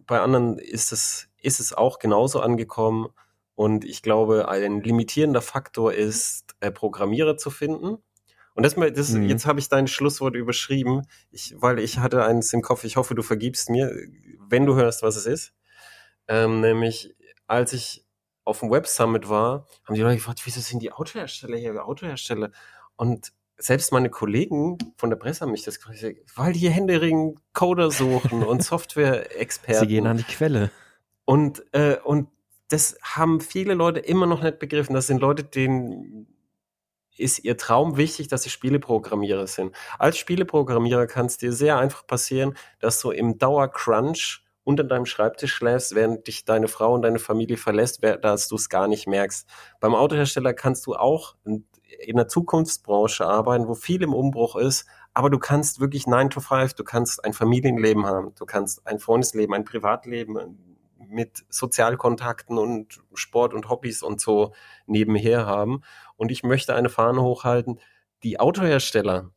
[0.06, 3.08] bei anderen ist es, ist es auch genauso angekommen.
[3.54, 7.98] Und ich glaube, ein limitierender Faktor ist, äh, Programmierer zu finden.
[8.54, 9.28] Und das, das mhm.
[9.28, 13.14] jetzt habe ich dein Schlusswort überschrieben, ich, weil ich hatte eins im Kopf, ich hoffe,
[13.14, 13.92] du vergibst mir,
[14.48, 15.52] wenn du hörst, was es ist.
[16.28, 17.14] Ähm, nämlich,
[17.46, 18.04] als ich
[18.44, 22.50] auf dem Web Summit war, haben die Leute gefragt, wieso sind die Autohersteller hier, Autohersteller?
[22.96, 26.04] Und selbst meine Kollegen von der Presse haben mich das gefragt,
[26.34, 29.80] weil die Händering Coder suchen und Software-Experten.
[29.80, 30.70] Sie gehen an die Quelle.
[31.24, 32.28] Und, äh, und
[32.68, 34.94] das haben viele Leute immer noch nicht begriffen.
[34.94, 36.26] Das sind Leute, denen
[37.16, 39.74] ist ihr Traum wichtig, dass sie Spieleprogrammierer sind.
[39.98, 45.54] Als Spieleprogrammierer kann es dir sehr einfach passieren, dass du im Dauercrunch unter deinem Schreibtisch
[45.54, 49.46] schläfst, während dich deine Frau und deine Familie verlässt, dass du es gar nicht merkst.
[49.78, 55.30] Beim Autohersteller kannst du auch in, der Zukunftsbranche arbeiten, wo viel im Umbruch ist, aber
[55.30, 59.54] du kannst wirklich 9 to 5, du kannst ein Familienleben haben, du kannst ein Freundesleben,
[59.54, 60.38] ein Privatleben
[61.08, 64.54] mit Sozialkontakten und Sport und Hobbys und so
[64.86, 65.82] nebenher haben.
[66.16, 67.80] Und ich möchte eine Fahne hochhalten.
[68.22, 69.30] Die Autohersteller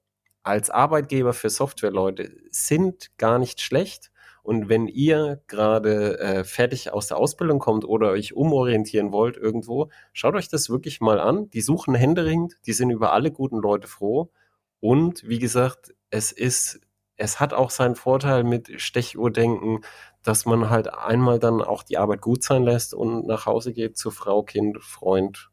[0.43, 4.11] als Arbeitgeber für Softwareleute sind gar nicht schlecht.
[4.43, 9.89] Und wenn ihr gerade äh, fertig aus der Ausbildung kommt oder euch umorientieren wollt irgendwo,
[10.13, 11.49] schaut euch das wirklich mal an.
[11.49, 14.31] Die suchen händeringend, die sind über alle guten Leute froh.
[14.79, 16.79] Und wie gesagt, es ist,
[17.17, 19.81] es hat auch seinen Vorteil mit Stechuhrdenken,
[20.27, 23.97] dass man halt einmal dann auch die Arbeit gut sein lässt und nach Hause geht
[23.97, 25.51] zu Frau, Kind, Freund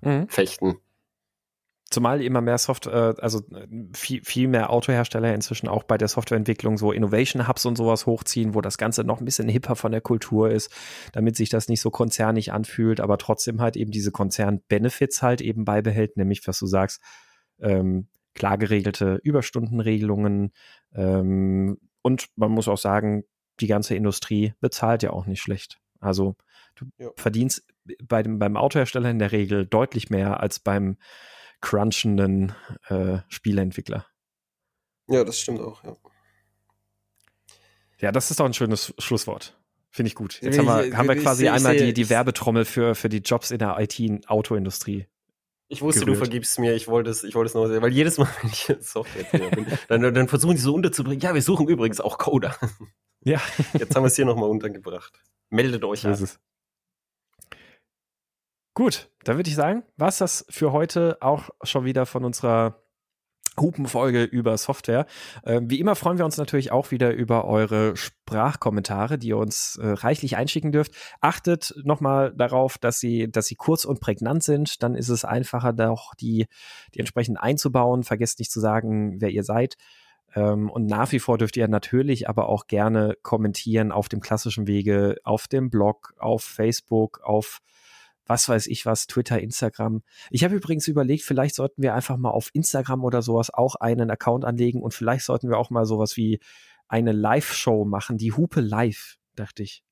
[0.00, 0.28] mhm.
[0.28, 0.78] fechten.
[1.90, 6.08] Zumal immer mehr Software, äh, also äh, viel, viel mehr Autohersteller inzwischen auch bei der
[6.08, 9.92] Softwareentwicklung so Innovation Hubs und sowas hochziehen, wo das Ganze noch ein bisschen hipper von
[9.92, 10.72] der Kultur ist,
[11.12, 15.64] damit sich das nicht so konzernig anfühlt, aber trotzdem halt eben diese Konzern-Benefits halt eben
[15.64, 17.00] beibehält, nämlich was du sagst,
[17.60, 20.52] ähm, klar geregelte Überstundenregelungen
[20.94, 23.22] ähm, und man muss auch sagen,
[23.60, 25.80] die ganze Industrie bezahlt ja auch nicht schlecht.
[26.00, 26.36] Also
[26.74, 27.10] du ja.
[27.16, 27.66] verdienst
[28.02, 30.96] bei dem, beim Autohersteller in der Regel deutlich mehr als beim
[31.60, 32.54] crunchenden
[32.88, 34.06] äh, Spieleentwickler.
[35.08, 35.96] Ja, das stimmt auch, ja.
[38.00, 39.58] Ja, das ist doch ein schönes Schlusswort.
[39.90, 40.40] Finde ich gut.
[40.40, 43.58] Jetzt haben wir, haben wir quasi einmal die, die Werbetrommel für, für die Jobs in
[43.58, 45.06] der IT-Autoindustrie.
[45.68, 46.16] Ich wusste, gerührt.
[46.16, 48.50] du vergibst mir, ich wollte es, ich wollte es noch sehen, weil jedes Mal, wenn
[48.50, 51.20] ich Software bin, dann, dann versuchen die so unterzubringen.
[51.20, 52.56] Ja, wir suchen übrigens auch Coder.
[53.22, 53.40] Ja.
[53.74, 55.22] Jetzt haben wir es hier nochmal untergebracht.
[55.50, 56.28] Meldet euch an.
[58.74, 62.82] Gut, dann würde ich sagen, war es das für heute auch schon wieder von unserer
[63.58, 65.06] Hupenfolge über Software.
[65.44, 69.76] Ähm, wie immer freuen wir uns natürlich auch wieder über eure Sprachkommentare, die ihr uns
[69.76, 70.92] äh, reichlich einschicken dürft.
[71.20, 74.82] Achtet nochmal darauf, dass sie, dass sie kurz und prägnant sind.
[74.82, 76.46] Dann ist es einfacher, da auch die,
[76.94, 78.04] die entsprechend einzubauen.
[78.04, 79.74] Vergesst nicht zu sagen, wer ihr seid.
[80.34, 84.66] Ähm, und nach wie vor dürft ihr natürlich aber auch gerne kommentieren auf dem klassischen
[84.66, 87.60] Wege, auf dem Blog, auf Facebook, auf
[88.26, 90.02] was weiß ich was, Twitter, Instagram.
[90.30, 94.08] Ich habe übrigens überlegt, vielleicht sollten wir einfach mal auf Instagram oder sowas auch einen
[94.08, 96.38] Account anlegen und vielleicht sollten wir auch mal sowas wie
[96.86, 99.82] eine Live-Show machen, die Hupe Live, dachte ich.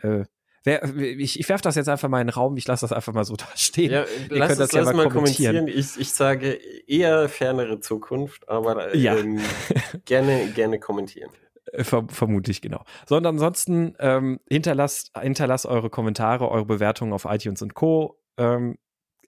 [0.00, 0.24] Äh,
[0.66, 3.24] ich, ich werfe das jetzt einfach mal in den Raum, ich lasse das einfach mal
[3.24, 3.92] so da stehen.
[3.92, 5.56] Ja, Ihr lass könnt es, das ja mal, mal kommentieren.
[5.56, 5.80] kommentieren.
[5.96, 9.16] Ich, ich sage eher fernere Zukunft, aber ja.
[9.16, 9.40] ähm,
[10.04, 11.30] gerne, gerne kommentieren.
[11.72, 12.84] Äh, verm vermutlich genau.
[13.08, 18.20] Sondern ansonsten ähm, hinterlasst, hinterlasst eure Kommentare, eure Bewertungen auf iTunes und Co.
[18.36, 18.76] Ähm,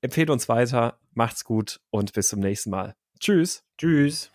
[0.01, 2.95] empfehlt uns weiter, macht's gut und bis zum nächsten Mal.
[3.21, 3.65] Tschüss.
[3.79, 4.31] Tschüss.